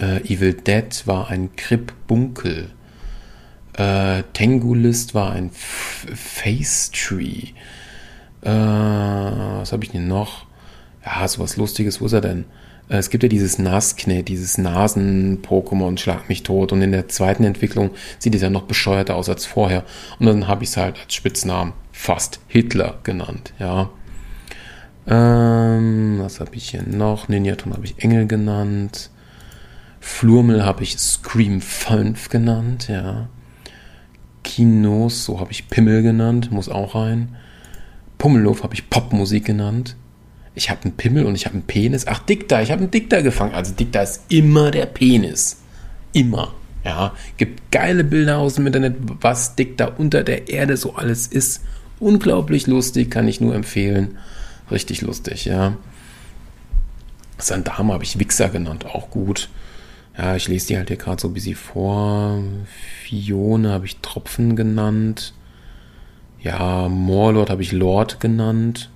Äh, 0.00 0.18
Evil 0.32 0.54
Dead 0.54 0.86
war 1.06 1.28
ein 1.28 1.56
Kribbunkel. 1.56 2.68
Äh, 3.76 4.22
Tengulist 4.32 5.12
war 5.16 5.32
ein 5.32 5.50
Face 5.50 6.92
Tree. 6.92 7.48
Äh, 8.42 8.48
was 8.48 9.72
habe 9.72 9.82
ich 9.82 9.90
denn 9.90 10.06
noch? 10.06 10.46
Ja, 11.04 11.26
sowas 11.26 11.56
Lustiges. 11.56 12.00
Wo 12.00 12.06
ist 12.06 12.12
er 12.12 12.20
denn? 12.20 12.44
Äh, 12.88 12.98
es 12.98 13.10
gibt 13.10 13.24
ja 13.24 13.28
dieses 13.28 13.58
Naskne, 13.58 14.22
dieses 14.22 14.58
Nasen-Pokémon, 14.58 15.98
Schlag 15.98 16.28
mich 16.28 16.44
tot. 16.44 16.70
Und 16.70 16.82
in 16.82 16.92
der 16.92 17.08
zweiten 17.08 17.42
Entwicklung 17.42 17.90
sieht 18.20 18.36
es 18.36 18.42
ja 18.42 18.50
noch 18.50 18.66
bescheuerter 18.66 19.16
aus 19.16 19.28
als 19.28 19.46
vorher. 19.46 19.82
Und 20.20 20.26
dann 20.26 20.46
habe 20.46 20.62
ich 20.62 20.70
es 20.70 20.76
halt 20.76 21.00
als 21.02 21.12
Spitznamen 21.12 21.72
fast 21.90 22.38
Hitler 22.46 23.00
genannt, 23.02 23.52
ja. 23.58 23.90
Ähm, 25.06 26.18
was 26.20 26.40
habe 26.40 26.54
ich 26.54 26.70
hier 26.70 26.82
noch? 26.82 27.28
Ninjaton 27.28 27.72
habe 27.72 27.84
ich 27.84 28.02
Engel 28.02 28.26
genannt. 28.26 29.10
Flurmel 30.00 30.64
habe 30.64 30.82
ich 30.82 30.98
Scream 30.98 31.60
5 31.60 32.28
genannt, 32.28 32.88
ja. 32.88 33.28
Kinos, 34.42 35.24
so 35.24 35.38
habe 35.40 35.52
ich 35.52 35.68
Pimmel 35.68 36.02
genannt, 36.02 36.50
muss 36.50 36.68
auch 36.68 36.94
rein. 36.94 37.36
Pummelhof 38.18 38.62
habe 38.62 38.74
ich 38.74 38.90
Popmusik 38.90 39.44
genannt. 39.44 39.96
Ich 40.54 40.70
habe 40.70 40.82
einen 40.82 40.96
Pimmel 40.96 41.24
und 41.24 41.34
ich 41.34 41.46
habe 41.46 41.54
einen 41.54 41.64
Penis. 41.64 42.06
Ach, 42.06 42.18
Dikta, 42.20 42.62
ich 42.62 42.70
habe 42.70 42.82
einen 42.82 42.90
Dikta 42.90 43.20
gefangen. 43.20 43.54
Also 43.54 43.72
Dikta 43.74 44.02
ist 44.02 44.24
immer 44.28 44.70
der 44.70 44.86
Penis. 44.86 45.60
Immer. 46.12 46.52
Ja, 46.84 47.14
gibt 47.36 47.70
geile 47.70 48.04
Bilder 48.04 48.38
aus 48.38 48.54
dem 48.54 48.66
Internet, 48.66 48.96
was 49.20 49.56
Dikta 49.56 49.86
unter 49.98 50.24
der 50.24 50.48
Erde 50.48 50.76
so 50.76 50.94
alles 50.94 51.26
ist. 51.26 51.62
Unglaublich 52.00 52.66
lustig, 52.66 53.10
kann 53.10 53.28
ich 53.28 53.40
nur 53.40 53.54
empfehlen. 53.54 54.18
Richtig 54.72 55.02
lustig, 55.02 55.44
ja. 55.44 55.76
Sandama 57.38 57.94
habe 57.94 58.04
ich 58.04 58.18
Wichser 58.18 58.48
genannt, 58.48 58.86
auch 58.86 59.10
gut. 59.10 59.50
Ja, 60.16 60.34
ich 60.34 60.48
lese 60.48 60.68
die 60.68 60.76
halt 60.76 60.88
hier 60.88 60.96
gerade 60.96 61.20
so 61.20 61.28
ein 61.28 61.34
bisschen 61.34 61.56
vor. 61.56 62.42
Fione 63.04 63.70
habe 63.70 63.86
ich 63.86 63.98
Tropfen 63.98 64.56
genannt. 64.56 65.34
Ja, 66.40 66.88
Morlord 66.88 67.50
habe 67.50 67.62
ich 67.62 67.72
Lord 67.72 68.18
genannt. 68.20 68.90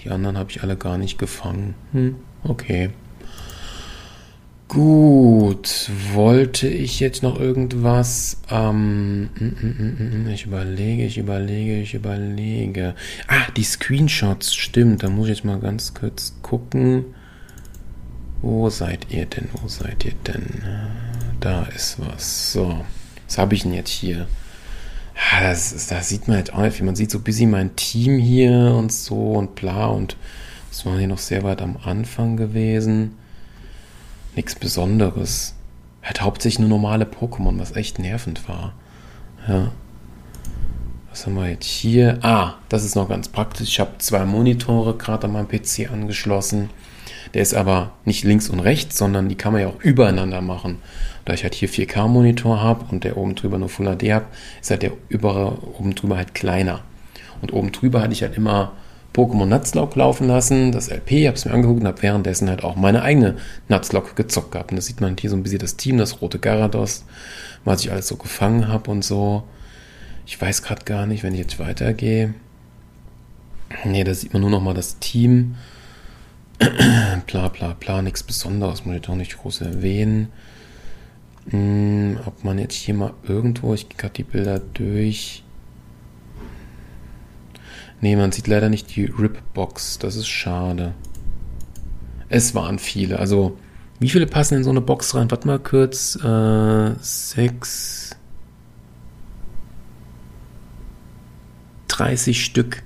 Die 0.00 0.10
anderen 0.10 0.36
habe 0.36 0.50
ich 0.50 0.62
alle 0.62 0.76
gar 0.76 0.98
nicht 0.98 1.18
gefangen. 1.18 1.74
Hm, 1.92 2.16
okay. 2.44 2.90
Gut, 4.72 5.90
wollte 6.14 6.66
ich 6.66 6.98
jetzt 6.98 7.22
noch 7.22 7.38
irgendwas? 7.38 8.38
Ähm, 8.50 9.28
ich 10.32 10.46
überlege, 10.46 11.04
ich 11.04 11.18
überlege, 11.18 11.82
ich 11.82 11.92
überlege. 11.92 12.94
Ah, 13.28 13.50
die 13.54 13.64
Screenshots, 13.64 14.54
stimmt. 14.54 15.02
Da 15.02 15.10
muss 15.10 15.28
ich 15.28 15.36
jetzt 15.36 15.44
mal 15.44 15.60
ganz 15.60 15.92
kurz 15.92 16.36
gucken. 16.40 17.04
Wo 18.40 18.70
seid 18.70 19.08
ihr 19.10 19.26
denn? 19.26 19.50
Wo 19.52 19.68
seid 19.68 20.06
ihr 20.06 20.14
denn? 20.26 20.62
Da 21.38 21.64
ist 21.64 21.98
was. 21.98 22.52
So, 22.52 22.82
was 23.26 23.36
habe 23.36 23.54
ich 23.54 23.64
denn 23.64 23.74
jetzt 23.74 23.90
hier? 23.90 24.26
Ja, 25.14 25.50
das, 25.50 25.86
das 25.88 26.08
sieht 26.08 26.28
man 26.28 26.38
halt 26.38 26.54
auch 26.54 26.62
nicht. 26.62 26.80
Man 26.80 26.96
sieht 26.96 27.10
so 27.10 27.20
bisschen 27.20 27.50
mein 27.50 27.76
Team 27.76 28.18
hier 28.18 28.74
und 28.74 28.90
so 28.90 29.32
und 29.32 29.54
bla 29.54 29.88
und 29.88 30.16
das 30.70 30.86
war 30.86 30.96
hier 30.96 31.08
noch 31.08 31.18
sehr 31.18 31.42
weit 31.42 31.60
am 31.60 31.76
Anfang 31.84 32.38
gewesen. 32.38 33.18
Nichts 34.34 34.54
Besonderes. 34.54 35.54
Hat 36.02 36.22
hauptsächlich 36.22 36.60
nur 36.60 36.68
normale 36.68 37.04
Pokémon, 37.04 37.58
was 37.58 37.76
echt 37.76 37.98
nervend 37.98 38.48
war. 38.48 38.74
Ja. 39.46 39.72
Was 41.10 41.26
haben 41.26 41.34
wir 41.34 41.50
jetzt 41.50 41.66
hier? 41.66 42.18
Ah, 42.22 42.54
das 42.70 42.84
ist 42.84 42.94
noch 42.94 43.08
ganz 43.08 43.28
praktisch. 43.28 43.68
Ich 43.68 43.80
habe 43.80 43.98
zwei 43.98 44.24
Monitore 44.24 44.94
gerade 44.96 45.26
an 45.26 45.34
meinem 45.34 45.48
PC 45.48 45.90
angeschlossen. 45.92 46.70
Der 47.34 47.42
ist 47.42 47.54
aber 47.54 47.92
nicht 48.06 48.24
links 48.24 48.48
und 48.48 48.60
rechts, 48.60 48.96
sondern 48.96 49.28
die 49.28 49.34
kann 49.34 49.52
man 49.52 49.62
ja 49.62 49.68
auch 49.68 49.80
übereinander 49.80 50.40
machen. 50.40 50.78
Da 51.24 51.34
ich 51.34 51.42
halt 51.42 51.54
hier 51.54 51.68
4K-Monitor 51.68 52.62
habe 52.62 52.86
und 52.90 53.04
der 53.04 53.18
oben 53.18 53.34
drüber 53.34 53.58
nur 53.58 53.68
Full 53.68 53.86
HD 53.86 54.12
habe, 54.12 54.26
ist 54.60 54.70
halt 54.70 54.82
der 54.82 54.92
über, 55.08 55.58
oben 55.78 55.94
drüber 55.94 56.16
halt 56.16 56.34
kleiner. 56.34 56.80
Und 57.42 57.52
oben 57.52 57.72
drüber 57.72 58.00
hatte 58.00 58.12
ich 58.12 58.22
halt 58.22 58.36
immer 58.36 58.72
Pokémon 59.12 59.46
Nutzlock 59.46 59.94
laufen 59.96 60.26
lassen, 60.28 60.72
das 60.72 60.88
LP, 60.88 61.26
habe 61.26 61.36
es 61.36 61.44
mir 61.44 61.52
angeguckt 61.52 61.80
und 61.80 61.86
habe 61.86 62.02
währenddessen 62.02 62.48
halt 62.48 62.64
auch 62.64 62.76
meine 62.76 63.02
eigene 63.02 63.36
Nutzlock 63.68 64.16
gezockt 64.16 64.52
gehabt. 64.52 64.70
Und 64.70 64.76
das 64.76 64.86
sieht 64.86 65.00
man 65.00 65.16
hier 65.18 65.30
so 65.30 65.36
ein 65.36 65.42
bisschen 65.42 65.58
das 65.58 65.76
Team, 65.76 65.98
das 65.98 66.22
rote 66.22 66.38
Garados, 66.38 67.04
was 67.64 67.84
ich 67.84 67.92
alles 67.92 68.08
so 68.08 68.16
gefangen 68.16 68.68
habe 68.68 68.90
und 68.90 69.04
so. 69.04 69.44
Ich 70.26 70.40
weiß 70.40 70.62
gerade 70.62 70.84
gar 70.84 71.06
nicht, 71.06 71.22
wenn 71.22 71.34
ich 71.34 71.40
jetzt 71.40 71.58
weitergehe. 71.58 72.34
Ne, 73.84 74.04
da 74.04 74.14
sieht 74.14 74.32
man 74.32 74.42
nur 74.42 74.50
noch 74.50 74.62
mal 74.62 74.74
das 74.74 74.98
Team. 74.98 75.56
bla 77.26 77.48
bla 77.48 77.74
bla, 77.78 78.02
nichts 78.02 78.22
Besonderes, 78.22 78.84
muss 78.84 78.96
ich 78.96 79.02
doch 79.02 79.14
nicht 79.14 79.36
groß 79.38 79.62
erwähnen. 79.62 80.28
Hm, 81.50 82.18
ob 82.24 82.44
man 82.44 82.58
jetzt 82.58 82.74
hier 82.74 82.94
mal 82.94 83.14
irgendwo, 83.24 83.74
ich 83.74 83.88
gehe 83.88 83.98
gerade 83.98 84.14
die 84.14 84.22
Bilder 84.22 84.60
durch. 84.60 85.41
Ne, 88.02 88.16
man 88.16 88.32
sieht 88.32 88.48
leider 88.48 88.68
nicht 88.68 88.94
die 88.96 89.04
Rip-Box, 89.04 89.98
das 89.98 90.16
ist 90.16 90.28
schade. 90.28 90.92
Es 92.28 92.54
waren 92.54 92.78
viele, 92.80 93.20
also 93.20 93.56
wie 94.00 94.08
viele 94.08 94.26
passen 94.26 94.56
in 94.56 94.64
so 94.64 94.70
eine 94.70 94.80
Box 94.80 95.14
rein? 95.14 95.30
Warte 95.30 95.46
mal 95.46 95.60
kurz, 95.60 96.16
äh, 96.16 96.94
sechs, 97.00 98.16
30 101.86 102.44
Stück. 102.44 102.82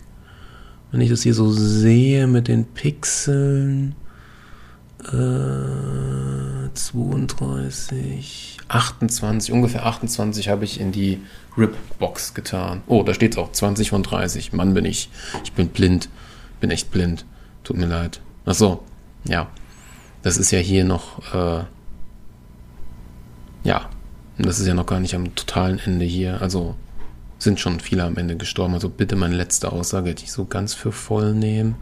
Wenn 0.93 1.01
ich 1.01 1.09
das 1.09 1.23
hier 1.23 1.33
so 1.33 1.51
sehe 1.51 2.27
mit 2.27 2.49
den 2.49 2.67
Pixeln. 2.67 3.95
Äh, 5.11 6.56
32, 6.77 8.59
28, 8.69 9.53
ungefähr 9.53 9.87
28 9.87 10.49
habe 10.49 10.65
ich 10.65 10.81
in 10.81 10.93
die 10.93 11.21
RIP-Box 11.57 12.35
getan. 12.35 12.83
Oh, 12.87 13.03
da 13.03 13.15
steht 13.15 13.33
es 13.33 13.39
auch 13.39 13.51
20 13.51 13.91
von 13.91 14.03
30. 14.03 14.53
Mann, 14.53 14.75
bin 14.75 14.85
ich. 14.85 15.09
Ich 15.43 15.53
bin 15.53 15.69
blind. 15.69 16.09
Bin 16.61 16.71
echt 16.71 16.91
blind. 16.91 17.25
Tut 17.65 17.77
mir 17.77 17.87
leid. 17.87 18.21
Ach 18.45 18.55
so, 18.55 18.85
ja. 19.25 19.49
Das 20.23 20.37
ist 20.39 20.51
ja 20.51 20.59
hier 20.59 20.85
noch, 20.85 21.35
äh, 21.35 21.65
ja. 23.65 23.89
Das 24.39 24.61
ist 24.61 24.67
ja 24.67 24.75
noch 24.75 24.87
gar 24.87 25.01
nicht 25.01 25.15
am 25.15 25.35
totalen 25.35 25.79
Ende 25.79 26.05
hier. 26.05 26.43
Also 26.43 26.77
sind 27.39 27.61
schon 27.61 27.81
viele 27.81 28.05
am 28.05 28.17
Ende 28.17 28.37
gestorben. 28.37 28.75
Also 28.75 28.89
bitte 28.89 29.17
meine 29.17 29.35
letzte 29.35 29.73
Aussage 29.73 30.11
hätte 30.11 30.25
ich 30.25 30.33
so 30.33 30.45
ganz 30.45 30.75
für 30.75 30.93
voll 30.93 31.35
nehmen. 31.35 31.77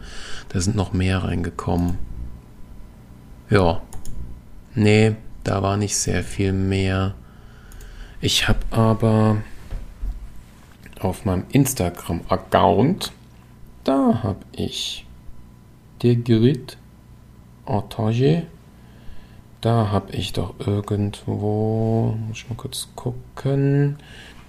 Da 0.49 0.59
sind 0.59 0.75
noch 0.75 0.93
mehr 0.93 1.23
reingekommen. 1.23 1.97
Ja. 3.49 3.81
Nee, 4.75 5.15
da 5.43 5.63
war 5.63 5.77
nicht 5.77 5.95
sehr 5.95 6.23
viel 6.23 6.51
mehr. 6.51 7.15
Ich 8.19 8.47
habe 8.47 8.59
aber 8.71 9.37
auf 10.99 11.23
meinem 11.23 11.45
Instagram-Account, 11.49 13.13
da 13.85 14.19
habe 14.23 14.39
ich 14.51 15.05
der 16.01 16.15
Grid 16.17 16.77
Otage. 17.65 18.47
Da 19.61 19.91
habe 19.91 20.11
ich 20.11 20.33
doch 20.33 20.53
irgendwo, 20.59 22.15
muss 22.27 22.37
ich 22.37 22.49
mal 22.49 22.55
kurz 22.55 22.89
gucken, 22.95 23.97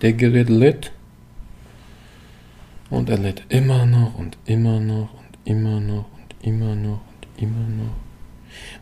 der 0.03 0.13
Gerät 0.13 0.51
lädt. 0.51 0.93
Und 2.91 3.09
er 3.09 3.19
lädt 3.19 3.45
immer 3.49 3.87
noch 3.87 4.15
und 4.19 4.37
immer 4.45 4.81
noch 4.81 5.15
und 5.15 5.39
immer 5.45 5.81
noch 5.81 6.05
und 6.17 6.35
immer 6.47 6.75
noch 6.75 7.01
und 7.01 7.43
immer 7.43 7.67
noch. 7.69 8.06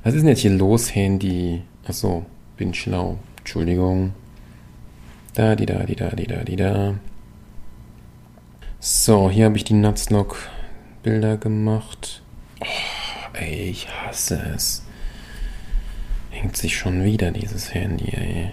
Was 0.03 0.15
ist 0.15 0.21
denn 0.21 0.29
jetzt 0.29 0.41
hier 0.41 0.53
los, 0.53 0.95
Handy? 0.95 1.63
Achso, 1.87 2.27
bin 2.57 2.75
schlau. 2.75 3.19
Entschuldigung. 3.39 4.15
Da, 5.35 5.57
die, 5.57 5.67
da, 5.67 5.85
die, 5.85 5.97
da, 5.97 6.11
die, 6.11 6.27
da, 6.27 6.45
die, 6.45 6.57
da. 6.57 6.95
So, 8.81 9.31
hier 9.31 9.47
habe 9.47 9.57
ich 9.57 9.65
die 9.65 9.75
Nutzlock-Bilder 9.75 11.39
gemacht. 11.39 12.23
Oh, 12.61 13.37
ey, 13.37 13.71
ich 13.71 13.89
hasse 13.89 14.41
es. 14.55 14.85
Hängt 16.31 16.57
sich 16.57 16.77
schon 16.77 17.03
wieder 17.03 17.31
dieses 17.31 17.73
Handy, 17.75 18.11
ey. 18.11 18.51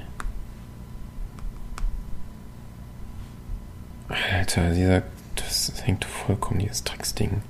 Alter, 4.07 4.73
dieser, 4.73 5.03
das, 5.35 5.67
das 5.67 5.85
hängt 5.85 6.05
vollkommen, 6.05 6.59
dieses 6.59 6.83
Drecksding. 6.83 7.41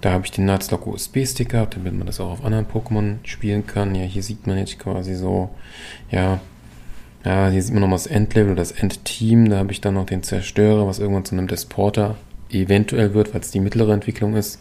Da 0.00 0.12
habe 0.12 0.24
ich 0.24 0.30
den 0.30 0.46
Nuzlocke 0.46 0.88
USB-Stick 0.88 1.50
gehabt, 1.50 1.76
damit 1.76 1.94
man 1.94 2.06
das 2.06 2.20
auch 2.20 2.30
auf 2.30 2.44
anderen 2.44 2.66
Pokémon 2.66 3.16
spielen 3.24 3.66
kann. 3.66 3.94
Ja, 3.94 4.04
hier 4.04 4.22
sieht 4.22 4.46
man 4.46 4.56
jetzt 4.56 4.78
quasi 4.78 5.14
so, 5.14 5.50
ja, 6.10 6.40
ja, 7.24 7.50
hier 7.50 7.62
sieht 7.62 7.74
man 7.74 7.82
nochmal 7.82 7.98
das 7.98 8.06
Endlevel, 8.06 8.54
das 8.54 8.72
Endteam. 8.72 9.50
Da 9.50 9.58
habe 9.58 9.72
ich 9.72 9.80
dann 9.80 9.94
noch 9.94 10.06
den 10.06 10.22
Zerstörer, 10.22 10.86
was 10.86 10.98
irgendwann 10.98 11.26
zu 11.26 11.34
einem 11.34 11.48
Desporter 11.48 12.16
eventuell 12.48 13.12
wird, 13.12 13.34
weil 13.34 13.42
es 13.42 13.50
die 13.50 13.60
mittlere 13.60 13.92
Entwicklung 13.92 14.36
ist. 14.36 14.58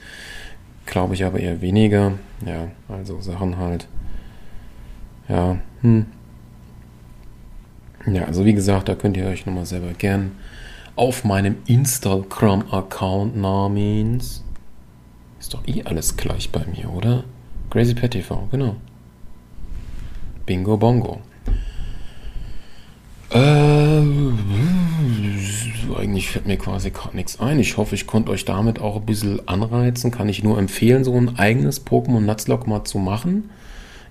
Glaube 0.86 1.14
ich 1.14 1.24
aber 1.24 1.40
eher 1.40 1.62
weniger. 1.62 2.14
Ja, 2.46 2.68
also 2.90 3.22
Sachen 3.22 3.58
halt. 3.58 3.88
Ja, 5.30 5.58
hm. 5.82 6.08
Ja, 8.06 8.26
also 8.26 8.44
wie 8.44 8.54
gesagt, 8.54 8.90
da 8.90 8.96
könnt 8.96 9.16
ihr 9.16 9.28
euch 9.28 9.46
nochmal 9.46 9.66
selber 9.66 9.94
gern 9.98 10.32
auf 10.96 11.24
meinem 11.24 11.58
Instagram-Account 11.68 13.38
namens 13.38 14.44
ist 15.40 15.54
doch 15.54 15.66
eh 15.68 15.84
alles 15.84 16.18
gleich 16.18 16.52
bei 16.52 16.66
mir, 16.66 16.92
oder? 16.92 17.24
Crazy 17.70 17.94
Pet 17.94 18.12
TV, 18.12 18.48
genau. 18.52 18.76
Bingo 20.46 20.78
Bongo. 20.78 21.22
Äh, 23.32 24.02
eigentlich 25.96 26.30
fällt 26.30 26.48
mir 26.48 26.58
quasi 26.58 26.90
gerade 26.90 27.16
nichts 27.16 27.40
ein. 27.40 27.60
Ich 27.60 27.78
hoffe, 27.78 27.96
ich 27.96 28.08
konnte 28.08 28.32
euch 28.32 28.46
damit 28.46 28.80
auch 28.80 28.96
ein 28.96 29.06
bisschen 29.06 29.48
anreizen. 29.48 30.12
Kann 30.12 30.30
ich 30.30 30.44
nur 30.44 30.58
empfehlen, 30.58 31.04
so 31.04 31.14
ein 31.14 31.38
eigenes 31.38 31.86
Pokémon 31.86 32.22
Nutzlock 32.22 32.68
mal 32.68 32.84
zu 32.84 32.98
machen. 32.98 33.52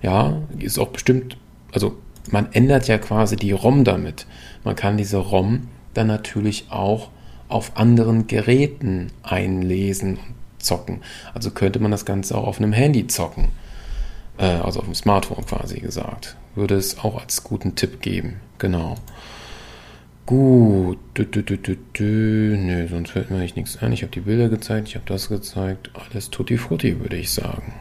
Ja, 0.01 0.41
ist 0.57 0.79
auch 0.79 0.89
bestimmt, 0.89 1.37
also 1.73 1.97
man 2.31 2.51
ändert 2.53 2.87
ja 2.87 2.97
quasi 2.97 3.35
die 3.35 3.51
ROM 3.51 3.83
damit. 3.83 4.25
Man 4.63 4.75
kann 4.75 4.97
diese 4.97 5.17
ROM 5.17 5.67
dann 5.93 6.07
natürlich 6.07 6.67
auch 6.69 7.09
auf 7.49 7.75
anderen 7.75 8.27
Geräten 8.27 9.07
einlesen 9.23 10.17
und 10.17 10.38
zocken. 10.59 11.01
Also 11.33 11.51
könnte 11.51 11.79
man 11.79 11.91
das 11.91 12.05
Ganze 12.05 12.37
auch 12.37 12.47
auf 12.47 12.57
einem 12.57 12.73
Handy 12.73 13.07
zocken. 13.07 13.49
Äh, 14.37 14.45
also 14.45 14.79
auf 14.79 14.85
dem 14.85 14.95
Smartphone 14.95 15.45
quasi 15.45 15.79
gesagt. 15.79 16.35
Würde 16.55 16.75
es 16.75 16.99
auch 16.99 17.19
als 17.21 17.43
guten 17.43 17.75
Tipp 17.75 18.01
geben. 18.01 18.39
Genau. 18.57 18.95
Gut. 20.25 20.99
Dü, 21.17 21.25
dü, 21.25 21.43
dü, 21.43 21.57
dü, 21.57 21.77
dü. 21.97 22.57
Nö, 22.57 22.87
sonst 22.87 23.11
fällt 23.11 23.31
mir 23.31 23.37
eigentlich 23.37 23.55
nichts 23.55 23.77
ein. 23.77 23.93
Ich 23.93 24.03
habe 24.03 24.11
die 24.11 24.21
Bilder 24.21 24.49
gezeigt, 24.49 24.87
ich 24.87 24.95
habe 24.95 25.05
das 25.07 25.29
gezeigt. 25.29 25.91
Alles 25.93 26.29
tutti 26.29 26.57
frutti, 26.57 26.99
würde 26.99 27.17
ich 27.17 27.31
sagen. 27.31 27.73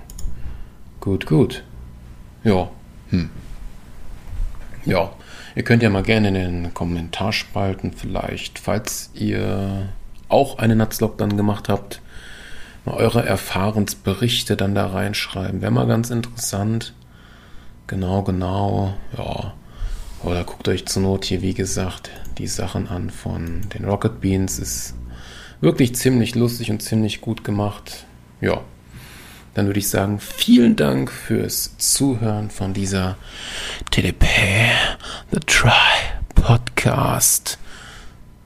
Gut, 1.00 1.26
gut. 1.26 1.64
Ja. 2.44 2.70
Hm. 3.10 3.30
Ja. 4.84 5.12
Ihr 5.54 5.62
könnt 5.62 5.82
ja 5.82 5.90
mal 5.90 6.02
gerne 6.02 6.28
in 6.28 6.34
den 6.34 6.74
Kommentarspalten 6.74 7.92
vielleicht, 7.92 8.58
falls 8.58 9.10
ihr 9.14 9.88
auch 10.28 10.58
eine 10.58 10.76
Nutzlock 10.76 11.18
dann 11.18 11.36
gemacht 11.36 11.68
habt, 11.68 12.00
eure 12.94 13.24
Erfahrensberichte 13.24 14.56
dann 14.56 14.74
da 14.74 14.86
reinschreiben. 14.86 15.60
Wäre 15.60 15.72
mal 15.72 15.86
ganz 15.86 16.10
interessant. 16.10 16.94
Genau, 17.86 18.22
genau. 18.22 18.94
Ja. 19.16 19.54
Oder 20.22 20.44
guckt 20.44 20.68
euch 20.68 20.86
zur 20.86 21.02
Not 21.02 21.24
hier, 21.24 21.42
wie 21.42 21.54
gesagt, 21.54 22.10
die 22.38 22.46
Sachen 22.46 22.88
an 22.88 23.10
von 23.10 23.62
den 23.74 23.84
Rocket 23.84 24.20
Beans. 24.20 24.58
Ist 24.58 24.94
wirklich 25.60 25.94
ziemlich 25.94 26.34
lustig 26.34 26.70
und 26.70 26.82
ziemlich 26.82 27.20
gut 27.20 27.44
gemacht. 27.44 28.04
Ja. 28.40 28.60
Dann 29.54 29.66
würde 29.66 29.80
ich 29.80 29.88
sagen, 29.88 30.20
vielen 30.20 30.76
Dank 30.76 31.10
fürs 31.10 31.76
Zuhören 31.78 32.50
von 32.50 32.74
dieser 32.74 33.16
TDP 33.90 34.26
The 35.32 35.40
Try 35.40 35.70
Podcast. 36.34 37.58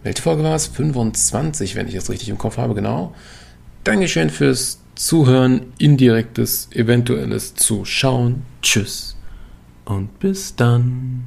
Welche 0.03 0.23
Folge 0.23 0.43
war 0.43 0.55
es? 0.55 0.67
25, 0.67 1.75
wenn 1.75 1.89
ich 1.89 1.95
es 1.95 2.09
richtig 2.09 2.29
im 2.29 2.39
Kopf 2.39 2.57
habe, 2.57 2.75
genau. 2.75 3.15
Dankeschön 3.85 4.31
fürs 4.31 4.79
Zuhören, 4.95 5.73
indirektes, 5.79 6.69
eventuelles 6.73 7.55
Zuschauen. 7.55 8.43
Tschüss 8.63 9.17
und 9.85 10.21
bis 10.21 10.55
dann. 10.55 11.25